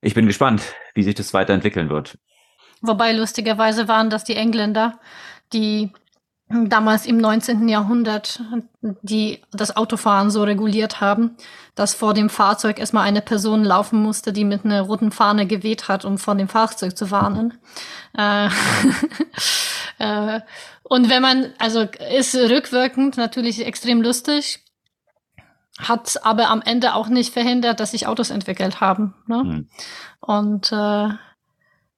[0.00, 2.18] Ich bin gespannt, wie sich das weiterentwickeln wird.
[2.82, 4.98] Wobei lustigerweise waren das die Engländer,
[5.52, 5.92] die
[6.68, 7.68] damals im 19.
[7.68, 8.40] Jahrhundert
[9.02, 11.36] die das Autofahren so reguliert haben,
[11.74, 15.88] dass vor dem Fahrzeug erstmal eine Person laufen musste, die mit einer roten Fahne geweht
[15.88, 17.58] hat, um vor dem Fahrzeug zu warnen.
[18.16, 18.48] Äh,
[19.98, 20.40] äh,
[20.82, 21.86] und wenn man, also
[22.16, 24.64] ist rückwirkend natürlich extrem lustig,
[25.78, 29.14] hat aber am Ende auch nicht verhindert, dass sich Autos entwickelt haben.
[29.26, 29.44] Ne?
[29.44, 29.68] Mhm.
[30.20, 31.08] Und äh,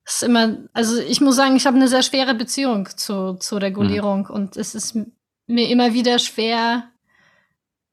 [0.05, 4.27] ist immer, also ich muss sagen, ich habe eine sehr schwere Beziehung zu, zur Regulierung
[4.29, 4.35] mhm.
[4.35, 4.97] und es ist
[5.47, 6.85] mir immer wieder schwer,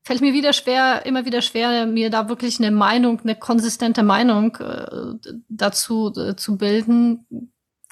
[0.04, 4.56] fällt mir wieder schwer, immer wieder schwer, mir da wirklich eine Meinung, eine konsistente Meinung
[4.58, 7.26] äh, dazu äh, zu bilden,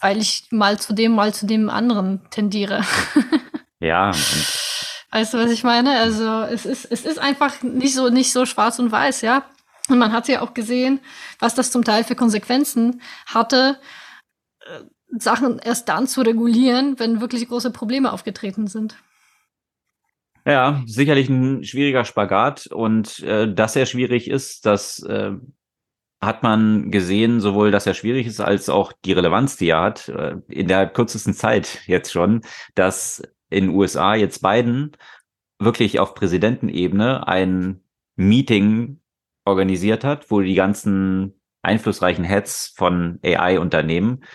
[0.01, 2.83] weil ich mal zu dem, mal zu dem anderen tendiere.
[3.79, 4.11] ja.
[5.11, 5.97] Weißt du, was ich meine?
[5.99, 9.45] Also es ist, es ist einfach nicht so, nicht so schwarz und weiß, ja.
[9.87, 10.99] Und man hat ja auch gesehen,
[11.39, 13.79] was das zum Teil für Konsequenzen hatte,
[15.17, 18.95] Sachen erst dann zu regulieren, wenn wirklich große Probleme aufgetreten sind.
[20.45, 25.31] Ja, sicherlich ein schwieriger Spagat und äh, dass er schwierig ist, das äh,
[26.21, 30.09] hat man gesehen, sowohl dass er schwierig ist, als auch die Relevanz, die er hat,
[30.09, 32.41] äh, in der kürzesten Zeit jetzt schon,
[32.75, 34.91] dass in den USA jetzt Biden
[35.59, 37.81] wirklich auf Präsidentenebene ein
[38.15, 39.01] Meeting
[39.45, 44.25] organisiert hat, wo die ganzen einflussreichen Heads von AI-Unternehmen äh,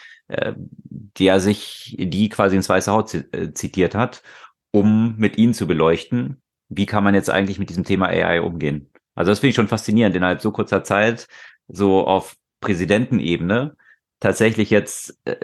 [1.19, 4.23] der sich die quasi ins Weiße Haus äh, zitiert hat,
[4.71, 8.91] um mit ihnen zu beleuchten, wie kann man jetzt eigentlich mit diesem Thema AI umgehen.
[9.15, 11.29] Also das finde ich schon faszinierend, innerhalb so kurzer Zeit,
[11.69, 13.77] so auf Präsidentenebene,
[14.21, 15.37] tatsächlich jetzt äh,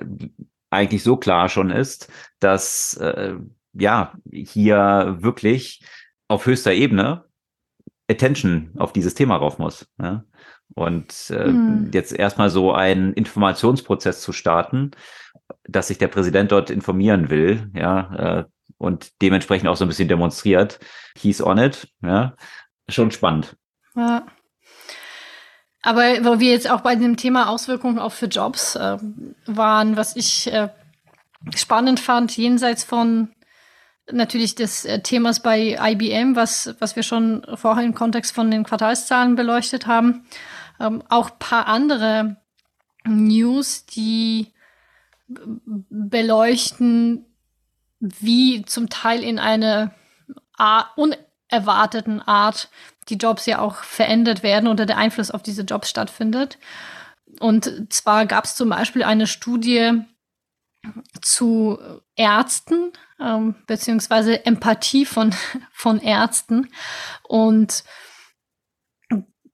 [0.70, 2.10] eigentlich so klar schon ist,
[2.40, 3.34] dass äh,
[3.74, 5.82] ja hier wirklich
[6.28, 7.24] auf höchster Ebene
[8.10, 9.88] Attention auf dieses Thema rauf muss.
[10.00, 10.24] Ja?
[10.74, 11.90] Und äh, hm.
[11.92, 14.92] jetzt erstmal so einen Informationsprozess zu starten,
[15.64, 18.44] dass sich der Präsident dort informieren will, ja, äh,
[18.78, 20.80] und dementsprechend auch so ein bisschen demonstriert.
[21.16, 22.34] He's on it, ja,
[22.88, 23.56] schon spannend.
[23.94, 24.26] Ja.
[25.82, 28.98] Aber wo wir jetzt auch bei dem Thema Auswirkungen auch für Jobs äh,
[29.46, 30.68] waren, was ich äh,
[31.54, 33.30] spannend fand, jenseits von
[34.12, 38.64] natürlich des äh, Themas bei IBM, was, was wir schon vorher im Kontext von den
[38.64, 40.26] Quartalszahlen beleuchtet haben,
[40.80, 42.36] ähm, auch paar andere
[43.04, 44.52] News, die
[45.28, 47.24] beleuchten,
[48.00, 49.94] wie zum Teil in einer
[50.96, 52.68] unerwarteten Art
[53.08, 56.58] die Jobs ja auch verändert werden oder der Einfluss auf diese Jobs stattfindet.
[57.38, 60.02] Und zwar gab es zum Beispiel eine Studie
[61.20, 61.78] zu
[62.16, 65.34] Ärzten, ähm, beziehungsweise Empathie von,
[65.72, 66.68] von Ärzten.
[67.22, 67.84] Und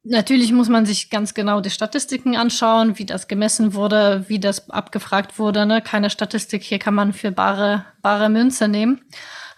[0.09, 4.71] Natürlich muss man sich ganz genau die Statistiken anschauen, wie das gemessen wurde, wie das
[4.71, 5.67] abgefragt wurde.
[5.67, 5.83] Ne?
[5.83, 9.05] Keine Statistik hier kann man für bare, bare Münze nehmen.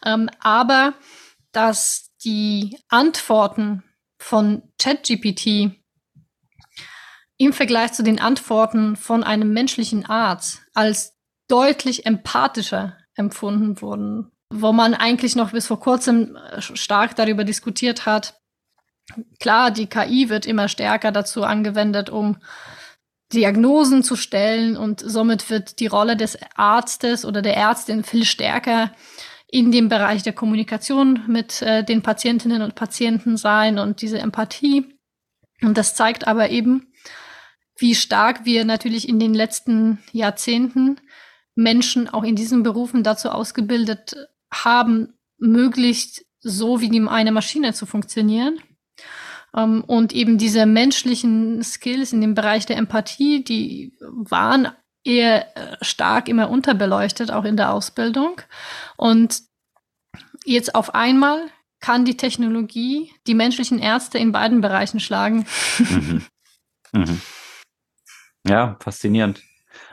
[0.06, 0.94] Ähm, aber
[1.52, 3.82] dass die Antworten
[4.18, 5.70] von ChatGPT
[7.36, 11.18] im Vergleich zu den Antworten von einem menschlichen Arzt als
[11.48, 18.06] deutlich empathischer empfunden wurden, wo man eigentlich noch bis vor kurzem äh, stark darüber diskutiert
[18.06, 18.40] hat,
[19.40, 22.36] Klar, die KI wird immer stärker dazu angewendet, um
[23.32, 28.92] Diagnosen zu stellen und somit wird die Rolle des Arztes oder der Ärztin viel stärker
[29.50, 34.94] in dem Bereich der Kommunikation mit äh, den Patientinnen und Patienten sein und diese Empathie.
[35.62, 36.92] Und das zeigt aber eben,
[37.76, 41.00] wie stark wir natürlich in den letzten Jahrzehnten
[41.54, 44.16] Menschen auch in diesen Berufen dazu ausgebildet
[44.52, 48.60] haben, möglichst so wie eine Maschine zu funktionieren.
[49.56, 54.68] Ähm, und eben diese menschlichen Skills in dem Bereich der Empathie, die waren
[55.04, 58.40] eher äh, stark immer unterbeleuchtet, auch in der Ausbildung.
[58.96, 59.42] Und
[60.44, 61.48] jetzt auf einmal
[61.80, 65.46] kann die Technologie die menschlichen Ärzte in beiden Bereichen schlagen.
[65.78, 66.22] Mhm.
[66.90, 67.20] Mhm.
[68.48, 69.42] Ja, faszinierend.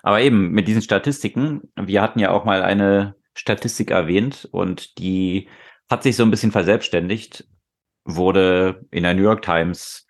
[0.01, 5.49] Aber eben mit diesen Statistiken, wir hatten ja auch mal eine Statistik erwähnt und die
[5.89, 7.49] hat sich so ein bisschen verselbstständigt
[8.05, 10.07] wurde in der New York Times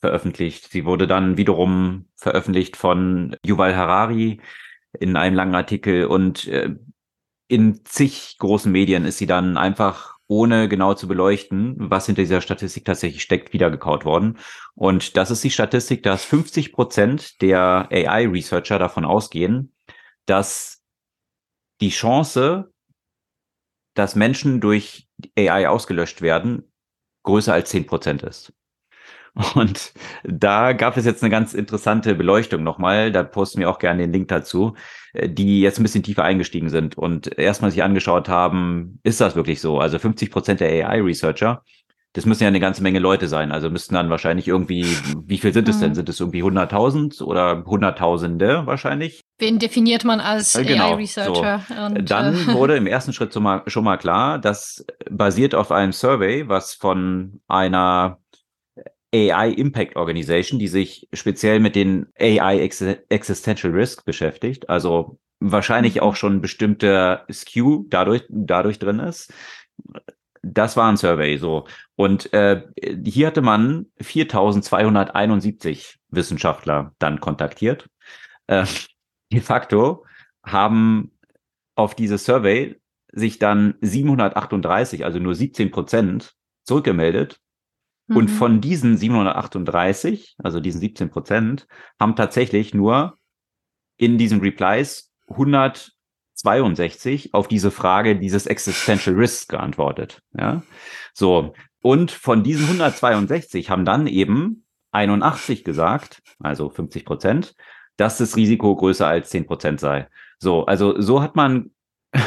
[0.00, 0.70] veröffentlicht.
[0.70, 4.40] Sie wurde dann wiederum veröffentlicht von Yuval Harari
[4.98, 6.74] in einem langen Artikel und äh,
[7.48, 12.40] in zig großen Medien ist sie dann einfach ohne genau zu beleuchten, was hinter dieser
[12.40, 14.38] Statistik tatsächlich steckt, wiedergekaut worden.
[14.74, 19.72] Und das ist die Statistik, dass 50 Prozent der AI-Researcher davon ausgehen,
[20.26, 20.82] dass
[21.80, 22.72] die Chance,
[23.94, 26.72] dass Menschen durch AI ausgelöscht werden,
[27.26, 28.54] größer als zehn Prozent ist.
[29.54, 29.92] Und
[30.24, 33.12] da gab es jetzt eine ganz interessante Beleuchtung nochmal.
[33.12, 34.74] Da posten wir auch gerne den Link dazu,
[35.12, 39.36] äh, die jetzt ein bisschen tiefer eingestiegen sind und erstmal sich angeschaut haben, ist das
[39.36, 39.78] wirklich so?
[39.78, 41.62] Also 50 Prozent der AI-Researcher,
[42.16, 43.52] das müssen ja eine ganze Menge Leute sein.
[43.52, 44.86] Also müssten dann wahrscheinlich irgendwie,
[45.26, 45.90] wie viel sind es denn?
[45.90, 45.96] Mhm.
[45.96, 49.20] Sind es irgendwie 100.000 oder Hunderttausende wahrscheinlich?
[49.38, 51.60] Wen definiert man als äh, genau, AI-Researcher?
[51.68, 52.02] So.
[52.02, 55.92] Dann äh, wurde im ersten Schritt schon mal, schon mal klar, dass basiert auf einem
[55.92, 58.18] Survey, was von einer
[59.14, 62.60] AI Impact Organization, die sich speziell mit den AI
[63.10, 66.00] Existential Risk beschäftigt, also wahrscheinlich mhm.
[66.00, 69.34] auch schon bestimmte Skew dadurch, dadurch drin ist.
[70.52, 71.66] Das war ein Survey so.
[71.96, 72.62] Und äh,
[73.04, 77.88] hier hatte man 4271 Wissenschaftler dann kontaktiert.
[78.46, 78.66] Äh,
[79.32, 80.04] de facto
[80.44, 81.10] haben
[81.74, 82.80] auf dieses Survey
[83.12, 86.34] sich dann 738, also nur 17 Prozent
[86.64, 87.40] zurückgemeldet
[88.08, 88.34] und mhm.
[88.34, 91.66] von diesen 738, also diesen 17 Prozent,
[91.98, 93.18] haben tatsächlich nur
[93.96, 95.12] in diesen Replies
[96.44, 100.22] 162 auf diese Frage dieses Existential Risks geantwortet.
[100.38, 100.62] Ja,
[101.14, 101.54] so.
[101.82, 107.54] Und von diesen 162 haben dann eben 81 gesagt, also 50 Prozent,
[107.96, 110.08] dass das Risiko größer als 10 Prozent sei.
[110.38, 111.70] So, also so hat man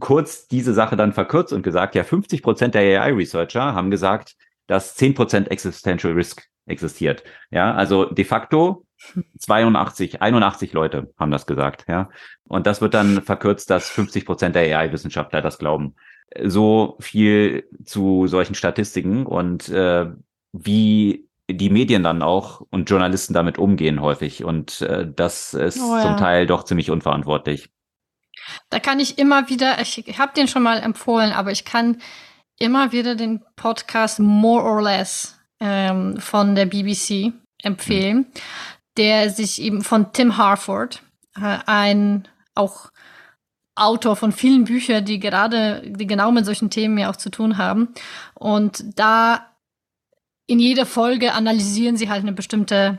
[0.00, 4.36] kurz diese Sache dann verkürzt und gesagt, ja, 50 Prozent der AI-Researcher haben gesagt,
[4.66, 7.24] dass 10% Existential Risk existiert.
[7.50, 8.83] Ja, also de facto
[9.38, 12.08] 82, 81 Leute haben das gesagt, ja.
[12.48, 15.94] Und das wird dann verkürzt, dass 50 Prozent der AI-Wissenschaftler das glauben.
[16.42, 20.06] So viel zu solchen Statistiken und äh,
[20.52, 24.44] wie die Medien dann auch und Journalisten damit umgehen häufig.
[24.44, 26.02] Und äh, das ist oh ja.
[26.02, 27.70] zum Teil doch ziemlich unverantwortlich.
[28.70, 31.98] Da kann ich immer wieder, ich habe den schon mal empfohlen, aber ich kann
[32.58, 37.32] immer wieder den Podcast More or Less ähm, von der BBC
[37.62, 38.26] empfehlen, mhm.
[38.96, 41.02] Der sich eben von Tim Harford,
[41.36, 42.90] äh, ein auch
[43.76, 47.58] Autor von vielen Büchern, die gerade, die genau mit solchen Themen ja auch zu tun
[47.58, 47.88] haben.
[48.34, 49.50] Und da
[50.46, 52.98] in jeder Folge analysieren sie halt eine bestimmte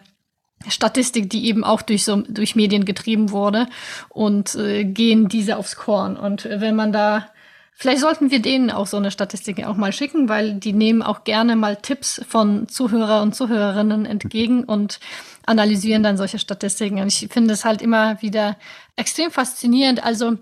[0.67, 3.67] Statistik, die eben auch durch so durch Medien getrieben wurde
[4.09, 6.17] und äh, gehen diese aufs Korn.
[6.17, 7.29] Und wenn man da
[7.77, 11.25] Vielleicht sollten wir denen auch so eine Statistik auch mal schicken, weil die nehmen auch
[11.25, 15.01] gerne mal Tipps von Zuhörer und Zuhörerinnen entgegen und
[15.47, 16.99] analysieren dann solche Statistiken.
[16.99, 18.57] Und ich finde es halt immer wieder
[18.95, 20.03] extrem faszinierend.
[20.03, 20.37] Also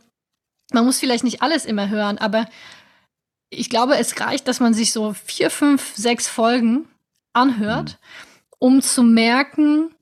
[0.72, 2.48] man muss vielleicht nicht alles immer hören, aber
[3.50, 6.88] ich glaube, es reicht, dass man sich so vier, fünf, sechs Folgen
[7.34, 8.56] anhört, mhm.
[8.60, 9.94] um zu merken,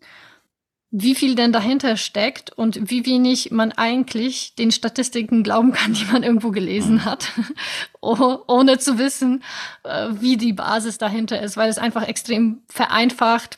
[0.94, 6.04] wie viel denn dahinter steckt und wie wenig man eigentlich den Statistiken glauben kann, die
[6.06, 7.06] man irgendwo gelesen mhm.
[7.06, 7.32] hat,
[8.02, 9.44] ohne zu wissen,
[9.84, 13.58] äh, wie die Basis dahinter ist, weil es einfach extrem vereinfacht,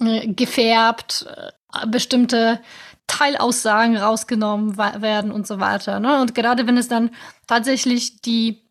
[0.00, 2.60] äh, gefärbt, äh, bestimmte
[3.06, 6.00] Teilaussagen rausgenommen werden und so weiter.
[6.00, 6.20] Ne?
[6.20, 7.10] Und gerade wenn es dann
[7.46, 8.62] tatsächlich die,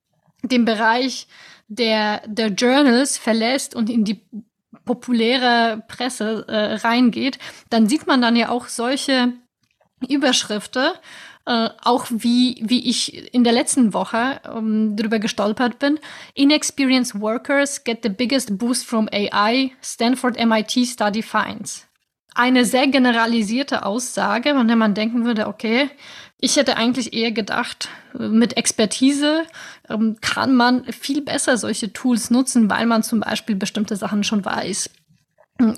[0.43, 1.28] den Bereich
[1.68, 4.22] der, der Journals verlässt und in die
[4.84, 7.39] populäre Presse äh, reingeht,
[7.70, 9.34] dann sieht man dann ja auch solche
[10.08, 10.91] Überschriften,
[11.46, 16.00] äh, auch wie, wie ich in der letzten Woche ähm, drüber gestolpert bin.
[16.34, 21.88] Inexperienced workers get the biggest boost from AI, Stanford MIT Study finds.
[22.34, 25.89] Eine sehr generalisierte Aussage, von der man denken würde, okay,
[26.41, 29.43] ich hätte eigentlich eher gedacht, mit Expertise
[29.89, 34.43] ähm, kann man viel besser solche Tools nutzen, weil man zum Beispiel bestimmte Sachen schon
[34.43, 34.89] weiß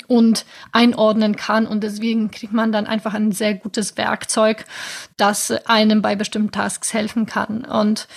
[0.08, 1.68] und einordnen kann.
[1.68, 4.66] Und deswegen kriegt man dann einfach ein sehr gutes Werkzeug,
[5.18, 7.64] das einem bei bestimmten Tasks helfen kann.
[7.64, 8.08] Und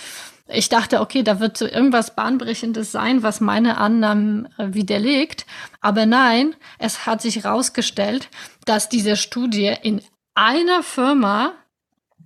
[0.52, 5.46] ich dachte, okay, da wird so irgendwas Bahnbrechendes sein, was meine Annahmen äh, widerlegt.
[5.80, 8.28] Aber nein, es hat sich herausgestellt,
[8.64, 10.02] dass diese Studie in
[10.34, 11.52] einer Firma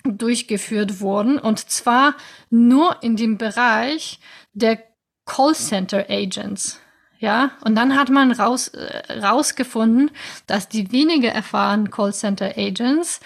[0.05, 2.15] durchgeführt wurden und zwar
[2.51, 4.21] nur in dem Bereich
[4.53, 4.83] der
[5.25, 6.79] Callcenter Agents.
[7.25, 10.11] Ja, und dann hat man raus, äh, rausgefunden,
[10.47, 13.21] dass die weniger erfahrenen Callcenter Agents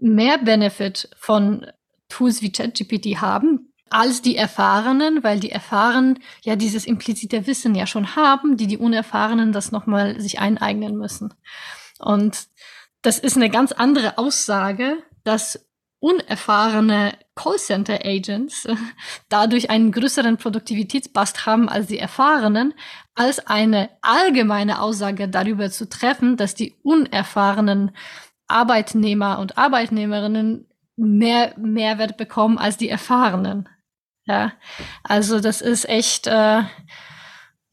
[0.00, 1.66] mehr Benefit von
[2.08, 7.88] Tools wie ChatGPT haben als die Erfahrenen, weil die Erfahrenen ja dieses implizite Wissen ja
[7.88, 11.34] schon haben, die die Unerfahrenen das nochmal sich eineignen müssen.
[11.98, 12.46] Und
[13.02, 15.67] das ist eine ganz andere Aussage, dass
[16.00, 18.76] unerfahrene Callcenter-Agents äh,
[19.28, 22.74] dadurch einen größeren Produktivitätsbast haben als die erfahrenen,
[23.14, 27.92] als eine allgemeine Aussage darüber zu treffen, dass die unerfahrenen
[28.46, 33.68] Arbeitnehmer und Arbeitnehmerinnen mehr Mehrwert bekommen als die erfahrenen.
[34.24, 34.52] Ja,
[35.04, 36.62] also das ist echt äh,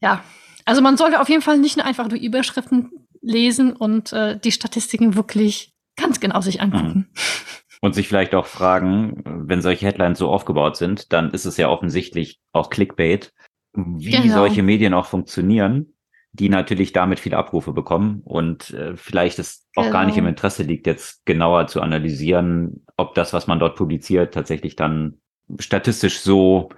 [0.00, 0.24] Ja,
[0.64, 2.90] also man sollte auf jeden Fall nicht nur einfach nur Überschriften
[3.22, 7.08] lesen und äh, die Statistiken wirklich ganz genau sich angucken.
[7.08, 7.08] Mhm.
[7.86, 11.68] Und sich vielleicht auch fragen, wenn solche Headlines so aufgebaut sind, dann ist es ja
[11.68, 13.32] offensichtlich auch Clickbait,
[13.76, 14.34] wie genau.
[14.34, 15.94] solche Medien auch funktionieren,
[16.32, 19.92] die natürlich damit viele Abrufe bekommen und äh, vielleicht es auch genau.
[19.92, 20.30] gar nicht im genau.
[20.30, 25.20] Interesse liegt, jetzt genauer zu analysieren, ob das, was man dort publiziert, tatsächlich dann
[25.60, 26.70] statistisch so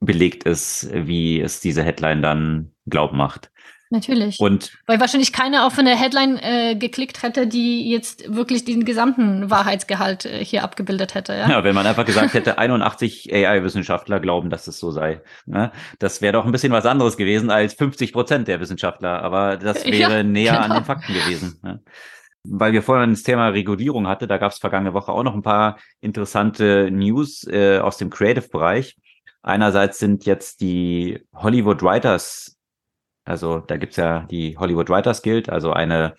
[0.00, 3.50] belegt ist, wie es diese Headline dann glaub macht.
[3.94, 4.40] Natürlich.
[4.40, 9.50] Und Weil wahrscheinlich keiner auf eine Headline äh, geklickt hätte, die jetzt wirklich den gesamten
[9.50, 11.32] Wahrheitsgehalt äh, hier abgebildet hätte.
[11.32, 11.48] Ja?
[11.48, 15.22] ja, wenn man einfach gesagt hätte, 81 AI-Wissenschaftler glauben, dass es so sei.
[15.46, 15.70] Ne?
[16.00, 19.86] Das wäre doch ein bisschen was anderes gewesen als 50 Prozent der Wissenschaftler, aber das
[19.86, 20.64] wäre ja, näher genau.
[20.64, 21.60] an den Fakten gewesen.
[21.62, 21.80] Ne?
[22.42, 25.42] Weil wir vorhin das Thema Regulierung hatte, da gab es vergangene Woche auch noch ein
[25.42, 28.96] paar interessante News äh, aus dem Creative-Bereich.
[29.42, 32.53] Einerseits sind jetzt die Hollywood Writers,
[33.24, 36.14] also da gibt's ja die Hollywood Writers Guild, also eine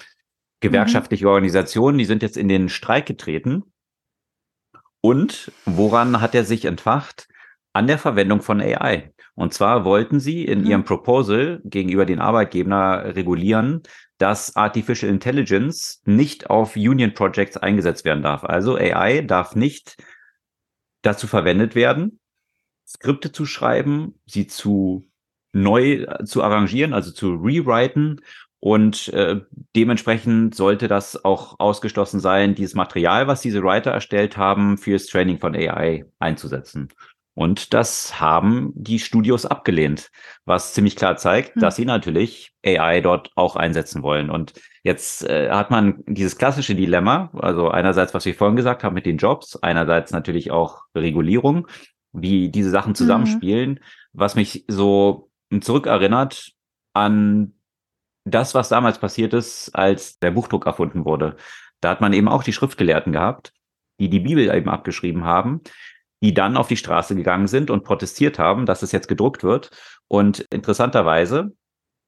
[0.59, 1.31] gewerkschaftliche mhm.
[1.31, 3.63] Organisation, die sind jetzt in den Streik getreten.
[5.01, 7.27] Und woran hat er sich entfacht?
[7.73, 9.13] An der Verwendung von AI.
[9.35, 10.65] Und zwar wollten sie in mhm.
[10.65, 13.83] ihrem Proposal gegenüber den Arbeitgebern regulieren,
[14.17, 18.45] dass Artificial Intelligence nicht auf Union Projects eingesetzt werden darf.
[18.45, 19.97] Also AI darf nicht
[21.01, 22.19] dazu verwendet werden,
[22.87, 25.05] Skripte zu schreiben, sie zu
[25.55, 28.21] neu äh, zu arrangieren, also zu rewriten.
[28.59, 29.41] Und äh,
[29.75, 35.39] dementsprechend sollte das auch ausgeschlossen sein, dieses Material, was diese Writer erstellt haben, fürs Training
[35.39, 36.89] von AI einzusetzen.
[37.35, 40.09] Und das haben die Studios abgelehnt,
[40.45, 41.61] was ziemlich klar zeigt, hm.
[41.61, 44.29] dass sie natürlich AI dort auch einsetzen wollen.
[44.29, 44.53] Und
[44.83, 49.05] jetzt äh, hat man dieses klassische Dilemma, also einerseits, was wir vorhin gesagt haben mit
[49.05, 51.67] den Jobs, einerseits natürlich auch Regulierung
[52.17, 52.95] wie diese Sachen mhm.
[52.95, 53.79] zusammenspielen, mhm.
[54.13, 55.24] was mich so
[55.61, 56.51] zurückerinnert
[56.93, 57.53] an
[58.25, 61.37] das, was damals passiert ist, als der Buchdruck erfunden wurde.
[61.81, 63.53] Da hat man eben auch die Schriftgelehrten gehabt,
[63.99, 65.61] die die Bibel eben abgeschrieben haben,
[66.23, 69.69] die dann auf die Straße gegangen sind und protestiert haben, dass es jetzt gedruckt wird.
[70.07, 71.53] Und interessanterweise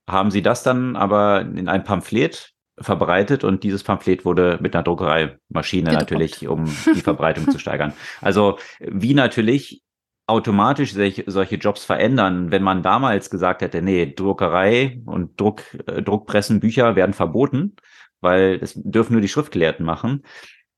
[0.09, 4.83] haben sie das dann aber in ein Pamphlet verbreitet und dieses Pamphlet wurde mit einer
[4.83, 6.11] Druckereimaschine Gedruckt.
[6.11, 6.65] natürlich, um
[6.95, 7.93] die Verbreitung zu steigern.
[8.21, 9.81] Also wie natürlich
[10.27, 16.01] automatisch sich solche Jobs verändern, wenn man damals gesagt hätte, nee, Druckerei und Druck, äh,
[16.01, 17.77] Druckpressen, Bücher werden verboten,
[18.19, 20.23] weil das dürfen nur die Schriftgelehrten machen.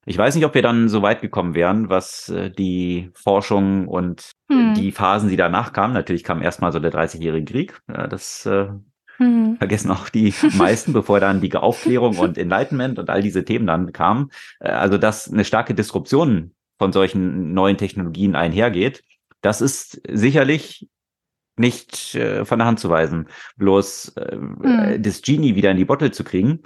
[0.06, 4.32] Ich weiß nicht, ob wir dann so weit gekommen wären, was äh, die Forschung und
[4.52, 4.76] hm.
[4.76, 5.94] die Phasen, die danach kamen.
[5.94, 7.80] Natürlich kam erstmal so der 30-jährige Krieg.
[7.88, 8.68] Ja, das äh,
[9.18, 9.58] hm.
[9.58, 13.94] vergessen auch die meisten, bevor dann die Aufklärung und Enlightenment und all diese Themen dann
[13.94, 14.30] kamen.
[14.60, 19.04] Äh, also, dass eine starke Disruption von solchen neuen Technologien einhergeht.
[19.42, 20.90] Das ist sicherlich
[21.60, 23.28] nicht äh, von der Hand zu weisen.
[23.58, 25.04] Bloß äh, hm.
[25.04, 26.62] das Genie wieder in die Bottle zu kriegen,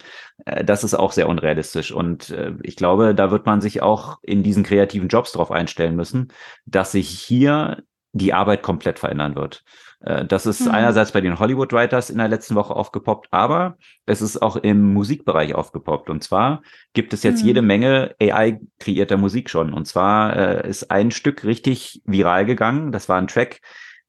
[0.46, 1.92] äh, das ist auch sehr unrealistisch.
[1.92, 5.96] Und äh, ich glaube, da wird man sich auch in diesen kreativen Jobs darauf einstellen
[5.96, 6.32] müssen,
[6.66, 9.64] dass sich hier die Arbeit komplett verändern wird.
[10.04, 10.72] Äh, das ist mhm.
[10.72, 14.94] einerseits bei den Hollywood Writers in der letzten Woche aufgepoppt, aber es ist auch im
[14.94, 16.10] Musikbereich aufgepoppt.
[16.10, 16.62] Und zwar
[16.94, 17.48] gibt es jetzt mhm.
[17.48, 19.74] jede Menge AI-kreierter Musik schon.
[19.74, 22.92] Und zwar äh, ist ein Stück richtig viral gegangen.
[22.92, 23.62] Das war ein Track,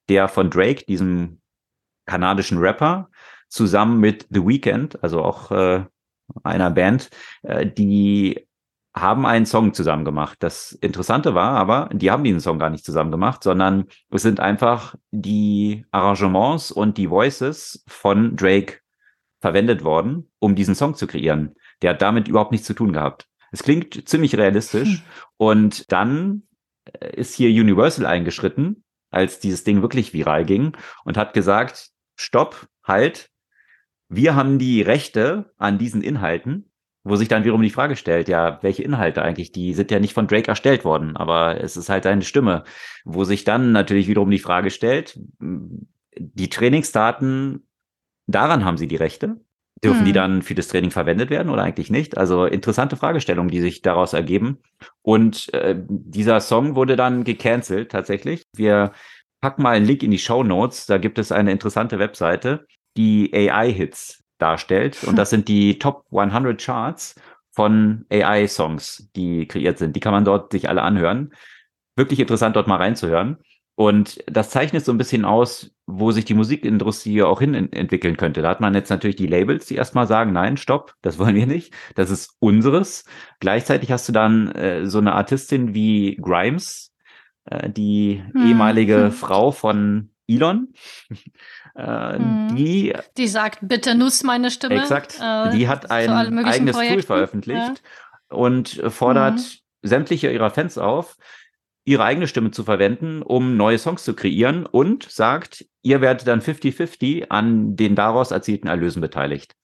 [0.09, 1.41] der von Drake, diesem
[2.07, 3.09] kanadischen Rapper,
[3.49, 5.85] zusammen mit The Weeknd, also auch äh,
[6.43, 7.11] einer Band,
[7.43, 8.47] äh, die
[8.95, 10.37] haben einen Song zusammen gemacht.
[10.41, 14.39] Das Interessante war aber, die haben diesen Song gar nicht zusammen gemacht, sondern es sind
[14.39, 18.79] einfach die Arrangements und die Voices von Drake
[19.41, 21.57] verwendet worden, um diesen Song zu kreieren.
[21.83, 23.27] Der hat damit überhaupt nichts zu tun gehabt.
[23.51, 24.99] Es klingt ziemlich realistisch.
[24.99, 25.03] Hm.
[25.37, 26.45] Und dann
[27.01, 32.69] äh, ist hier Universal eingeschritten, als dieses Ding wirklich viral ging und hat gesagt, stopp,
[32.83, 33.31] halt,
[34.09, 36.71] wir haben die Rechte an diesen Inhalten
[37.05, 40.15] wo sich dann wiederum die Frage stellt, ja, welche Inhalte eigentlich, die sind ja nicht
[40.15, 42.65] von Drake erstellt worden, aber es ist halt seine Stimme,
[43.05, 45.19] wo sich dann natürlich wiederum die Frage stellt,
[46.17, 47.67] die Trainingsdaten,
[48.27, 49.37] daran haben sie die Rechte?
[49.83, 50.05] Dürfen hm.
[50.07, 52.17] die dann für das Training verwendet werden oder eigentlich nicht?
[52.17, 54.59] Also interessante Fragestellungen, die sich daraus ergeben.
[55.03, 58.45] Und äh, dieser Song wurde dann gecancelt tatsächlich.
[58.55, 58.93] Wir
[59.43, 60.87] packen mal einen Link in die Show Notes.
[60.87, 65.03] Da gibt es eine interessante Webseite, die AI-Hits darstellt.
[65.05, 67.15] Und das sind die Top 100 Charts
[67.51, 69.97] von AI-Songs, die kreiert sind.
[69.97, 71.33] Die kann man dort sich alle anhören.
[71.97, 73.39] Wirklich interessant, dort mal reinzuhören.
[73.77, 78.43] Und das zeichnet so ein bisschen aus, wo sich die Musikindustrie auch hin entwickeln könnte.
[78.43, 81.47] Da hat man jetzt natürlich die Labels, die erstmal sagen, nein, stopp, das wollen wir
[81.47, 83.05] nicht, das ist unseres.
[83.41, 86.93] Gleichzeitig hast du dann äh, so eine Artistin wie Grimes,
[87.47, 88.47] äh, die hm.
[88.47, 89.13] ehemalige hm.
[89.13, 90.73] Frau von Elon,
[91.77, 92.55] Äh, mhm.
[92.55, 94.81] Die, die sagt, bitte nutzt meine Stimme.
[94.81, 95.19] Exakt.
[95.21, 96.95] Äh, die hat ein eigenes Projekten.
[96.95, 97.83] Tool veröffentlicht
[98.31, 98.37] ja.
[98.37, 99.89] und fordert mhm.
[99.89, 101.17] sämtliche ihrer Fans auf,
[101.85, 106.41] ihre eigene Stimme zu verwenden, um neue Songs zu kreieren und sagt, ihr werdet dann
[106.41, 109.55] 50-50 an den daraus erzielten Erlösen beteiligt.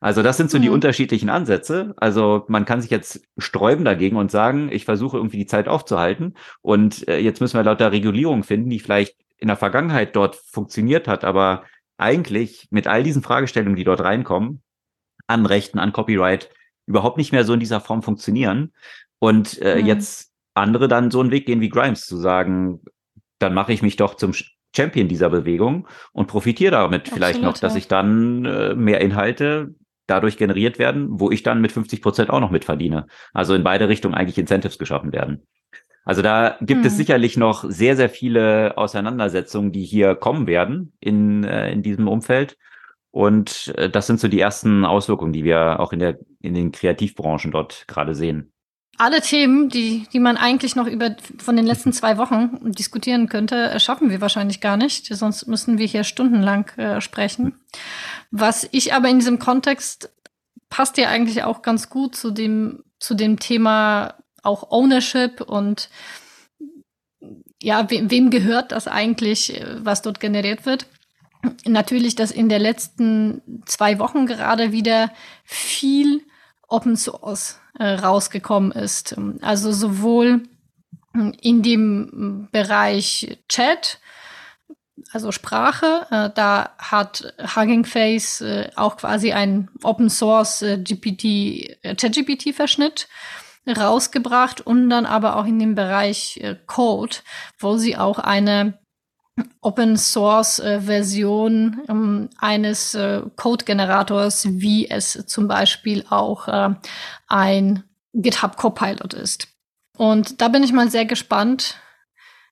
[0.00, 0.62] Also das sind so mhm.
[0.62, 1.94] die unterschiedlichen Ansätze.
[1.96, 6.34] Also man kann sich jetzt sträuben dagegen und sagen, ich versuche irgendwie die Zeit aufzuhalten
[6.62, 11.08] und äh, jetzt müssen wir lauter Regulierung finden, die vielleicht in der Vergangenheit dort funktioniert
[11.08, 11.64] hat, aber
[11.96, 14.62] eigentlich mit all diesen Fragestellungen, die dort reinkommen,
[15.26, 16.50] an Rechten, an Copyright,
[16.86, 18.72] überhaupt nicht mehr so in dieser Form funktionieren.
[19.18, 19.86] Und äh, mhm.
[19.86, 22.80] jetzt andere dann so einen Weg gehen wie Grimes, zu sagen,
[23.38, 24.32] dann mache ich mich doch zum
[24.74, 29.74] Champion dieser Bewegung und profitiere damit Absolut, vielleicht noch, dass ich dann äh, mehr Inhalte
[30.06, 33.06] dadurch generiert werden, wo ich dann mit 50 Prozent auch noch mitverdiene.
[33.32, 35.46] Also in beide Richtungen eigentlich Incentives geschaffen werden.
[36.04, 36.86] Also da gibt hm.
[36.86, 42.08] es sicherlich noch sehr, sehr viele Auseinandersetzungen, die hier kommen werden in, äh, in diesem
[42.08, 42.56] Umfeld.
[43.10, 46.72] Und äh, das sind so die ersten Auswirkungen, die wir auch in, der, in den
[46.72, 48.52] Kreativbranchen dort gerade sehen.
[48.96, 53.78] Alle Themen, die, die man eigentlich noch über von den letzten zwei Wochen diskutieren könnte,
[53.78, 55.06] schaffen wir wahrscheinlich gar nicht.
[55.06, 57.54] Sonst müssen wir hier stundenlang äh, sprechen.
[58.32, 60.10] Was ich aber in diesem Kontext
[60.68, 64.14] passt ja eigentlich auch ganz gut zu dem, zu dem Thema
[64.48, 65.88] auch Ownership und
[67.60, 70.86] ja, wem, wem gehört das eigentlich, was dort generiert wird?
[71.64, 75.12] Natürlich, dass in den letzten zwei Wochen gerade wieder
[75.44, 76.22] viel
[76.68, 79.16] Open Source äh, rausgekommen ist.
[79.40, 80.42] Also sowohl
[81.40, 83.98] in dem Bereich Chat,
[85.12, 86.06] also Sprache.
[86.10, 91.24] Äh, da hat Hugging Face äh, auch quasi ein Open Source äh, GPT,
[91.82, 93.08] äh, ChatGPT Verschnitt
[93.66, 97.16] rausgebracht und dann aber auch in dem Bereich äh, Code,
[97.58, 98.78] wo sie auch eine
[99.60, 106.74] Open Source äh, Version ähm, eines äh, Code Generators, wie es zum Beispiel auch äh,
[107.28, 107.84] ein
[108.14, 109.48] GitHub Copilot ist.
[109.96, 111.76] Und da bin ich mal sehr gespannt,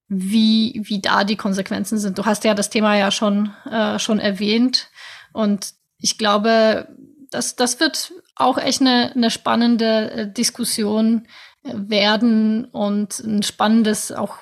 [0.08, 2.18] wie, wie da die Konsequenzen sind.
[2.18, 4.88] Du hast ja das Thema ja schon, äh, schon erwähnt.
[5.32, 6.88] Und ich glaube,
[7.30, 11.26] das, das wird auch echt eine, eine spannende äh, Diskussion
[11.64, 14.38] äh, werden und ein spannendes auch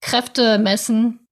[0.00, 1.28] Kräftemessen.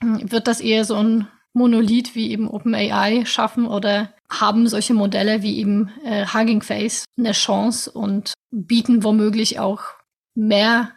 [0.00, 5.58] Wird das eher so ein Monolith wie eben OpenAI schaffen oder haben solche Modelle wie
[5.58, 9.82] eben äh, Hugging Face eine Chance und bieten womöglich auch
[10.34, 10.92] mehr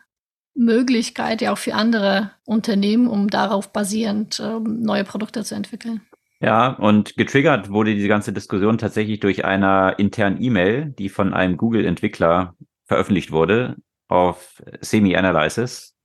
[0.53, 6.01] Möglichkeit ja auch für andere Unternehmen, um darauf basierend äh, neue Produkte zu entwickeln.
[6.41, 11.55] Ja, und getriggert wurde diese ganze Diskussion tatsächlich durch eine interne E-Mail, die von einem
[11.55, 13.77] Google-Entwickler veröffentlicht wurde
[14.07, 15.95] auf Semi-Analysis.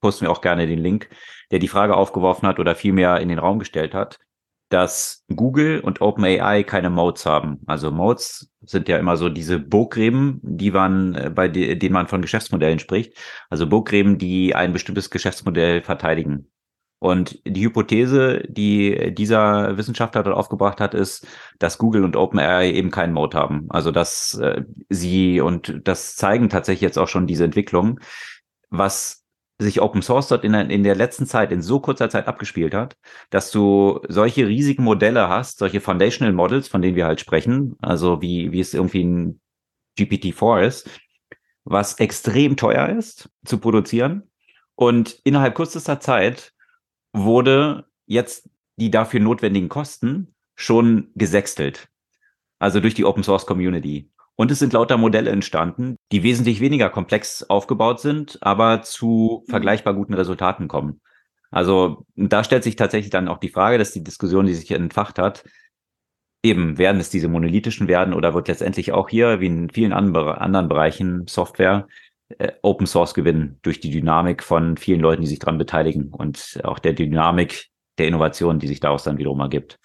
[0.00, 1.08] Posten wir auch gerne den Link,
[1.52, 4.18] der die Frage aufgeworfen hat oder vielmehr in den Raum gestellt hat
[4.74, 7.60] dass Google und OpenAI keine Modes haben.
[7.66, 12.22] Also Modes sind ja immer so diese Burggräben, die man, äh, bei denen man von
[12.22, 13.16] Geschäftsmodellen spricht.
[13.50, 16.50] Also Burggräben, die ein bestimmtes Geschäftsmodell verteidigen.
[17.04, 21.26] Und die Hypothese, die dieser Wissenschaftler dort aufgebracht hat, ist,
[21.58, 23.66] dass Google und OpenAI eben keinen Mode haben.
[23.68, 28.00] Also dass äh, sie, und das zeigen tatsächlich jetzt auch schon diese Entwicklungen,
[28.70, 29.22] was
[29.58, 32.72] sich Open Source dort in der, in der letzten Zeit, in so kurzer Zeit abgespielt
[32.72, 32.96] hat,
[33.28, 38.22] dass du solche riesigen Modelle hast, solche Foundational Models, von denen wir halt sprechen, also
[38.22, 39.40] wie, wie es irgendwie ein
[39.98, 40.88] GPT-4 ist,
[41.64, 44.30] was extrem teuer ist zu produzieren.
[44.74, 46.53] Und innerhalb kürzester Zeit
[47.14, 51.88] wurde jetzt die dafür notwendigen Kosten schon gesextelt.
[52.58, 54.10] Also durch die Open Source Community.
[54.36, 59.50] Und es sind lauter Modelle entstanden, die wesentlich weniger komplex aufgebaut sind, aber zu mhm.
[59.50, 61.00] vergleichbar guten Resultaten kommen.
[61.50, 65.20] Also da stellt sich tatsächlich dann auch die Frage, dass die Diskussion, die sich entfacht
[65.20, 65.44] hat,
[66.42, 70.68] eben werden es diese monolithischen werden oder wird letztendlich auch hier, wie in vielen anderen
[70.68, 71.86] Bereichen Software,
[72.38, 76.60] äh, Open Source gewinnen durch die Dynamik von vielen Leuten, die sich daran beteiligen und
[76.64, 77.68] auch der Dynamik
[77.98, 79.78] der Innovation, die sich daraus dann wiederum ergibt.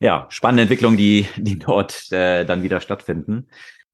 [0.00, 3.48] Ja, spannende Entwicklungen, die, die dort äh, dann wieder stattfinden.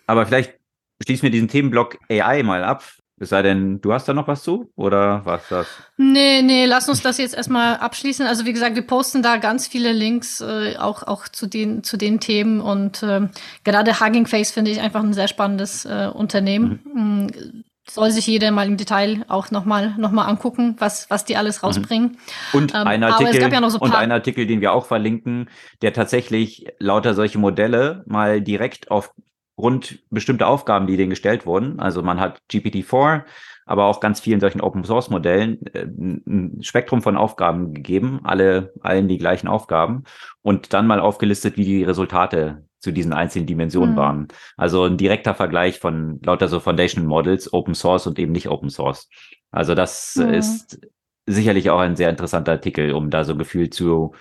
[0.07, 0.55] Aber vielleicht
[1.03, 2.84] schließen wir diesen Themenblock AI mal ab.
[3.22, 5.66] Es sei denn, du hast da noch was zu oder was das?
[5.98, 8.26] Nee, nee, lass uns das jetzt erstmal abschließen.
[8.26, 11.98] Also wie gesagt, wir posten da ganz viele Links äh, auch, auch zu, den, zu
[11.98, 13.28] den Themen und äh,
[13.62, 16.80] gerade Hugging Face finde ich einfach ein sehr spannendes äh, Unternehmen.
[16.94, 17.64] Mhm.
[17.95, 21.61] Soll sich jeder mal im Detail auch nochmal noch mal angucken, was, was die alles
[21.61, 21.66] mhm.
[21.66, 22.18] rausbringen.
[22.53, 25.49] Und, ähm, ein Artikel, ja so und ein Artikel, den wir auch verlinken,
[25.82, 29.12] der tatsächlich lauter solche Modelle mal direkt auf
[29.59, 31.80] rund bestimmte Aufgaben, die denen gestellt wurden.
[31.80, 33.24] Also man hat GPT-4,
[33.66, 38.72] aber auch ganz vielen solchen Open Source Modellen äh, ein Spektrum von Aufgaben gegeben, alle,
[38.80, 40.05] allen die gleichen Aufgaben
[40.43, 43.99] und dann mal aufgelistet, wie die Resultate zu diesen einzelnen Dimensionen mhm.
[43.99, 44.28] waren.
[44.57, 48.70] Also ein direkter Vergleich von lauter so Foundation Models, Open Source und eben nicht Open
[48.70, 49.09] Source.
[49.51, 50.35] Also das mhm.
[50.35, 50.81] ist
[51.26, 54.14] sicherlich auch ein sehr interessanter Artikel, um da so ein Gefühl zu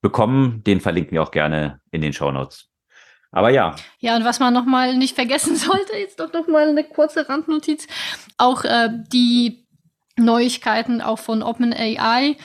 [0.00, 0.62] bekommen.
[0.64, 2.68] Den verlinken wir auch gerne in den Show Notes.
[3.30, 3.76] Aber ja.
[3.98, 7.86] Ja, und was man nochmal nicht vergessen sollte, ist doch nochmal eine kurze Randnotiz.
[8.38, 9.66] Auch äh, die
[10.16, 12.36] Neuigkeiten auch von OpenAI,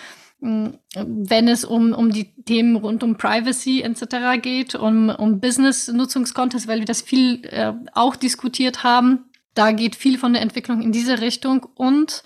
[0.43, 4.41] wenn es um, um die Themen rund um Privacy etc.
[4.41, 9.25] geht, um, um Business-Nutzungskontext, weil wir das viel äh, auch diskutiert haben.
[9.53, 12.23] Da geht viel von der Entwicklung in diese Richtung und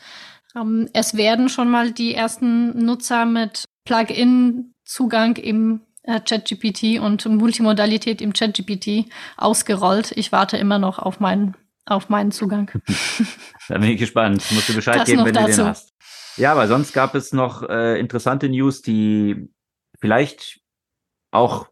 [0.55, 8.21] ähm, es werden schon mal die ersten Nutzer mit Plugin-Zugang im äh, ChatGPT und Multimodalität
[8.21, 9.05] im ChatGPT
[9.35, 10.11] ausgerollt.
[10.15, 11.55] Ich warte immer noch auf meinen,
[11.85, 12.71] auf meinen Zugang.
[13.67, 14.43] da bin ich gespannt.
[14.51, 15.47] Musst du Bescheid das geben, wenn dazu.
[15.49, 15.93] du den hast.
[16.37, 19.49] Ja, aber sonst gab es noch äh, interessante News, die
[19.99, 20.61] vielleicht
[21.31, 21.67] auch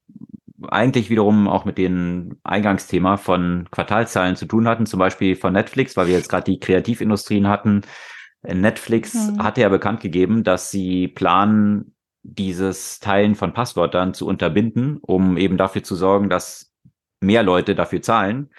[0.68, 5.96] eigentlich wiederum auch mit dem Eingangsthema von Quartalzahlen zu tun hatten, zum Beispiel von Netflix,
[5.96, 7.82] weil wir jetzt gerade die Kreativindustrien hatten.
[8.42, 9.44] Netflix mhm.
[9.44, 11.96] hatte ja bekannt gegeben, dass sie planen,
[12.28, 16.74] dieses Teilen von Passwörtern zu unterbinden, um eben dafür zu sorgen, dass
[17.22, 18.50] mehr Leute dafür zahlen.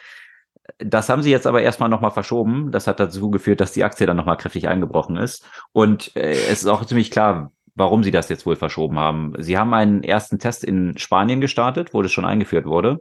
[0.78, 2.72] Das haben sie jetzt aber erstmal nochmal verschoben.
[2.72, 5.44] Das hat dazu geführt, dass die Aktie dann nochmal kräftig eingebrochen ist.
[5.72, 9.34] Und äh, es ist auch ziemlich klar, warum sie das jetzt wohl verschoben haben.
[9.38, 13.00] Sie haben einen ersten Test in Spanien gestartet, wo das schon eingeführt wurde.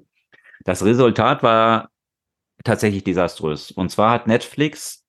[0.64, 1.90] Das Resultat war
[2.64, 3.72] tatsächlich desaströs.
[3.72, 5.06] Und zwar hat Netflix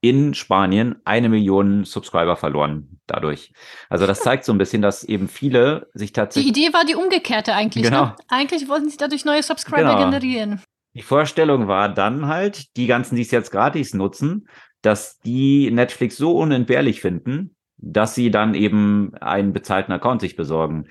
[0.00, 3.52] in Spanien eine Million Subscriber verloren dadurch.
[3.88, 6.52] Also das zeigt so ein bisschen, dass eben viele sich tatsächlich.
[6.52, 7.84] Die Idee war die umgekehrte eigentlich.
[7.84, 7.90] Ne?
[7.90, 8.04] Genau.
[8.04, 8.16] Ne?
[8.28, 10.04] Eigentlich wollten sie dadurch neue Subscriber genau.
[10.04, 10.62] generieren.
[10.98, 14.48] Die Vorstellung war dann halt, die ganzen, die es jetzt gratis nutzen,
[14.82, 20.86] dass die Netflix so unentbehrlich finden, dass sie dann eben einen bezahlten Account sich besorgen.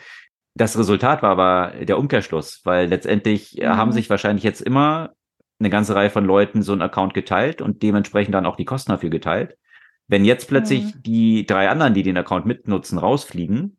[0.55, 3.67] Das Resultat war aber der Umkehrschluss, weil letztendlich mhm.
[3.67, 5.11] haben sich wahrscheinlich jetzt immer
[5.59, 8.93] eine ganze Reihe von Leuten so einen Account geteilt und dementsprechend dann auch die Kosten
[8.93, 9.57] dafür geteilt.
[10.07, 11.03] Wenn jetzt plötzlich mhm.
[11.03, 13.77] die drei anderen, die den Account mitnutzen, rausfliegen,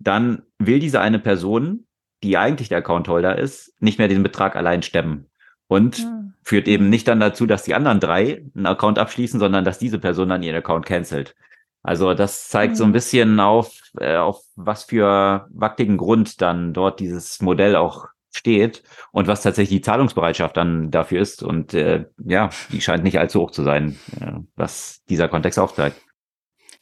[0.00, 1.86] dann will diese eine Person,
[2.24, 5.28] die eigentlich der Accountholder ist, nicht mehr den Betrag allein stemmen.
[5.72, 6.34] Und mhm.
[6.42, 9.98] führt eben nicht dann dazu, dass die anderen drei einen Account abschließen, sondern dass diese
[9.98, 11.34] Person dann ihren Account cancelt.
[11.82, 12.76] Also das zeigt mhm.
[12.76, 18.08] so ein bisschen auf, äh, auf was für wackeligen Grund dann dort dieses Modell auch
[18.34, 21.42] steht und was tatsächlich die Zahlungsbereitschaft dann dafür ist.
[21.42, 25.96] Und äh, ja, die scheint nicht allzu hoch zu sein, äh, was dieser Kontext aufzeigt.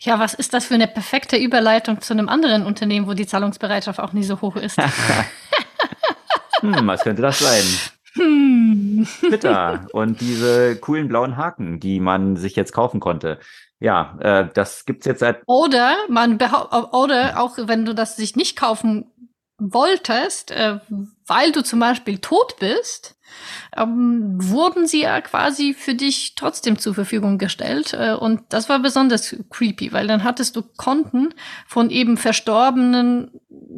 [0.00, 4.00] Ja, was ist das für eine perfekte Überleitung zu einem anderen Unternehmen, wo die Zahlungsbereitschaft
[4.00, 4.78] auch nie so hoch ist?
[6.60, 7.64] hm, was könnte das sein?
[8.14, 8.69] Hm.
[9.04, 13.38] Twitter und diese coolen blauen Haken, die man sich jetzt kaufen konnte.
[13.78, 15.42] Ja, äh, das gibt's jetzt seit.
[15.46, 16.38] Oder man
[16.92, 19.10] oder auch wenn du das sich nicht kaufen
[19.58, 20.80] wolltest, äh,
[21.26, 23.16] weil du zum Beispiel tot bist,
[23.76, 27.94] ähm, wurden sie ja quasi für dich trotzdem zur Verfügung gestellt.
[27.94, 31.34] Äh, und das war besonders creepy, weil dann hattest du Konten
[31.66, 33.30] von eben verstorbenen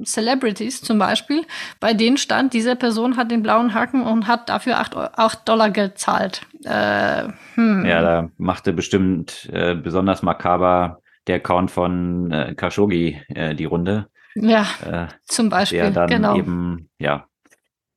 [0.04, 1.42] Celebrities zum Beispiel,
[1.80, 5.70] bei denen stand, diese Person hat den blauen Haken und hat dafür acht, acht Dollar
[5.70, 6.42] gezahlt.
[6.64, 7.84] Äh, hm.
[7.84, 14.08] Ja, da machte bestimmt äh, besonders makaber der Account von äh, Khashoggi äh, die Runde.
[14.34, 16.36] Ja, äh, zum Beispiel, der dann genau.
[16.36, 17.26] Eben, ja.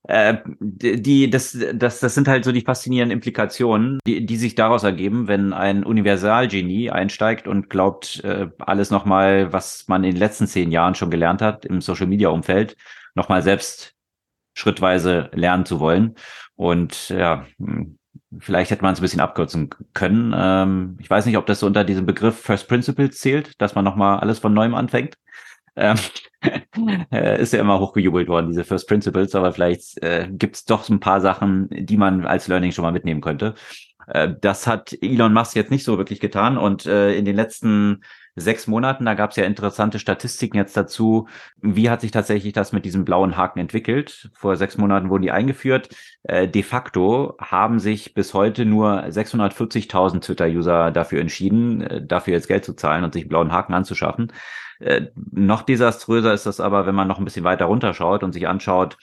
[0.08, 4.84] Äh, die, das, das, das sind halt so die faszinierenden Implikationen, die, die sich daraus
[4.84, 10.47] ergeben, wenn ein Universalgenie einsteigt und glaubt, äh, alles nochmal, was man in den letzten
[10.47, 12.75] zehn Jahren schon gelernt hat im Social Media Umfeld,
[13.16, 13.93] nochmal selbst
[14.54, 16.16] schrittweise lernen zu wollen.
[16.55, 17.97] Und ja, hm,
[18.39, 20.34] vielleicht hätte man es ein bisschen abkürzen können.
[20.36, 23.84] Ähm, ich weiß nicht, ob das so unter diesem Begriff First Principles zählt, dass man
[23.84, 25.16] nochmal alles von neuem anfängt.
[25.76, 25.97] Ähm,
[27.12, 30.84] äh, ist ja immer hochgejubelt worden, diese First Principles, aber vielleicht äh, gibt es doch
[30.84, 33.56] so ein paar Sachen, die man als Learning schon mal mitnehmen könnte.
[34.08, 38.04] Äh, das hat Elon Musk jetzt nicht so wirklich getan und äh, in den letzten
[38.36, 41.28] sechs Monaten, da gab es ja interessante Statistiken jetzt dazu,
[41.62, 44.30] wie hat sich tatsächlich das mit diesem blauen Haken entwickelt.
[44.34, 45.89] Vor sechs Monaten wurden die eingeführt.
[46.24, 52.47] Äh, de facto haben sich bis heute nur 640.000 Twitter-User dafür entschieden, äh, dafür jetzt
[52.47, 54.32] Geld zu zahlen und sich einen blauen Haken anzuschaffen.
[54.80, 58.47] Äh, noch desaströser ist das aber, wenn man noch ein bisschen weiter runterschaut und sich
[58.47, 58.97] anschaut,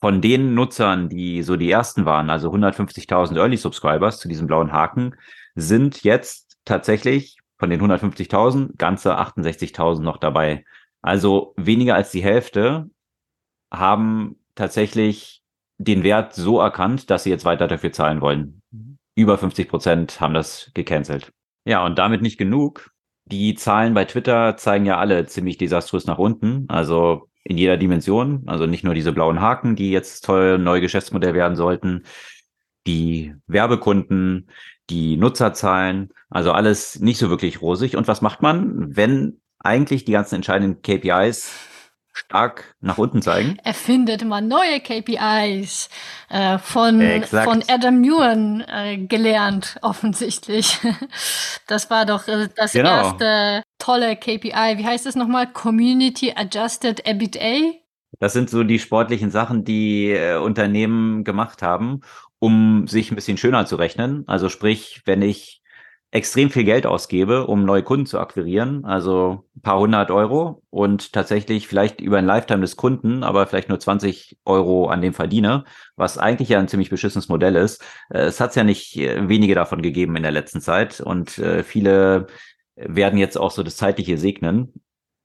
[0.00, 4.72] von den Nutzern, die so die ersten waren, also 150.000 Early Subscribers zu diesem blauen
[4.72, 5.14] Haken,
[5.54, 10.64] sind jetzt tatsächlich von den 150.000 ganze 68.000 noch dabei.
[11.00, 12.90] Also weniger als die Hälfte
[13.72, 15.42] haben tatsächlich
[15.78, 18.62] den Wert so erkannt, dass sie jetzt weiter dafür zahlen wollen.
[19.14, 21.32] Über 50 Prozent haben das gecancelt.
[21.64, 22.90] Ja, und damit nicht genug.
[23.26, 26.66] Die Zahlen bei Twitter zeigen ja alle ziemlich desaströs nach unten.
[26.68, 28.42] Also in jeder Dimension.
[28.46, 32.04] Also nicht nur diese blauen Haken, die jetzt toll neue Geschäftsmodell werden sollten.
[32.86, 34.48] Die Werbekunden,
[34.90, 37.96] die Nutzerzahlen, also alles nicht so wirklich rosig.
[37.96, 41.50] Und was macht man, wenn eigentlich die ganzen entscheidenden KPIs
[42.16, 43.58] stark nach unten zeigen.
[43.62, 45.90] Erfindet man neue KPIs
[46.30, 50.78] äh, von, von Adam Newen äh, gelernt, offensichtlich.
[51.68, 52.90] Das war doch äh, das genau.
[52.90, 54.78] erste tolle KPI.
[54.78, 55.52] Wie heißt es nochmal?
[55.52, 57.72] Community Adjusted EBITDA?
[58.20, 62.02] Das sind so die sportlichen Sachen, die äh, Unternehmen gemacht haben,
[62.38, 64.22] um sich ein bisschen schöner zu rechnen.
[64.28, 65.60] Also sprich, wenn ich
[66.16, 71.12] extrem viel Geld ausgebe, um neue Kunden zu akquirieren, also ein paar hundert Euro und
[71.12, 75.64] tatsächlich vielleicht über ein Lifetime des Kunden, aber vielleicht nur 20 Euro an dem verdiene,
[75.94, 77.84] was eigentlich ja ein ziemlich beschissenes Modell ist.
[78.08, 81.62] Äh, es hat ja nicht äh, wenige davon gegeben in der letzten Zeit und äh,
[81.62, 82.28] viele
[82.76, 84.72] werden jetzt auch so das Zeitliche segnen.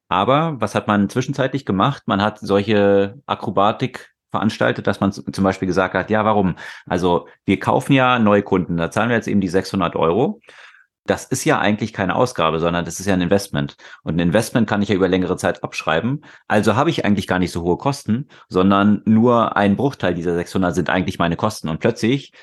[0.09, 2.03] Aber was hat man zwischenzeitlich gemacht?
[2.05, 6.57] Man hat solche Akrobatik veranstaltet, dass man zum Beispiel gesagt hat, ja, warum?
[6.85, 10.41] Also wir kaufen ja neue Kunden, da zahlen wir jetzt eben die 600 Euro
[11.05, 13.75] das ist ja eigentlich keine Ausgabe, sondern das ist ja ein Investment.
[14.03, 16.23] Und ein Investment kann ich ja über längere Zeit abschreiben.
[16.47, 20.75] Also habe ich eigentlich gar nicht so hohe Kosten, sondern nur ein Bruchteil dieser 600
[20.75, 21.69] sind eigentlich meine Kosten.
[21.69, 22.33] Und plötzlich,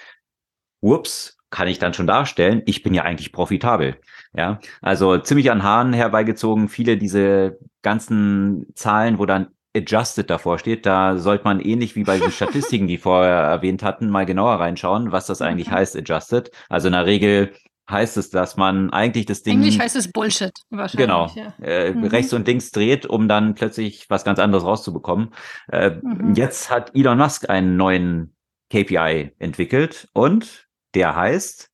[0.80, 3.96] ups, kann ich dann schon darstellen, ich bin ja eigentlich profitabel.
[4.34, 6.68] Ja, also ziemlich an Haaren herbeigezogen.
[6.68, 12.18] Viele diese ganzen Zahlen, wo dann adjusted davor steht, da sollte man ähnlich wie bei
[12.18, 16.50] den Statistiken, die vorher erwähnt hatten, mal genauer reinschauen, was das eigentlich heißt, adjusted.
[16.68, 17.52] Also in der Regel
[17.90, 19.58] heißt es, dass man eigentlich das Ding.
[19.58, 21.06] Eigentlich heißt es Bullshit, wahrscheinlich.
[21.06, 21.30] Genau.
[21.34, 21.54] Ja.
[21.62, 22.04] Äh, mhm.
[22.04, 25.30] Rechts und links dreht, um dann plötzlich was ganz anderes rauszubekommen.
[25.72, 26.34] Äh, mhm.
[26.34, 28.34] Jetzt hat Elon Musk einen neuen
[28.70, 31.70] KPI entwickelt und der heißt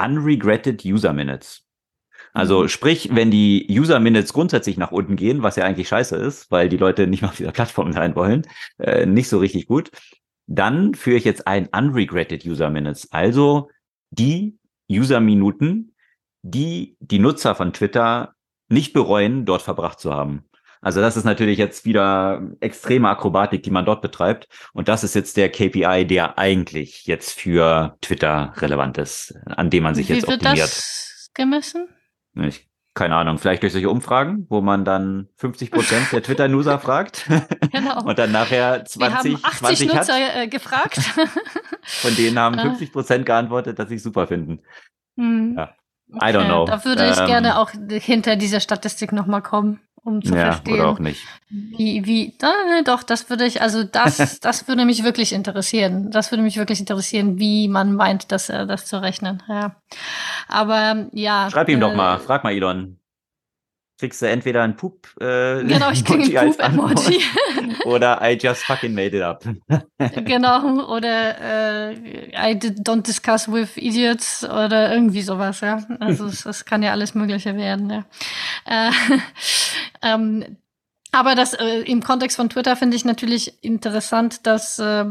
[0.00, 1.64] Unregretted User Minutes.
[2.32, 2.68] Also mhm.
[2.68, 6.68] sprich, wenn die User Minutes grundsätzlich nach unten gehen, was ja eigentlich scheiße ist, weil
[6.68, 8.46] die Leute nicht mehr auf dieser Plattform sein wollen,
[8.78, 9.90] äh, nicht so richtig gut,
[10.46, 13.70] dann führe ich jetzt ein Unregretted User Minutes, also
[14.10, 14.58] die
[14.90, 15.94] User-Minuten,
[16.42, 18.34] die die Nutzer von Twitter
[18.68, 20.44] nicht bereuen, dort verbracht zu haben.
[20.80, 24.46] Also das ist natürlich jetzt wieder extreme Akrobatik, die man dort betreibt.
[24.72, 29.82] Und das ist jetzt der KPI, der eigentlich jetzt für Twitter relevant ist, an dem
[29.82, 30.68] man sich Wie jetzt wird optimiert.
[30.68, 31.88] Das gemessen?
[32.34, 32.67] Ich,
[32.98, 37.26] keine Ahnung, vielleicht durch solche Umfragen, wo man dann 50 Prozent der Twitter-User fragt.
[37.70, 38.02] Genau.
[38.02, 40.36] Und dann nachher 20, Wir haben 80 20 Nutzer hat.
[40.36, 40.98] Äh, gefragt.
[41.84, 44.60] Von denen haben 50 Prozent geantwortet, dass sie es super finden.
[45.16, 45.54] Hm.
[45.56, 45.74] Ja.
[46.14, 46.64] I don't know.
[46.64, 50.74] Da würde ich ähm, gerne auch hinter dieser Statistik nochmal kommen, um zu ja, verstehen.
[50.74, 51.22] Oder auch nicht.
[51.50, 56.10] Wie, wie, ne, doch, das würde ich, also das, das würde mich wirklich interessieren.
[56.10, 59.42] Das würde mich wirklich interessieren, wie man meint, das, äh, das zu rechnen.
[59.48, 59.76] Ja.
[60.48, 61.48] Aber ja.
[61.50, 62.97] Schreib ihm äh, doch mal, frag mal Elon
[63.98, 67.20] kriegst du entweder ein Poop äh, genau, ich krieg ein Poop Emoji
[67.84, 69.44] oder I just fucking made it up.
[70.24, 75.82] genau, oder äh, I don't discuss with idiots oder irgendwie sowas, ja.
[76.00, 78.04] Also das kann ja alles Mögliche werden, ja.
[78.66, 78.90] Äh,
[80.02, 80.56] ähm,
[81.10, 85.06] aber das äh, im Kontext von Twitter finde ich natürlich interessant, dass äh,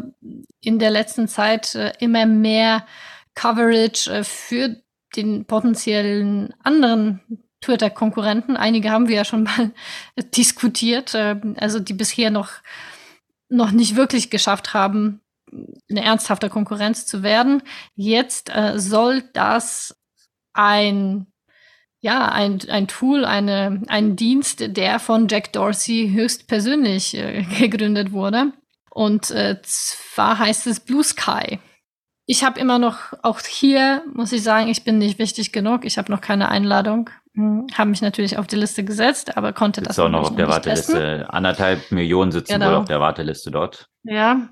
[0.61, 2.85] in der letzten Zeit äh, immer mehr
[3.33, 4.77] Coverage äh, für
[5.15, 8.57] den potenziellen anderen Twitter-Konkurrenten.
[8.57, 9.71] Einige haben wir ja schon mal
[10.35, 12.51] diskutiert, äh, also die bisher noch,
[13.49, 15.21] noch nicht wirklich geschafft haben,
[15.89, 17.63] eine ernsthafte Konkurrenz zu werden.
[17.95, 19.97] Jetzt äh, soll das
[20.53, 21.27] ein
[21.99, 28.53] ja, ein, ein Tool, eine, ein Dienst, der von Jack Dorsey höchstpersönlich äh, gegründet wurde.
[28.91, 31.59] Und äh, zwar heißt es Blue Sky.
[32.25, 35.85] Ich habe immer noch, auch hier muss ich sagen, ich bin nicht wichtig genug.
[35.85, 37.09] Ich habe noch keine Einladung.
[37.37, 40.35] Hm, habe mich natürlich auf die Liste gesetzt, aber konnte Sitzt das auch noch auf
[40.35, 40.93] der Warteliste.
[40.93, 41.29] Testen.
[41.29, 42.69] Anderthalb Millionen sitzen genau.
[42.69, 43.89] wohl auf der Warteliste dort.
[44.01, 44.49] Ja,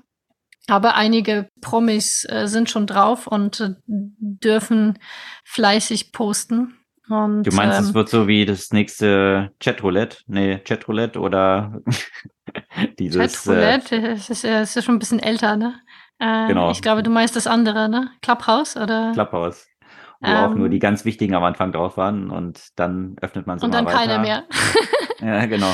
[0.68, 5.00] aber einige Promis äh, sind schon drauf und äh, dürfen
[5.44, 6.74] fleißig posten.
[7.08, 10.18] Und, du meinst, ähm, es wird so wie das nächste Chatroulette?
[10.28, 11.80] Nee, Chatroulette oder
[13.00, 13.44] dieses.
[13.44, 15.74] Chatroulette, äh, es ist, es ist schon ein bisschen älter, ne?
[16.20, 16.70] Äh, genau.
[16.70, 18.10] Ich glaube, du meinst das andere, ne?
[18.22, 19.10] Clubhouse oder?
[19.12, 19.66] Clubhouse
[20.20, 23.58] wo ähm, auch nur die ganz wichtigen am Anfang drauf waren und dann öffnet man
[23.58, 23.98] sie Und dann weiter.
[23.98, 24.44] keiner mehr.
[25.20, 25.72] ja, genau.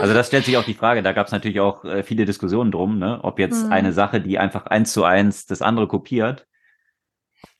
[0.00, 2.70] Also das stellt sich auch die Frage, da gab es natürlich auch äh, viele Diskussionen
[2.70, 3.20] drum, ne?
[3.22, 3.72] ob jetzt mhm.
[3.72, 6.46] eine Sache, die einfach eins zu eins das andere kopiert,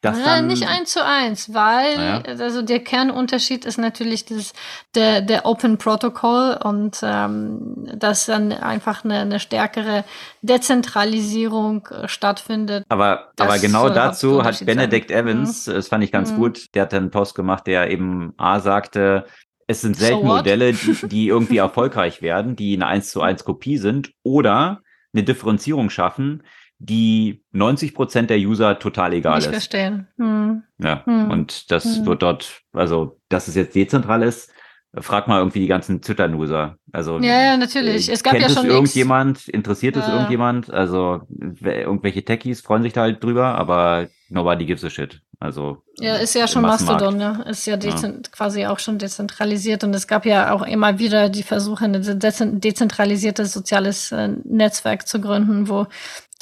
[0.01, 2.21] das ja, dann, nicht eins zu eins, weil Ja.
[2.23, 4.53] also der Kernunterschied ist natürlich das,
[4.95, 10.05] der, der Open Protocol und ähm, dass dann einfach eine, eine stärkere
[10.43, 12.85] Dezentralisierung äh, stattfindet.
[12.89, 15.19] Aber, aber genau der dazu hat Benedict sein.
[15.27, 16.37] Evans, das fand ich ganz Mhm.
[16.37, 19.27] gut, der hat einen Post gemacht, der eben A sagte,
[19.67, 20.37] es sind So selten what?
[20.39, 24.81] Modelle, die, die irgendwie erfolgreich werden, die eine 1 zu 1 Kopie sind oder
[25.13, 26.43] eine Differenzierung schaffen,
[26.79, 29.51] die 90 Prozent der User total egal ich ist.
[29.51, 30.07] verstehe.
[30.17, 30.63] Hm.
[30.79, 31.31] Ja, Hm.
[31.31, 32.07] und das Hm.
[32.07, 34.51] wird dort, also, dass es jetzt dezentral ist,
[34.97, 36.77] frag mal irgendwie die ganzen Twitter-User.
[36.93, 38.09] Also, Ja, ja, natürlich.
[38.09, 39.47] äh, Es gab kennt ja es schon irgendjemand?
[39.49, 40.15] Interessiert es Ja.
[40.15, 40.71] irgendjemand?
[40.73, 41.23] Also,
[41.61, 45.21] irgendwelche Techies freuen sich da halt drüber, aber nobody gives a shit.
[45.41, 46.63] Also, Ja, ist ja im schon.
[46.63, 47.43] Mastodon, ja.
[47.43, 51.43] Ist ja, dezent quasi auch schon dezentralisiert und es gab ja auch immer wieder die
[51.45, 55.87] Versuche, ein dezent dezentralisiertes soziales äh, Netzwerk zu gründen, wo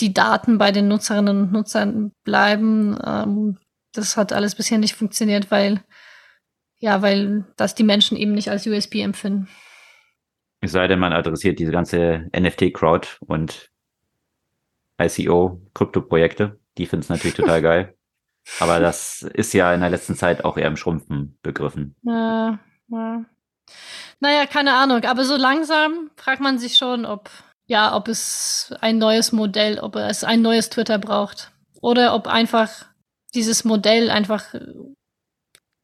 [0.00, 2.98] die Daten bei den Nutzerinnen und Nutzern bleiben.
[3.04, 3.58] Ähm,
[3.92, 5.82] das hat alles bisher nicht funktioniert, weil
[6.78, 9.48] ja, weil das die Menschen eben nicht als USB empfinden.
[10.60, 13.70] Es sei denn, man adressiert diese ganze NFT-Crowd und
[15.00, 16.58] ICO-Krypto-Projekte.
[16.78, 17.94] Die finden es natürlich total geil.
[18.60, 21.96] Aber das ist ja in der letzten Zeit auch eher im Schrumpfen begriffen.
[22.02, 22.58] Ja,
[22.88, 23.24] ja.
[24.20, 25.04] Naja, keine Ahnung.
[25.04, 27.28] Aber so langsam fragt man sich schon, ob,
[27.66, 31.52] ja, ob es ein neues Modell, ob es ein neues Twitter braucht.
[31.80, 32.86] Oder ob einfach
[33.34, 34.54] dieses Modell einfach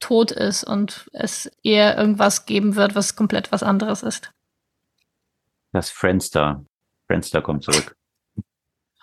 [0.00, 4.32] tot ist und es eher irgendwas geben wird, was komplett was anderes ist.
[5.72, 6.64] Das Friendster.
[7.06, 7.96] Friendster kommt zurück.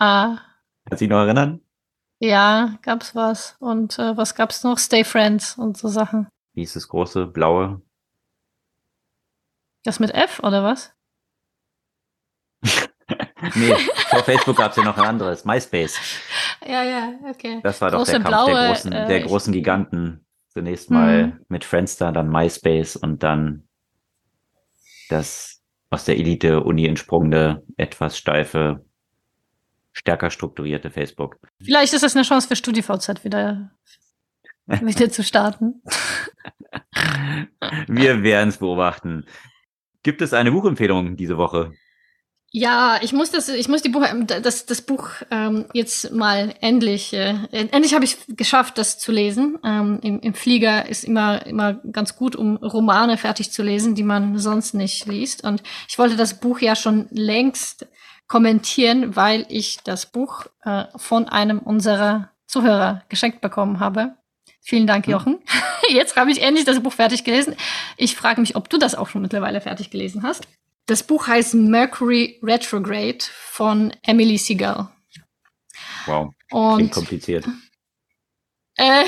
[0.01, 0.37] Ah,
[0.85, 1.59] Kannst du dich noch erinnern?
[2.19, 3.57] ja, gab's was.
[3.59, 4.77] Und äh, was gab's noch?
[4.77, 6.29] Stay Friends und so Sachen.
[6.53, 7.81] Wie ist das große, blaue?
[9.83, 10.93] Das mit F oder was?
[13.55, 13.73] nee,
[14.09, 15.97] vor Facebook gab es ja noch ein anderes, MySpace.
[16.67, 17.59] Ja, ja, okay.
[17.63, 20.25] Das war doch Große der Kampf blaue, der großen, äh, der großen Giganten.
[20.49, 21.45] Zunächst mal Mhm.
[21.47, 23.67] mit Friendster, dann MySpace und dann
[25.09, 28.83] das aus der Elite-Uni entsprungene, etwas steife,
[29.93, 31.37] stärker strukturierte Facebook.
[31.63, 33.71] Vielleicht ist es eine Chance für StudiVZ wieder,
[34.67, 35.81] wieder zu starten.
[37.87, 39.25] Wir werden es beobachten.
[40.03, 41.71] Gibt es eine Buchempfehlung diese Woche?
[42.51, 47.13] Ja, ich muss das, ich muss die Buch, das, das Buch ähm, jetzt mal endlich,
[47.13, 49.59] äh, endlich habe ich geschafft, das zu lesen.
[49.63, 54.03] Ähm, im, Im Flieger ist immer, immer ganz gut, um Romane fertig zu lesen, die
[54.03, 55.43] man sonst nicht liest.
[55.43, 57.85] Und ich wollte das Buch ja schon längst
[58.27, 64.15] kommentieren, weil ich das Buch äh, von einem unserer Zuhörer geschenkt bekommen habe.
[64.61, 65.07] Vielen Dank.
[65.07, 65.37] Jochen.
[65.89, 67.55] Jetzt habe ich endlich das Buch fertig gelesen.
[67.95, 70.47] Ich frage mich, ob du das auch schon mittlerweile fertig gelesen hast.
[70.89, 74.89] Das Buch heißt Mercury Retrograde von Emily Seagal.
[76.07, 77.47] Wow, klingt Und kompliziert.
[78.75, 79.03] äh,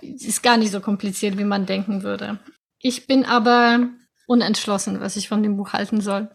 [0.00, 2.38] ist gar nicht so kompliziert, wie man denken würde.
[2.78, 3.88] Ich bin aber
[4.28, 6.30] unentschlossen, was ich von dem Buch halten soll.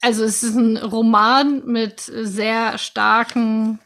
[0.00, 3.78] Also es ist ein Roman mit sehr starken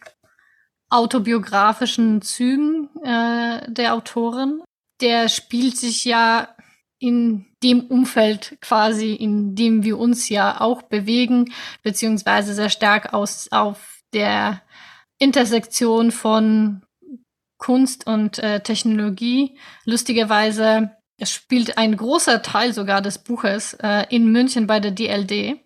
[0.88, 4.62] autobiografischen Zügen äh, der Autorin.
[5.02, 6.56] Der spielt sich ja
[6.98, 11.52] in dem Umfeld quasi, in dem wir uns ja auch bewegen,
[11.82, 14.62] beziehungsweise sehr stark aus auf der
[15.18, 16.82] Intersektion von
[17.58, 19.58] Kunst und äh, Technologie.
[19.84, 25.60] Lustigerweise spielt ein großer Teil sogar des Buches äh, in München bei der DLD.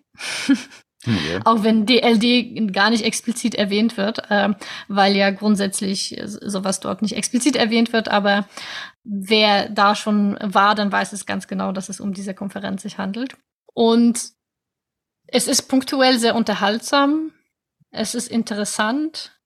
[1.03, 1.39] Hm, ja.
[1.45, 4.55] Auch wenn DLD gar nicht explizit erwähnt wird, ähm,
[4.87, 8.47] weil ja grundsätzlich äh, sowas dort nicht explizit erwähnt wird, aber
[9.03, 12.97] wer da schon war, dann weiß es ganz genau, dass es um diese Konferenz sich
[12.97, 13.35] handelt.
[13.73, 14.31] Und
[15.27, 17.31] es ist punktuell sehr unterhaltsam,
[17.91, 19.39] es ist interessant,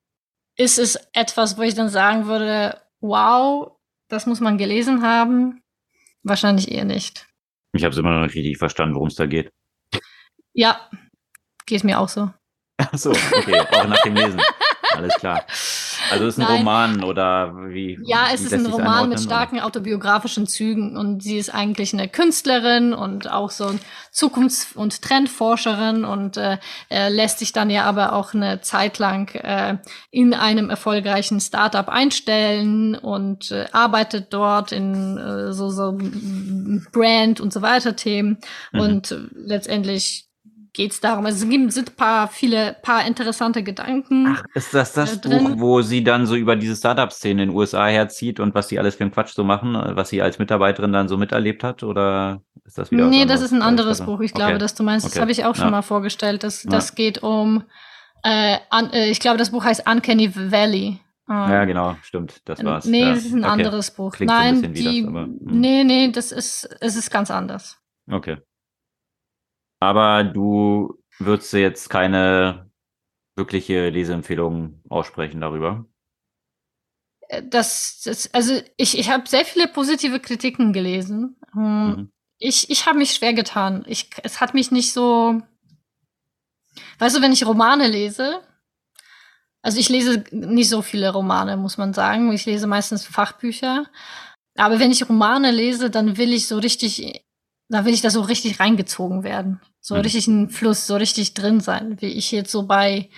[0.55, 3.77] es ist etwas, wo ich dann sagen würde, wow,
[4.09, 5.63] das muss man gelesen haben.
[6.23, 7.27] Wahrscheinlich eher nicht.
[7.73, 9.51] Ich habe es immer noch nicht richtig verstanden, worum es da geht.
[10.53, 10.89] Ja,
[11.67, 12.31] geht mir auch so.
[12.79, 14.41] Ach so, okay, auch nach dem Lesen.
[14.95, 15.43] Alles klar.
[16.11, 16.57] Also es ist ein Nein.
[16.59, 17.99] Roman oder wie?
[18.05, 19.27] Ja, wie es ist lässt ein Roman mit oder?
[19.27, 23.79] starken autobiografischen Zügen und sie ist eigentlich eine Künstlerin und auch so ein
[24.11, 26.57] Zukunfts- und Trendforscherin und äh,
[26.89, 29.77] lässt sich dann ja aber auch eine Zeit lang äh,
[30.09, 35.97] in einem erfolgreichen Startup einstellen und äh, arbeitet dort in äh, so, so
[36.91, 38.37] Brand und so weiter Themen
[38.71, 38.79] Mhm.
[38.79, 39.17] und äh,
[40.77, 44.35] letztendlich geht's darum, also es gibt- sind paar, viele, paar interessante Gedanken.
[44.37, 47.57] Ach, ist das das äh, Buch, wo sie dann so über diese Startup-Szene in den
[47.57, 50.39] USA herzieht und was sie alles für einen Quatsch so machen, äh, was sie als
[50.39, 51.83] Mitarbeiterin dann so miterlebt hat?
[51.83, 54.21] Oder ist das wieder Nee, das ist ein anderes Buch.
[54.21, 54.39] Ich okay.
[54.43, 55.05] glaube, das du meinst.
[55.05, 55.21] Das Okay.
[55.21, 55.71] habe ich auch schon Ja.
[55.71, 56.43] mal vorgestellt.
[56.43, 56.69] Das, Ja.
[56.69, 57.63] das geht um,
[58.23, 60.99] äh, an, äh, ich glaube, das Buch heißt Uncanny Valley.
[61.29, 61.51] Ah.
[61.51, 62.85] Ja, genau, stimmt, das war's.
[62.85, 63.09] Nee, ja.
[63.13, 63.51] das ist ein okay.
[63.51, 64.13] anderes Buch.
[64.13, 65.39] Klingt Nein, so die, das, aber, hm.
[65.41, 67.77] nee, nee, das ist, es ist ganz anders.
[68.09, 68.37] Okay.
[69.79, 72.71] Aber du würdest jetzt keine
[73.35, 75.85] wirkliche Leseempfehlung aussprechen darüber?
[77.29, 81.37] Äh, das, das also ich, ich habe sehr viele positive Kritiken gelesen.
[81.53, 82.11] Hm, mhm.
[82.39, 83.83] Ich, ich habe mich schwer getan.
[83.87, 85.41] Ich, es hat mich nicht so.
[86.99, 88.41] Weißt du, wenn ich Romane lese,
[89.61, 92.31] also ich lese nicht so viele Romane, muss man sagen.
[92.31, 93.87] Ich lese meistens Fachbücher.
[94.55, 97.25] Aber wenn ich Romane lese, dann will ich so richtig,
[97.69, 99.61] da will ich da so richtig reingezogen werden.
[99.79, 100.01] So mhm.
[100.01, 103.09] richtig ein Fluss, so richtig drin sein, wie ich jetzt so bei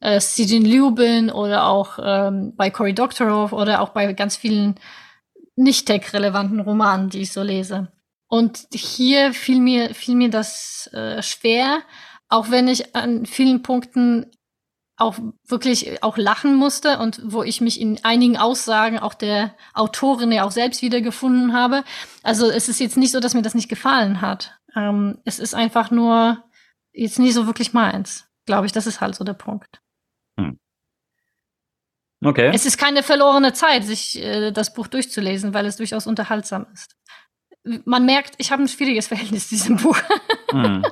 [0.00, 4.76] äh, Stephen Liu bin oder auch ähm, bei Cory Doctorow oder auch bei ganz vielen
[5.56, 7.88] nicht tech-relevanten Romanen, die ich so lese.
[8.28, 11.80] Und hier fiel mir, fiel mir das äh, schwer,
[12.28, 14.26] auch wenn ich an vielen Punkten
[14.98, 15.16] auch
[15.46, 20.44] wirklich auch lachen musste und wo ich mich in einigen Aussagen auch der Autorin ja
[20.44, 21.84] auch selbst wiedergefunden habe.
[22.24, 24.58] Also es ist jetzt nicht so, dass mir das nicht gefallen hat.
[24.74, 26.44] Ähm, es ist einfach nur
[26.92, 28.26] jetzt nicht so wirklich meins.
[28.44, 29.80] Glaube ich, das ist halt so der Punkt.
[30.36, 30.58] Hm.
[32.24, 32.50] Okay.
[32.52, 36.96] Es ist keine verlorene Zeit, sich äh, das Buch durchzulesen, weil es durchaus unterhaltsam ist.
[37.84, 39.98] Man merkt, ich habe ein schwieriges Verhältnis zu diesem Buch.
[40.50, 40.84] Hm.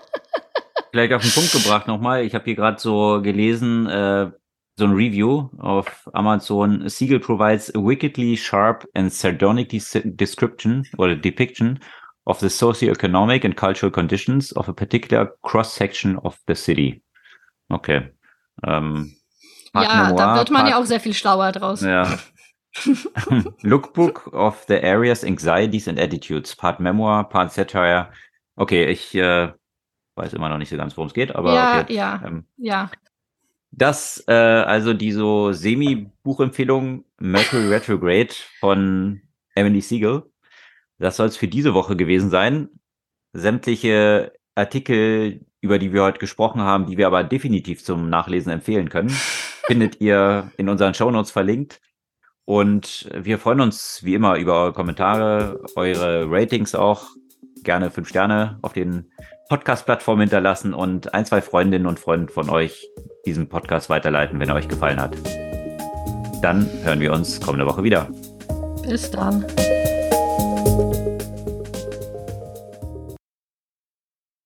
[0.97, 2.24] Vielleicht auf den Punkt gebracht nochmal.
[2.24, 4.31] Ich habe hier gerade so gelesen, äh,
[4.78, 6.89] so ein Review auf Amazon.
[6.89, 11.81] Siegel provides a wickedly sharp and sardonic description oder depiction
[12.24, 17.02] of the socioeconomic and cultural conditions of a particular cross-section of the city.
[17.68, 18.09] Okay.
[18.66, 19.16] Ähm,
[19.74, 21.82] ja, Memoir, da wird man Part, ja auch sehr viel schlauer draus.
[21.82, 22.18] Ja.
[23.60, 26.56] Lookbook of the areas, anxieties and attitudes.
[26.56, 28.09] Part Memoir, Part Satire.
[28.56, 29.52] Okay, ich äh,
[30.16, 31.94] weiß immer noch nicht so ganz, worum es geht, aber ja, okay.
[31.94, 32.90] ja, ähm, ja.
[33.70, 39.20] Das, äh, also die so Semi-Buchempfehlung Mercury Retrograde von
[39.55, 40.24] Emily Siegel.
[40.98, 42.68] Das soll es für diese Woche gewesen sein.
[43.34, 48.88] Sämtliche Artikel, über die wir heute gesprochen haben, die wir aber definitiv zum Nachlesen empfehlen
[48.88, 49.10] können,
[49.66, 51.80] findet ihr in unseren Shownotes verlinkt.
[52.47, 57.09] Und wir freuen uns wie immer über eure Kommentare, eure Ratings auch.
[57.64, 59.10] Gerne fünf Sterne auf den
[59.48, 62.89] Podcast-Plattform hinterlassen und ein, zwei Freundinnen und Freunde von euch
[63.24, 65.16] diesen Podcast weiterleiten, wenn er euch gefallen hat.
[66.43, 68.09] Dann hören wir uns kommende Woche wieder.
[68.82, 69.44] Bis dann.